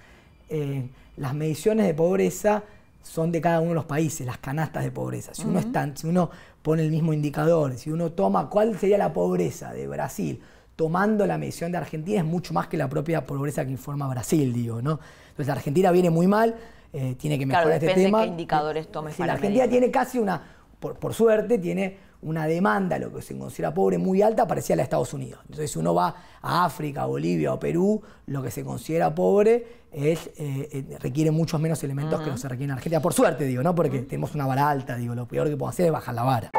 Eh, 0.48 0.88
las 1.16 1.34
mediciones 1.34 1.86
de 1.86 1.94
pobreza 1.94 2.64
son 3.03 3.32
de 3.32 3.40
cada 3.40 3.61
uno 3.61 3.70
de 3.70 3.74
los 3.76 3.84
países, 3.84 4.26
las 4.26 4.38
canastas 4.38 4.84
de 4.84 4.90
pobreza. 4.90 5.34
Si 5.34 5.46
uno, 5.46 5.59
está, 5.59 5.90
si 5.94 6.07
uno 6.07 6.30
pone 6.62 6.82
el 6.82 6.90
mismo 6.90 7.12
indicador, 7.12 7.76
si 7.76 7.90
uno 7.90 8.12
toma 8.12 8.48
cuál 8.48 8.78
sería 8.78 8.98
la 8.98 9.12
pobreza 9.12 9.72
de 9.72 9.88
Brasil, 9.88 10.40
tomando 10.76 11.26
la 11.26 11.36
medición 11.36 11.72
de 11.72 11.78
Argentina, 11.78 12.20
es 12.20 12.24
mucho 12.24 12.55
más 12.55 12.66
que 12.66 12.76
la 12.76 12.88
propia 12.88 13.26
pobreza 13.26 13.64
que 13.64 13.70
informa 13.70 14.09
Brasil, 14.09 14.53
digo, 14.53 14.80
¿no? 14.80 14.98
Entonces 15.28 15.48
Argentina 15.48 15.90
viene 15.90 16.11
muy 16.11 16.26
mal, 16.26 16.55
eh, 16.92 17.16
tiene 17.18 17.38
que 17.38 17.46
mejorar 17.46 17.72
este 17.72 17.94
tema. 17.94 18.22
qué 18.22 18.28
indicadores 18.28 18.90
tomes 18.90 19.14
si 19.14 19.22
La 19.22 19.34
Argentina 19.34 19.68
tiene 19.68 19.90
casi 19.90 20.18
una, 20.18 20.42
por, 20.78 21.14
suerte, 21.14 21.59
tiene 21.59 21.98
una 22.22 22.46
demanda, 22.46 22.98
lo 22.98 23.12
que 23.12 23.22
se 23.22 23.36
considera 23.38 23.72
pobre, 23.72 23.98
muy 23.98 24.22
alta, 24.22 24.46
parecía 24.46 24.76
la 24.76 24.80
de 24.80 24.84
Estados 24.84 25.14
Unidos. 25.14 25.40
Entonces, 25.42 25.70
si 25.70 25.78
uno 25.78 25.94
va 25.94 26.14
a 26.42 26.64
África, 26.64 27.06
Bolivia 27.06 27.52
o 27.52 27.58
Perú, 27.58 28.02
lo 28.26 28.42
que 28.42 28.50
se 28.50 28.64
considera 28.64 29.14
pobre 29.14 29.80
es, 29.90 30.26
eh, 30.36 30.68
eh, 30.72 30.98
requiere 31.00 31.30
muchos 31.30 31.60
menos 31.60 31.82
elementos 31.82 32.20
que 32.20 32.30
no 32.30 32.36
se 32.36 32.48
requieren 32.48 32.70
en 32.70 32.76
Argentina. 32.76 33.00
Por 33.00 33.14
suerte, 33.14 33.44
digo, 33.44 33.62
¿no? 33.62 33.74
Porque 33.74 34.00
tenemos 34.00 34.34
una 34.34 34.46
vara 34.46 34.68
alta, 34.68 34.96
digo, 34.96 35.14
lo 35.14 35.26
peor 35.26 35.48
que 35.48 35.56
podemos 35.56 35.74
hacer 35.74 35.86
es 35.86 35.92
bajar 35.92 36.14
la 36.14 36.22
vara. 36.22 36.50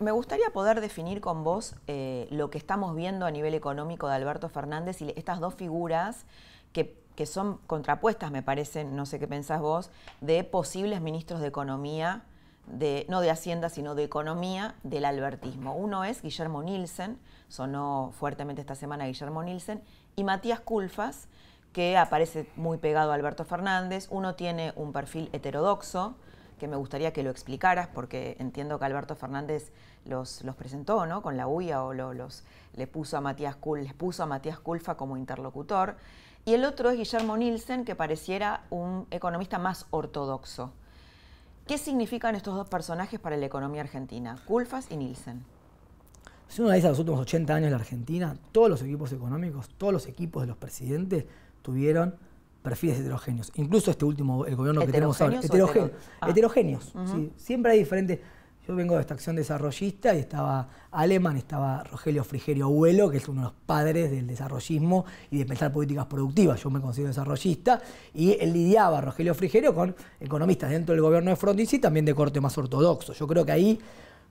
Me 0.00 0.10
gustaría 0.10 0.50
poder 0.50 0.80
definir 0.80 1.20
con 1.20 1.44
vos 1.44 1.76
eh, 1.86 2.26
lo 2.30 2.50
que 2.50 2.58
estamos 2.58 2.96
viendo 2.96 3.24
a 3.24 3.30
nivel 3.30 3.54
económico 3.54 4.08
de 4.08 4.16
Alberto 4.16 4.48
Fernández 4.48 5.00
y 5.00 5.12
estas 5.16 5.38
dos 5.38 5.54
figuras 5.54 6.26
que, 6.72 7.05
son 7.24 7.58
contrapuestas, 7.66 8.30
me 8.30 8.42
parece, 8.42 8.84
no 8.84 9.06
sé 9.06 9.18
qué 9.18 9.26
pensás 9.26 9.62
vos, 9.62 9.90
de 10.20 10.44
posibles 10.44 11.00
ministros 11.00 11.40
de 11.40 11.46
Economía, 11.46 12.24
de, 12.66 13.06
no 13.08 13.22
de 13.22 13.30
Hacienda, 13.30 13.70
sino 13.70 13.94
de 13.94 14.04
Economía 14.04 14.74
del 14.82 15.06
albertismo. 15.06 15.74
Uno 15.74 16.04
es 16.04 16.20
Guillermo 16.20 16.62
Nielsen, 16.62 17.18
sonó 17.48 18.12
fuertemente 18.18 18.60
esta 18.60 18.74
semana 18.74 19.06
Guillermo 19.06 19.42
Nielsen, 19.42 19.82
y 20.16 20.24
Matías 20.24 20.60
Culfas, 20.60 21.28
que 21.72 21.96
aparece 21.96 22.48
muy 22.56 22.78
pegado 22.78 23.12
a 23.12 23.14
Alberto 23.14 23.44
Fernández. 23.44 24.08
Uno 24.10 24.34
tiene 24.34 24.72
un 24.76 24.92
perfil 24.92 25.28
heterodoxo, 25.32 26.16
que 26.58 26.68
me 26.68 26.76
gustaría 26.76 27.12
que 27.12 27.22
lo 27.22 27.30
explicaras, 27.30 27.88
porque 27.88 28.36
entiendo 28.38 28.78
que 28.78 28.86
Alberto 28.86 29.14
Fernández 29.14 29.72
los, 30.06 30.42
los 30.42 30.56
presentó, 30.56 31.04
¿no? 31.04 31.20
Con 31.20 31.36
la 31.36 31.46
UIA 31.46 31.84
o 31.84 31.92
los, 31.92 32.44
le 32.74 32.86
puso 32.86 33.16
a 33.18 33.20
Matías 33.20 33.56
les 33.76 33.92
puso 33.92 34.22
a 34.22 34.26
Matías 34.26 34.58
Culfa 34.58 34.96
como 34.96 35.16
interlocutor. 35.16 35.96
Y 36.46 36.54
el 36.54 36.64
otro 36.64 36.90
es 36.90 36.96
Guillermo 36.96 37.36
Nielsen, 37.36 37.84
que 37.84 37.96
pareciera 37.96 38.62
un 38.70 39.08
economista 39.10 39.58
más 39.58 39.86
ortodoxo. 39.90 40.72
¿Qué 41.66 41.76
significan 41.76 42.36
estos 42.36 42.54
dos 42.54 42.68
personajes 42.68 43.18
para 43.18 43.36
la 43.36 43.46
economía 43.46 43.80
argentina, 43.80 44.38
Culfas 44.46 44.86
y 44.92 44.96
Nielsen? 44.96 45.42
Si 46.46 46.60
uno 46.60 46.68
analiza 46.68 46.90
los 46.90 47.00
últimos 47.00 47.18
80 47.18 47.52
años 47.52 47.66
de 47.66 47.70
la 47.70 47.78
Argentina, 47.78 48.36
todos 48.52 48.70
los 48.70 48.80
equipos 48.82 49.10
económicos, 49.10 49.70
todos 49.76 49.92
los 49.92 50.06
equipos 50.06 50.44
de 50.44 50.46
los 50.46 50.56
presidentes 50.56 51.24
tuvieron 51.62 52.14
perfiles 52.62 53.00
heterogéneos. 53.00 53.50
Incluso 53.56 53.90
este 53.90 54.04
último, 54.04 54.46
el 54.46 54.54
gobierno 54.54 54.86
que 54.86 54.92
tenemos 54.92 55.20
ahora, 55.20 55.40
ah. 56.20 56.30
heterogéneos. 56.30 56.92
Siempre 57.36 57.72
hay 57.72 57.80
diferentes. 57.80 58.20
Yo 58.66 58.74
vengo 58.74 58.96
de 58.96 59.02
esta 59.02 59.14
acción 59.14 59.36
desarrollista 59.36 60.12
y 60.12 60.18
estaba 60.18 60.68
Aleman, 60.90 61.36
estaba 61.36 61.84
Rogelio 61.84 62.24
Frigerio 62.24 62.64
Abuelo, 62.64 63.08
que 63.08 63.18
es 63.18 63.28
uno 63.28 63.42
de 63.42 63.44
los 63.44 63.54
padres 63.64 64.10
del 64.10 64.26
desarrollismo 64.26 65.04
y 65.30 65.38
de 65.38 65.46
pensar 65.46 65.70
políticas 65.72 66.06
productivas. 66.06 66.60
Yo 66.60 66.70
me 66.70 66.80
considero 66.80 67.08
desarrollista 67.08 67.80
y 68.12 68.32
él 68.40 68.52
lidiaba, 68.52 69.00
Rogelio 69.00 69.36
Frigerio, 69.36 69.72
con 69.72 69.94
economistas 70.18 70.70
dentro 70.70 70.94
del 70.94 71.02
gobierno 71.02 71.30
de 71.30 71.36
Frondizi 71.36 71.78
también 71.78 72.04
de 72.04 72.14
corte 72.14 72.40
más 72.40 72.58
ortodoxo. 72.58 73.12
Yo 73.12 73.28
creo 73.28 73.46
que 73.46 73.52
ahí, 73.52 73.78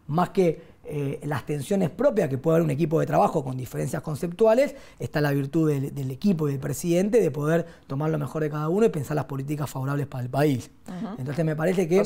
más 0.08 0.32
que 0.32 0.76
eh, 0.84 1.20
las 1.24 1.46
tensiones 1.46 1.90
propias 1.90 2.30
que 2.30 2.38
puede 2.38 2.58
haber 2.58 2.66
un 2.66 2.72
equipo 2.72 3.00
de 3.00 3.06
trabajo 3.06 3.42
con 3.42 3.58
diferencias 3.58 4.04
conceptuales, 4.04 4.76
está 5.00 5.20
la 5.20 5.32
virtud 5.32 5.72
del, 5.72 6.12
equipo 6.12 6.50
y 6.50 6.52
del 6.52 6.60
presidente 6.60 7.22
de 7.22 7.32
poder 7.32 7.66
tomar 7.88 8.12
lo 8.12 8.20
mejor 8.20 8.44
de 8.44 8.52
cada 8.52 8.68
uno 8.68 8.86
y 8.86 8.90
pensar 8.90 9.16
las 9.16 9.26
políticas 9.26 9.70
favorables 9.70 10.08
para 10.08 10.24
el 10.26 10.30
país. 10.30 10.70
Entonces 11.18 11.46
me 11.46 11.56
parece 11.56 11.88
que, 11.88 11.98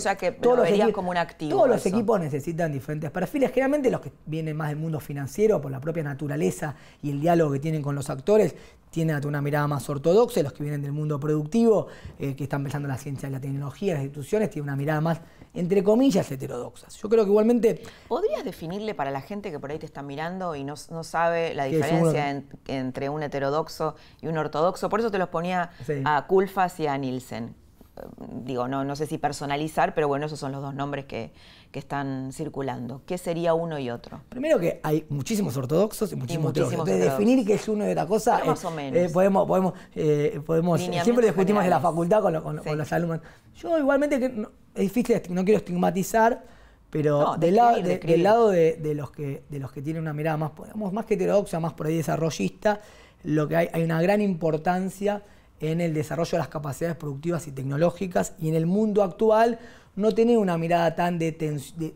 todos, 0.41 0.59
los 0.59 0.67
equipos, 0.67 0.91
como 0.93 1.11
un 1.11 1.17
activo 1.17 1.51
todos 1.51 1.69
los 1.69 1.85
equipos 1.85 2.19
necesitan 2.19 2.71
diferentes 2.71 3.11
perfiles. 3.11 3.49
Generalmente 3.51 3.91
los 3.91 4.01
que 4.01 4.11
vienen 4.25 4.55
más 4.55 4.69
del 4.69 4.77
mundo 4.77 4.99
financiero, 4.99 5.59
por 5.59 5.71
la 5.71 5.81
propia 5.81 6.03
naturaleza 6.03 6.75
y 7.01 7.11
el 7.11 7.19
diálogo 7.19 7.51
que 7.51 7.59
tienen 7.59 7.81
con 7.81 7.95
los 7.95 8.09
actores, 8.09 8.55
tienen 8.89 9.23
una 9.25 9.41
mirada 9.41 9.67
más 9.67 9.87
ortodoxa, 9.89 10.41
los 10.41 10.53
que 10.53 10.63
vienen 10.63 10.81
del 10.81 10.91
mundo 10.91 11.19
productivo, 11.19 11.87
eh, 12.17 12.35
que 12.35 12.43
están 12.43 12.63
pensando 12.63 12.87
en 12.87 12.93
la 12.93 12.97
ciencia 12.97 13.29
y 13.29 13.31
la 13.31 13.39
tecnología, 13.39 13.93
las 13.93 14.03
instituciones, 14.03 14.49
tienen 14.49 14.69
una 14.69 14.75
mirada 14.75 15.01
más, 15.01 15.21
entre 15.53 15.83
comillas, 15.83 16.31
heterodoxa. 16.31 16.87
Yo 16.89 17.09
creo 17.09 17.23
que 17.23 17.29
igualmente... 17.29 17.83
¿Podrías 18.07 18.43
definirle 18.43 18.95
para 18.95 19.11
la 19.11 19.21
gente 19.21 19.51
que 19.51 19.59
por 19.59 19.71
ahí 19.71 19.77
te 19.77 19.85
está 19.85 20.01
mirando 20.01 20.55
y 20.55 20.63
no, 20.63 20.75
sabe 20.75 21.53
la 21.53 21.65
diferencia 21.65 22.43
entre 22.67 23.09
un 23.09 23.21
heterodoxo 23.21 23.95
y 24.21 24.27
un 24.27 24.37
ortodoxo? 24.37 24.89
Por 24.89 25.01
eso 25.01 25.11
te 25.11 25.19
los 25.19 25.29
ponía 25.29 25.71
a 26.05 26.25
Culfas 26.27 26.79
y 26.79 26.87
a 26.87 26.97
Nielsen 26.97 27.58
digo, 28.43 28.67
no, 28.67 28.83
no 28.83 28.95
sé 28.95 29.05
si 29.05 29.17
personalizar, 29.17 29.93
pero 29.93 30.07
bueno, 30.07 30.25
esos 30.25 30.39
son 30.39 30.51
los 30.51 30.61
dos 30.61 30.73
nombres 30.73 31.05
que, 31.05 31.31
están 31.71 32.33
circulando. 32.33 33.03
¿Qué 33.05 33.17
sería 33.17 33.53
uno 33.53 33.77
y 33.79 33.89
otro? 33.91 34.21
Primero 34.27 34.59
que 34.59 34.79
hay 34.83 35.05
muchísimos 35.09 35.55
ortodoxos 35.55 36.11
y 36.11 36.15
muchísimos, 36.15 36.53
De 36.53 36.97
definir 36.97 37.45
qué 37.45 37.53
es 37.53 37.67
uno 37.69 37.87
y 37.87 37.91
otra 37.91 38.07
cosa, 38.07 38.43
más 38.43 38.65
o 38.65 38.71
menos. 38.71 38.99
Eh, 38.99 39.09
podemos, 39.13 39.47
podemos, 39.47 39.73
eh, 39.95 40.41
podemos 40.45 40.81
siempre 40.81 41.27
discutimos 41.27 41.63
de 41.63 41.69
la 41.69 41.79
facultad 41.79 42.21
con, 42.21 42.77
los 42.77 42.91
alumnos. 42.91 43.21
Yo 43.55 43.77
igualmente, 43.77 44.19
que 44.19 44.25
es 44.73 44.81
difícil, 44.81 45.21
no 45.29 45.45
quiero 45.45 45.59
estigmatizar, 45.59 46.43
pero 46.89 47.35
del, 47.37 47.55
lado, 47.55 47.81
del 47.81 48.23
lado 48.23 48.49
de, 48.49 48.93
los 48.95 49.11
que, 49.11 49.43
de 49.47 49.59
los 49.59 49.71
que 49.71 49.81
tienen 49.81 50.01
una 50.01 50.13
mirada 50.13 50.37
más, 50.37 50.51
más 50.91 51.05
que 51.05 51.13
heterodoxa, 51.13 51.59
más 51.59 51.73
por 51.73 51.85
ahí 51.87 51.97
desarrollista, 51.97 52.81
lo 53.23 53.47
que 53.47 53.55
hay, 53.55 53.69
hay 53.71 53.83
una 53.83 54.01
gran 54.01 54.21
importancia 54.21 55.21
en 55.59 55.81
el 55.81 55.93
desarrollo 55.93 56.31
de 56.31 56.37
las 56.37 56.47
capacidades 56.47 56.95
productivas 56.97 57.47
y 57.47 57.51
tecnológicas 57.51 58.33
y 58.39 58.49
en 58.49 58.55
el 58.55 58.65
mundo 58.65 59.03
actual 59.03 59.59
no 59.95 60.13
tener 60.13 60.37
una 60.37 60.57
mirada 60.57 60.95
tan, 60.95 61.19
de, 61.19 61.31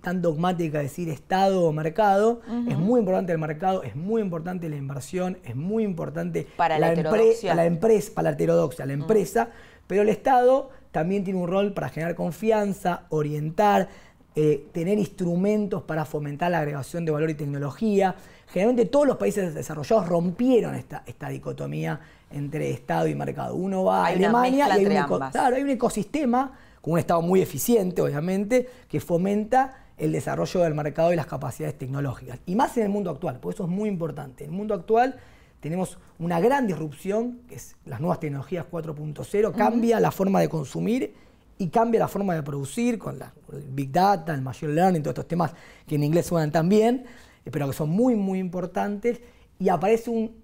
tan 0.02 0.22
dogmática, 0.22 0.80
decir 0.80 1.08
Estado 1.10 1.64
o 1.64 1.72
mercado. 1.72 2.42
Es 2.68 2.78
muy 2.78 3.00
importante 3.00 3.32
el 3.32 3.38
mercado, 3.38 3.84
es 3.84 3.96
muy 3.96 4.22
importante 4.22 4.68
la 4.68 4.76
inversión, 4.76 5.38
es 5.46 5.56
muy 5.56 5.84
importante 5.84 6.46
para 6.58 6.78
la, 6.80 6.92
empresa, 6.92 7.56
la 7.56 7.66
empresa, 7.66 8.12
para 8.14 8.30
la 8.30 8.36
heterodoxia, 8.36 8.86
la 8.86 8.94
empresa, 8.94 9.50
pero 9.88 10.02
el 10.02 10.10
Estado 10.10 10.70
también 10.92 11.24
tiene 11.24 11.40
un 11.40 11.48
rol 11.48 11.74
para 11.74 11.88
generar 11.88 12.14
confianza, 12.16 13.04
orientar, 13.10 13.88
eh, 14.36 14.68
tener 14.74 14.98
instrumentos 14.98 15.84
para 15.84 16.04
fomentar 16.04 16.52
la 16.52 16.60
agregación 16.60 17.06
de 17.06 17.12
valor 17.12 17.30
y 17.30 17.36
tecnología. 17.36 18.16
Generalmente 18.48 18.90
todos 18.90 19.08
los 19.08 19.18
países 19.18 19.54
desarrollados 19.54 20.10
rompieron 20.10 20.76
esta, 20.76 21.04
esta 21.06 21.30
dicotomía 21.30 22.02
entre 22.34 22.72
Estado 22.72 23.08
y 23.08 23.16
mercado. 23.16 23.56
Uno 23.56 23.86
va 23.86 24.06
a 24.06 24.08
Alemania 24.08 24.68
y 24.68 24.72
hay 24.72 24.86
un, 24.86 25.30
claro, 25.32 25.56
hay 25.56 25.64
un 25.64 25.70
ecosistema 25.70 26.52
con 26.82 26.94
un 26.94 27.00
Estado 27.00 27.22
muy 27.22 27.42
eficiente, 27.42 28.02
obviamente, 28.02 28.68
que 28.90 29.00
fomenta 29.00 29.84
el 29.98 30.12
desarrollo 30.12 30.62
del 30.62 30.74
mercado 30.74 31.14
y 31.14 31.16
las 31.16 31.28
capacidades 31.28 31.78
tecnológicas. 31.78 32.40
Y 32.46 32.56
más 32.56 32.76
en 32.78 32.84
el 32.84 32.90
mundo 32.90 33.10
actual, 33.10 33.40
por 33.40 33.54
eso 33.54 33.64
es 33.64 33.70
muy 33.70 33.88
importante. 33.88 34.44
En 34.44 34.50
el 34.50 34.56
mundo 34.56 34.74
actual 34.74 35.16
tenemos 35.60 35.98
una 36.20 36.40
gran 36.40 36.68
disrupción, 36.68 37.40
que 37.48 37.56
es 37.56 37.76
las 37.86 38.02
nuevas 38.02 38.20
tecnologías 38.20 38.66
4.0, 38.70 39.54
cambia 39.56 40.00
la 40.00 40.12
forma 40.12 40.42
de 40.42 40.50
consumir 40.50 41.14
y 41.58 41.70
cambia 41.70 42.02
la 42.02 42.08
forma 42.08 42.36
de 42.36 42.44
producir 42.44 42.98
con 43.00 43.20
la, 43.20 43.32
el 43.54 43.64
Big 43.72 43.92
Data, 43.92 44.34
el 44.34 44.42
Machine 44.42 44.74
Learning, 44.74 45.02
todos 45.02 45.14
estos 45.14 45.28
temas 45.28 45.54
que 45.88 45.96
en 45.96 46.04
inglés 46.04 46.26
suenan 46.26 46.52
tan 46.52 46.68
bien, 46.68 47.06
eh, 47.46 47.50
pero 47.52 47.68
que 47.68 47.74
son 47.74 47.90
muy, 47.90 48.16
muy 48.16 48.40
importantes, 48.40 49.22
y 49.60 49.70
aparece 49.70 50.10
un 50.10 50.43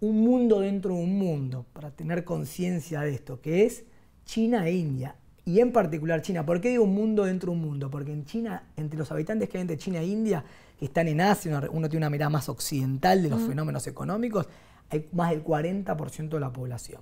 un 0.00 0.22
mundo 0.22 0.60
dentro 0.60 0.94
de 0.94 1.02
un 1.02 1.18
mundo, 1.18 1.66
para 1.72 1.90
tener 1.90 2.24
conciencia 2.24 3.02
de 3.02 3.14
esto, 3.14 3.40
que 3.40 3.66
es 3.66 3.84
China 4.24 4.66
e 4.66 4.72
India. 4.72 5.16
Y 5.44 5.60
en 5.60 5.72
particular 5.72 6.22
China. 6.22 6.46
¿Por 6.46 6.60
qué 6.60 6.70
digo 6.70 6.84
un 6.84 6.94
mundo 6.94 7.24
dentro 7.24 7.50
de 7.50 7.58
un 7.58 7.64
mundo? 7.64 7.90
Porque 7.90 8.12
en 8.12 8.24
China, 8.24 8.64
entre 8.76 8.98
los 8.98 9.10
habitantes 9.10 9.48
que 9.48 9.58
hay 9.58 9.62
entre 9.62 9.76
China 9.76 10.00
e 10.00 10.06
India, 10.06 10.44
que 10.78 10.84
están 10.86 11.08
en 11.08 11.20
Asia, 11.20 11.68
uno 11.72 11.88
tiene 11.88 12.04
una 12.04 12.10
mirada 12.10 12.30
más 12.30 12.48
occidental 12.48 13.22
de 13.22 13.30
los 13.30 13.42
fenómenos 13.42 13.86
económicos, 13.86 14.48
hay 14.88 15.08
más 15.12 15.30
del 15.30 15.44
40% 15.44 16.28
de 16.28 16.40
la 16.40 16.52
población. 16.52 17.00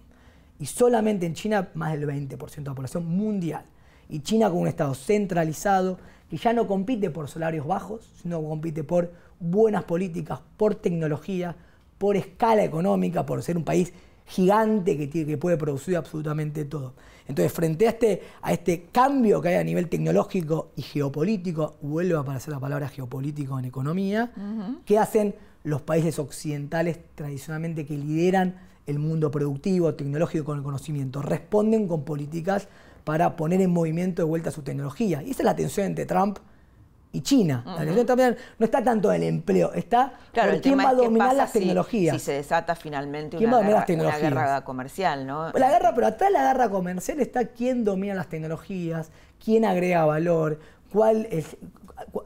Y 0.59 0.67
solamente 0.67 1.27
en 1.27 1.35
China 1.35 1.69
más 1.75 1.93
del 1.93 2.09
20% 2.09 2.57
de 2.57 2.63
la 2.63 2.75
población 2.75 3.07
mundial. 3.07 3.65
Y 4.09 4.21
China 4.21 4.51
con 4.51 4.61
un 4.61 4.69
Estado 4.69 4.95
centralizado, 4.95 5.99
que 6.29 6.37
ya 6.37 6.53
no 6.53 6.67
compite 6.67 7.11
por 7.11 7.29
salarios 7.29 7.67
bajos, 7.67 8.11
sino 8.23 8.43
compite 8.43 8.83
por 8.83 9.13
buenas 9.39 9.85
políticas, 9.85 10.41
por 10.57 10.75
tecnología, 10.75 11.57
por 11.99 12.17
escala 12.17 12.65
económica, 12.65 13.27
por 13.27 13.43
ser 13.43 13.57
un 13.57 13.65
país 13.65 13.93
gigante 14.27 14.97
que, 14.97 15.07
tiene, 15.07 15.27
que 15.27 15.39
puede 15.39 15.57
producir 15.57 15.97
absolutamente 15.97 16.65
todo. 16.65 16.95
Entonces, 17.27 17.53
frente 17.53 17.87
a 17.87 17.91
este, 17.91 18.23
a 18.41 18.53
este 18.53 18.85
cambio 18.93 19.41
que 19.41 19.49
hay 19.49 19.55
a 19.57 19.65
nivel 19.65 19.89
tecnológico 19.89 20.71
y 20.77 20.83
geopolítico, 20.83 21.77
vuelve 21.83 22.15
a 22.15 22.21
aparecer 22.21 22.55
la 22.55 22.61
palabra 22.61 22.89
geopolítico 22.89 23.59
en 23.59 23.67
economía, 23.67 24.33
¿qué 24.85 24.99
hacen 24.99 25.35
los 25.65 25.83
países 25.83 26.19
occidentales 26.19 26.99
tradicionalmente 27.15 27.85
que 27.85 27.97
lideran 27.99 28.57
el 28.87 28.99
mundo 28.99 29.31
productivo, 29.31 29.95
tecnológico 29.95 30.45
con 30.45 30.59
el 30.59 30.65
conocimiento? 30.65 31.21
Responden 31.21 31.87
con 31.87 32.05
políticas 32.05 32.69
para 33.05 33.37
poner 33.37 33.61
en 33.61 33.71
movimiento 33.71 34.23
de 34.23 34.29
vuelta 34.29 34.51
su 34.51 34.63
tecnología. 34.63 35.23
Y 35.23 35.31
esa 35.31 35.43
es 35.43 35.47
la 35.47 35.57
tensión 35.57 35.87
entre 35.87 36.07
Trump 36.07 36.39
y 37.13 37.23
China. 37.23 37.65
La 37.65 38.05
también 38.05 38.37
no 38.59 38.65
está 38.65 38.83
tanto 38.83 39.13
en 39.13 39.23
el 39.23 39.29
empleo, 39.29 39.73
está 39.73 40.13
claro, 40.33 40.59
quién 40.63 40.79
va 40.79 40.91
a 40.91 40.95
dominar 40.95 41.35
las 41.35 41.53
tecnologías. 41.53 42.17
Si, 42.17 42.27
se 42.27 42.33
desata 42.33 42.75
finalmente 42.75 43.37
una, 43.39 43.61
guerra, 43.85 44.65
comercial, 44.65 45.27
¿no? 45.27 45.51
La 45.53 45.71
guerra, 45.71 45.95
pero 45.95 46.09
atrás 46.09 46.31
de 46.31 46.39
la 46.39 46.53
guerra 46.53 46.69
comercial 46.69 47.21
está 47.21 47.47
quién 47.47 47.85
domina 47.85 48.15
las 48.15 48.29
tecnologías, 48.29 49.11
quién 49.43 49.65
agrega 49.65 50.05
valor, 50.05 50.61
cuál 50.93 51.27
es, 51.31 51.57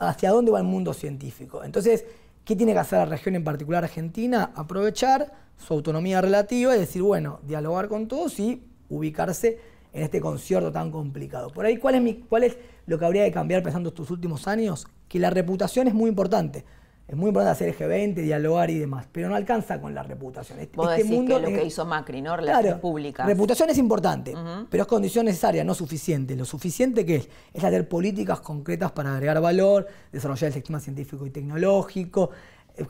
hacia 0.01 0.30
dónde 0.30 0.51
va 0.51 0.59
el 0.59 0.64
mundo 0.64 0.93
científico. 0.95 1.62
Entonces, 1.62 2.05
¿qué 2.45 2.57
tiene 2.57 2.72
que 2.72 2.80
hacer 2.80 2.99
la 2.99 3.07
región, 3.07 3.37
en 3.37 3.45
particular 3.45 3.85
Argentina? 3.85 4.51
Aprovechar 4.55 5.33
su 5.57 5.74
autonomía 5.74 6.20
relativa 6.20 6.74
y 6.74 6.80
decir, 6.80 7.03
bueno, 7.03 7.41
dialogar 7.47 7.89
con 7.89 8.09
todos 8.09 8.39
y 8.41 8.64
ubicarse 8.89 9.59
en 9.93 10.03
este 10.03 10.20
concierto 10.20 10.72
tan 10.72 10.91
complicado. 10.91 11.51
Por 11.51 11.66
ahí, 11.66 11.76
¿cuál 11.76 11.97
es, 11.97 12.03
mi, 12.03 12.14
cuál 12.14 12.45
es 12.45 12.57
lo 12.87 12.99
que 12.99 13.05
habría 13.05 13.24
que 13.24 13.33
cambiar 13.33 13.62
pensando 13.62 13.91
estos 13.91 14.11
últimos 14.11 14.49
años? 14.49 14.87
Que 15.09 15.18
la 15.18 15.30
reputación 15.30 15.89
es 15.89 15.95
muy 15.95 16.09
importante. 16.09 16.64
Es 17.09 17.16
muy 17.16 17.28
importante 17.28 17.53
hacer 17.53 17.68
el 17.68 17.76
G20, 17.76 18.22
dialogar 18.22 18.70
y 18.70 18.78
demás, 18.78 19.07
pero 19.11 19.28
no 19.28 19.35
alcanza 19.35 19.80
con 19.80 19.95
la 19.95 20.03
reputación. 20.03 20.61
Este, 20.61 20.76
Vos 20.76 20.91
este 20.93 21.05
mundo 21.05 21.37
que 21.37 21.51
lo 21.51 21.59
que 21.59 21.66
hizo 21.66 21.85
Macri, 21.85 22.22
¿no? 22.22 22.37
Relaciones 22.37 22.66
claro, 22.66 22.80
públicas. 22.80 23.26
Reputación 23.26 23.68
es 23.70 23.78
importante, 23.78 24.35
pero 24.70 24.83
es 24.85 24.89
condición 24.89 25.26
necesaria, 25.26 25.64
no 25.64 25.74
suficiente. 25.74 26.37
Lo 26.37 26.45
suficiente 26.45 27.05
que 27.05 27.16
es, 27.16 27.28
es 27.53 27.64
hacer 27.64 27.89
políticas 27.89 28.41
concretas 28.41 28.93
para 28.93 29.14
agregar 29.14 29.41
valor, 29.41 29.89
desarrollar 30.11 30.49
el 30.49 30.55
sistema 30.55 30.80
científico 30.80 31.26
y 31.26 31.30
tecnológico, 31.30 32.30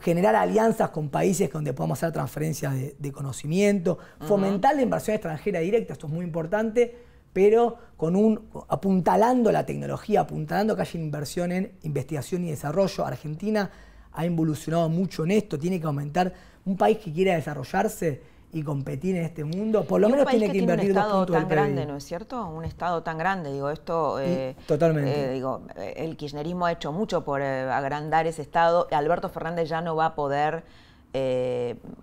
generar 0.01 0.35
alianzas 0.35 0.89
con 0.89 1.09
países 1.09 1.51
donde 1.51 1.73
podamos 1.73 1.97
hacer 1.99 2.13
transferencias 2.13 2.73
de, 2.97 3.11
conocimiento, 3.11 3.97
fomentar 4.21 4.75
la 4.75 4.81
inversión 4.81 5.15
extranjera 5.15 5.59
directa, 5.59 5.93
esto 5.93 6.07
es 6.07 6.13
muy 6.13 6.23
importante, 6.23 6.95
pero 7.33 7.77
con 7.97 8.15
un 8.15 8.49
apuntalando 8.69 9.51
la 9.51 9.65
tecnología, 9.65 10.21
apuntalando 10.21 10.75
que 10.75 10.83
haya 10.83 10.99
inversión 10.99 11.51
en 11.51 11.73
investigación 11.81 12.45
y 12.45 12.51
desarrollo. 12.51 13.05
Argentina 13.05 13.69
ha 14.13 14.25
evolucionado 14.25 14.87
mucho 14.89 15.23
en 15.23 15.31
esto, 15.31 15.57
tiene 15.57 15.79
que 15.79 15.87
aumentar 15.87 16.33
un 16.65 16.77
país 16.77 16.99
que 16.99 17.11
quiera 17.11 17.35
desarrollarse 17.35 18.21
y 18.53 18.61
competir 18.61 19.15
en 19.15 19.23
este 19.23 19.43
mundo, 19.43 19.83
por 19.83 19.99
lo 19.99 20.09
menos 20.09 20.27
tiene 20.27 20.51
que, 20.51 20.59
invertir 20.59 20.91
un 20.91 20.97
estado 20.97 21.25
tan 21.25 21.49
grande, 21.49 21.87
¿no 21.87 21.97
es 21.97 22.03
cierto? 22.03 22.45
Un 22.45 22.65
estado 22.65 23.01
tan 23.01 23.17
grande, 23.17 23.51
digo, 23.51 23.71
esto... 23.71 24.19
Eh, 24.19 24.55
totalmente. 24.67 25.31
Eh, 25.31 25.33
digo, 25.33 25.63
el 25.75 26.15
kirchnerismo 26.15 26.67
ha 26.67 26.71
hecho 26.71 26.91
mucho 26.91 27.23
por 27.23 27.41
eh, 27.41 27.63
agrandar 27.63 28.27
ese 28.27 28.43
estado. 28.43 28.87
Alberto 28.91 29.29
Fernández 29.29 29.69
ya 29.69 29.81
no 29.81 29.95
va 29.95 30.07
a 30.07 30.15
poder 30.15 30.63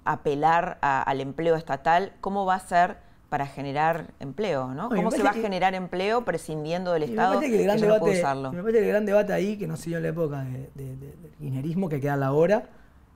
apelar 0.05 0.78
al 0.81 1.20
empleo 1.20 1.57
estatal. 1.57 2.12
¿Cómo 2.20 2.47
va 2.47 2.55
a 2.55 2.61
ser 2.61 2.99
para 3.31 3.47
generar 3.47 4.09
empleo, 4.20 4.74
¿no? 4.74 4.91
¿Cómo 4.91 5.11
se 5.11 5.22
va 5.22 5.31
a 5.31 5.35
generar 5.35 5.74
empleo 5.74 6.24
prescindiendo 6.24 6.93
del 6.93 7.05
Estado? 7.05 7.31
Me 7.31 7.37
parece 7.37 7.53
que 7.53 7.59
el 7.61 7.64
gran, 7.64 7.81
debate, 7.81 8.22
me 8.53 8.62
parece 8.62 8.78
que 8.78 8.85
el 8.85 8.89
gran 8.89 9.07
debate 9.07 9.33
ahí, 9.33 9.57
que 9.57 9.66
no 9.66 9.76
se 9.76 9.89
dio 9.89 9.97
en 9.97 10.03
la 10.03 10.09
época 10.11 10.45
del 10.74 10.99
kirchnerismo, 11.39 11.89
que 11.89 12.01
queda 12.01 12.14
a 12.14 12.18
la 12.18 12.33
hora, 12.33 12.68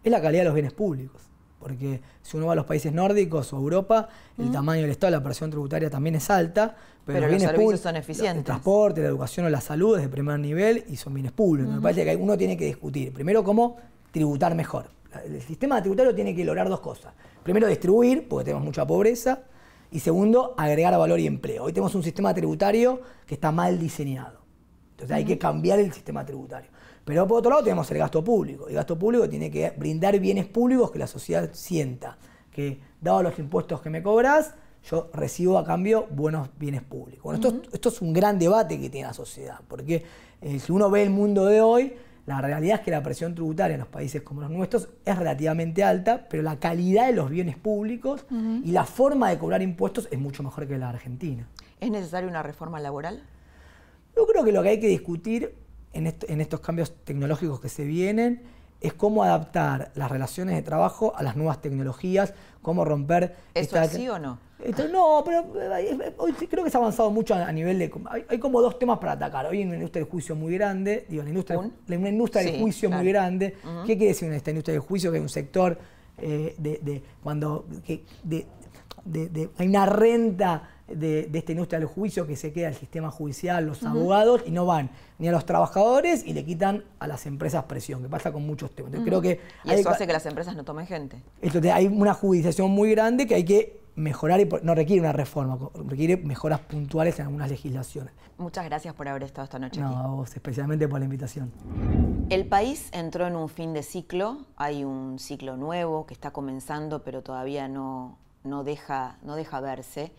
es 0.03 0.11
la 0.11 0.23
calidad 0.23 0.43
de 0.43 0.45
los 0.47 0.55
bienes 0.55 0.73
públicos 0.73 1.31
porque 1.65 2.03
si 2.21 2.37
uno 2.37 2.45
va 2.45 2.53
a 2.53 2.57
los 2.57 2.67
países 2.67 2.93
nórdicos 2.93 3.51
o 3.55 3.57
Europa, 3.57 4.11
el 4.37 4.53
tamaño 4.53 4.83
del 4.83 4.91
Estado, 4.91 5.12
la 5.12 5.23
presión 5.23 5.49
tributaria 5.49 5.89
también 5.89 6.15
es 6.15 6.29
alta, 6.29 6.77
pero, 7.07 7.21
los, 7.21 7.31
bienes 7.31 7.49
servicios 7.49 7.81
son 7.81 7.97
eficientes. 7.97 8.37
El 8.41 8.45
transporte, 8.45 9.01
la 9.01 9.09
educación 9.09 9.47
o 9.47 9.49
la 9.49 9.62
salud 9.62 9.97
es 9.97 10.03
de 10.03 10.11
primer 10.11 10.39
nivel 10.39 10.85
y 10.89 10.97
son 10.97 11.15
bienes 11.15 11.33
públicos. 11.33 11.75
Me 11.75 11.81
parece 11.81 12.05
que 12.05 12.17
uno 12.17 12.37
tiene 12.37 12.59
que 12.59 12.67
discutir, 12.67 13.15
primero, 13.15 13.43
cómo 13.43 13.79
tributar 14.11 14.55
mejor. 14.55 14.91
El 15.25 15.41
sistema 15.41 15.81
tributario 15.81 16.15
tiene 16.15 16.37
que 16.37 16.45
lograr 16.45 16.69
dos 16.69 16.81
cosas. 16.81 17.15
Primero, 17.43 17.67
distribuir, 17.67 18.29
porque 18.29 18.45
tenemos 18.45 18.62
mucha 18.62 18.87
pobreza, 18.87 19.45
y 19.95 20.01
segundo, 20.01 20.55
agregar 20.57 20.99
valor 20.99 21.20
y 21.20 21.26
empleo. 21.28 21.62
Hoy 21.62 21.72
tenemos 21.72 21.95
un 21.95 22.03
sistema 22.03 22.34
tributario 22.34 23.01
que 23.24 23.34
está 23.34 23.53
mal 23.53 23.78
diseñado. 23.78 24.40
Entonces 24.90 25.16
hay 25.16 25.24
que 25.24 25.38
cambiar 25.38 25.78
el 25.78 25.92
sistema 25.92 26.26
tributario. 26.26 26.68
Pero 27.05 27.28
por 27.28 27.38
otro 27.38 27.51
lado 27.51 27.62
tenemos 27.62 27.88
el 27.92 27.99
gasto 27.99 28.24
público. 28.24 28.66
El 28.66 28.74
gasto 28.74 28.99
público 28.99 29.28
tiene 29.28 29.53
que 29.53 29.70
brindar 29.70 30.18
bienes 30.18 30.47
públicos 30.47 30.90
que 30.90 30.99
la 30.99 31.07
sociedad 31.07 31.49
sienta, 31.53 32.18
que 32.51 32.80
dado 33.01 33.22
los 33.22 33.38
impuestos 33.38 33.80
que 33.80 33.88
me 33.88 34.03
cobras, 34.03 34.57
yo 34.82 35.11
recibo 35.12 35.59
a 35.59 35.64
cambio 35.64 36.09
buenos 36.11 36.49
bienes 36.59 36.82
públicos. 36.82 37.22
Bueno, 37.22 37.61
esto, 37.72 37.88
es 37.88 38.03
un 38.03 38.12
gran 38.12 38.36
debate 38.36 38.80
que 38.80 38.90
tiene 38.90 39.07
la 39.07 39.14
sociedad, 39.14 39.61
porque 39.68 40.03
eh, 40.40 40.59
si 40.59 40.72
uno 40.72 40.90
ve 40.90 41.05
el 41.05 41.11
mundo 41.11 41.47
de 41.47 41.61
hoy, 41.61 41.92
la 42.27 42.41
realidad 42.41 42.77
es 42.77 42.81
que 42.81 42.91
la 42.91 43.03
presión 43.03 43.35
tributaria 43.35 43.75
en 43.75 43.81
los 43.81 43.89
países 43.89 44.22
como 44.22 44.41
los 44.41 44.51
nuestros 44.51 44.89
es 45.05 45.18
relativamente 45.18 45.85
alta, 45.85 46.27
pero 46.31 46.43
la 46.43 46.59
calidad 46.59 47.07
de 47.07 47.12
los 47.12 47.29
bienes 47.29 47.57
públicos 47.57 48.25
y 48.31 48.72
la 48.72 48.85
forma 48.85 49.29
de 49.29 49.39
cobrar 49.39 49.61
impuestos 49.61 50.09
es 50.11 50.18
mucho 50.18 50.43
mejor 50.43 50.66
que 50.66 50.79
la 50.79 50.89
Argentina. 50.89 51.47
¿Es 51.81 51.91
necesaria 51.91 52.29
una 52.29 52.43
reforma 52.43 52.81
laboral? 52.81 53.22
Yo 54.16 54.27
creo 54.27 54.45
que 54.45 54.53
lo 54.53 54.62
que 54.62 54.70
hay 54.70 54.81
que 54.81 54.89
discutir 54.89 55.55
en, 55.93 56.07
estos 56.41 56.61
cambios 56.61 56.95
tecnológicos 57.05 57.61
que 57.61 57.68
se 57.68 57.85
vienen 57.85 58.43
es 58.81 58.95
cómo 58.95 59.22
adaptar 59.22 59.93
las 59.95 60.11
relaciones 60.11 60.55
de 60.55 60.62
trabajo 60.62 61.14
a 61.16 61.22
las 61.22 61.37
nuevas 61.37 61.61
tecnologías, 61.61 62.35
cómo 62.65 62.85
romper... 62.85 63.37
¿Eso 63.55 63.79
es 63.79 63.91
sí 63.93 64.09
o 64.09 64.19
no? 64.19 64.39
no, 64.91 65.23
pero 65.25 65.45
eh, 65.77 66.15
hoy 66.17 66.33
creo 66.33 66.65
que 66.65 66.71
se 66.71 66.77
ha 66.79 66.81
avanzado 66.81 67.11
mucho 67.11 67.35
a, 67.35 67.53
nivel 67.53 67.79
de... 67.79 67.93
Hay, 68.29 68.39
como 68.39 68.62
dos 68.62 68.79
temas 68.79 68.99
para 68.99 69.12
atacar. 69.12 69.47
Hoy 69.47 69.59
hay 69.59 69.65
una 69.65 69.75
industria 69.75 70.03
del 70.03 70.11
juicio 70.11 70.35
muy 70.35 70.55
grande, 70.55 71.05
digo, 71.09 71.23
la 71.23 71.29
industria, 71.29 71.59
una 71.59 72.09
industria 72.09 72.43
del 72.43 72.61
juicio 72.61 72.91
muy 72.91 73.07
grande. 73.07 73.57
¿Qué 73.87 73.97
quiere 73.99 74.09
decir 74.09 74.33
esta 74.33 74.51
industria 74.51 74.73
del 74.73 74.81
juicio? 74.81 75.11
Que 75.11 75.19
hay 75.19 75.23
un 75.23 75.29
sector 75.29 75.79
eh, 76.19 76.55
de, 76.59 77.03
cuando... 77.23 77.67
de, 78.25 78.47
hay 79.59 79.69
una 79.69 79.85
renta 79.85 80.71
de, 80.89 81.30
esta 81.32 81.53
industria 81.53 81.78
del 81.78 81.89
juicio 81.89 82.26
que 82.26 82.37
se 82.37 82.53
queda 82.53 82.68
el 82.68 82.74
sistema 82.74 83.11
judicial, 83.11 83.64
los 83.64 83.82
abogados, 83.85 84.43
y 84.47 84.51
no 84.51 84.66
van 84.66 84.91
ni 85.18 85.28
a 85.28 85.32
los 85.32 85.47
trabajadores 85.47 86.24
y 86.26 86.32
le 86.32 86.45
quitan 86.45 86.85
a 86.99 87.07
las 87.07 87.26
empresas 87.26 87.64
presión, 87.64 88.03
que 88.03 88.09
pasa 88.09 88.32
con 88.32 88.47
muchos 88.47 88.70
temas. 88.74 88.93
creo 89.05 89.20
que 89.20 89.41
y 89.64 89.70
eso 89.70 89.91
hace 89.91 90.07
que 90.07 90.12
las 90.12 90.26
empresas 90.26 90.57
no 90.57 90.64
tomen 90.64 90.87
gente. 90.87 91.22
Entonces 91.41 91.72
hay 91.72 91.87
una 91.87 92.14
judicialización 92.14 92.70
muy 92.70 92.91
grande 92.91 93.26
que 93.26 93.35
hay 93.35 93.45
que 93.45 93.85
mejorar 93.97 94.41
y 94.41 94.49
no 94.62 94.74
requiere 94.74 95.01
una 95.01 95.12
reforma, 95.12 95.59
requiere 95.87 96.16
mejoras 96.16 96.61
puntuales 96.61 97.18
en 97.18 97.26
algunas 97.26 97.49
legislaciones. 97.49 98.12
Muchas 98.39 98.64
gracias 98.64 98.95
por 98.95 99.07
haber 99.07 99.22
estado 99.22 99.45
esta 99.45 99.59
noche 99.59 99.80
no, 99.80 99.87
aquí. 99.87 99.97
a 99.97 100.07
vos, 100.09 100.35
especialmente 100.35 100.89
por 100.89 100.99
la 100.99 101.05
invitación. 101.05 101.53
El 102.30 102.47
país 102.47 102.89
entró 102.93 103.26
en 103.26 103.37
un 103.37 103.49
fin 103.49 103.72
de 103.72 103.82
ciclo, 103.82 104.39
hay 104.57 104.85
un 104.85 105.18
ciclo 105.20 105.57
nuevo 105.57 106.07
que 106.07 106.14
está 106.14 106.32
comenzando, 106.32 107.05
pero 107.05 107.22
todavía 107.22 107.68
no, 107.68 108.18
no, 108.43 108.64
deja, 108.64 109.18
no 109.22 109.37
deja 109.37 109.61
verse. 109.61 110.12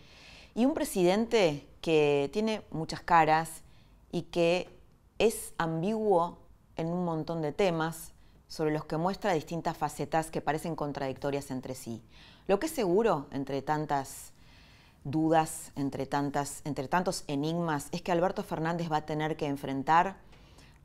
Y 0.56 0.64
un 0.64 0.72
presidente 0.72 1.68
que 1.82 2.30
tiene 2.32 2.62
muchas 2.70 3.02
caras 3.02 3.62
y 4.10 4.22
que 4.22 4.74
es 5.18 5.52
ambiguo 5.58 6.38
en 6.76 6.86
un 6.86 7.04
montón 7.04 7.42
de 7.42 7.52
temas 7.52 8.14
sobre 8.48 8.72
los 8.72 8.86
que 8.86 8.96
muestra 8.96 9.34
distintas 9.34 9.76
facetas 9.76 10.30
que 10.30 10.40
parecen 10.40 10.74
contradictorias 10.74 11.50
entre 11.50 11.74
sí. 11.74 12.02
Lo 12.46 12.58
que 12.58 12.68
es 12.68 12.72
seguro, 12.72 13.26
entre 13.32 13.60
tantas 13.60 14.32
dudas, 15.04 15.72
entre, 15.76 16.06
tantas, 16.06 16.62
entre 16.64 16.88
tantos 16.88 17.24
enigmas, 17.26 17.88
es 17.92 18.00
que 18.00 18.12
Alberto 18.12 18.42
Fernández 18.42 18.90
va 18.90 18.96
a 18.96 19.06
tener 19.06 19.36
que 19.36 19.44
enfrentar 19.44 20.16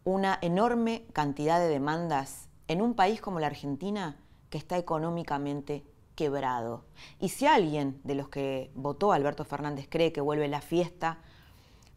una 0.03 0.37
enorme 0.41 1.05
cantidad 1.13 1.61
de 1.61 1.69
demandas 1.69 2.49
en 2.67 2.81
un 2.81 2.93
país 2.93 3.21
como 3.21 3.39
la 3.39 3.47
Argentina 3.47 4.17
que 4.49 4.57
está 4.57 4.77
económicamente 4.77 5.85
quebrado. 6.15 6.85
Y 7.19 7.29
si 7.29 7.45
alguien 7.45 7.99
de 8.03 8.15
los 8.15 8.29
que 8.29 8.71
votó 8.75 9.11
Alberto 9.11 9.45
Fernández 9.45 9.87
cree 9.89 10.11
que 10.11 10.21
vuelve 10.21 10.47
la 10.47 10.61
fiesta, 10.61 11.19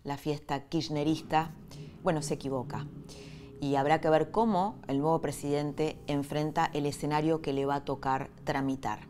la 0.05 0.17
fiesta 0.17 0.65
kirchnerista, 0.65 1.53
bueno, 2.03 2.23
se 2.23 2.35
equivoca. 2.35 2.87
Y 3.61 3.77
habrá 3.77 4.01
que 4.01 4.11
ver 4.11 4.31
cómo 4.31 4.77
el 4.89 4.99
nuevo 4.99 5.21
presidente 5.21 5.99
enfrenta 6.07 6.71
el 6.75 6.87
escenario 6.87 7.41
que 7.41 7.53
le 7.53 7.67
va 7.67 7.77
a 7.77 7.85
tocar 7.85 8.31
tramitar. 8.45 9.01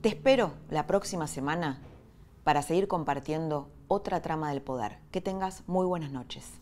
Te 0.00 0.08
espero 0.08 0.52
la 0.70 0.86
próxima 0.86 1.26
semana 1.26 1.80
para 2.44 2.62
seguir 2.62 2.88
compartiendo 2.88 3.70
otra 3.88 4.22
trama 4.22 4.50
del 4.50 4.62
poder. 4.62 4.98
Que 5.10 5.20
tengas 5.20 5.62
muy 5.68 5.86
buenas 5.86 6.10
noches. 6.10 6.61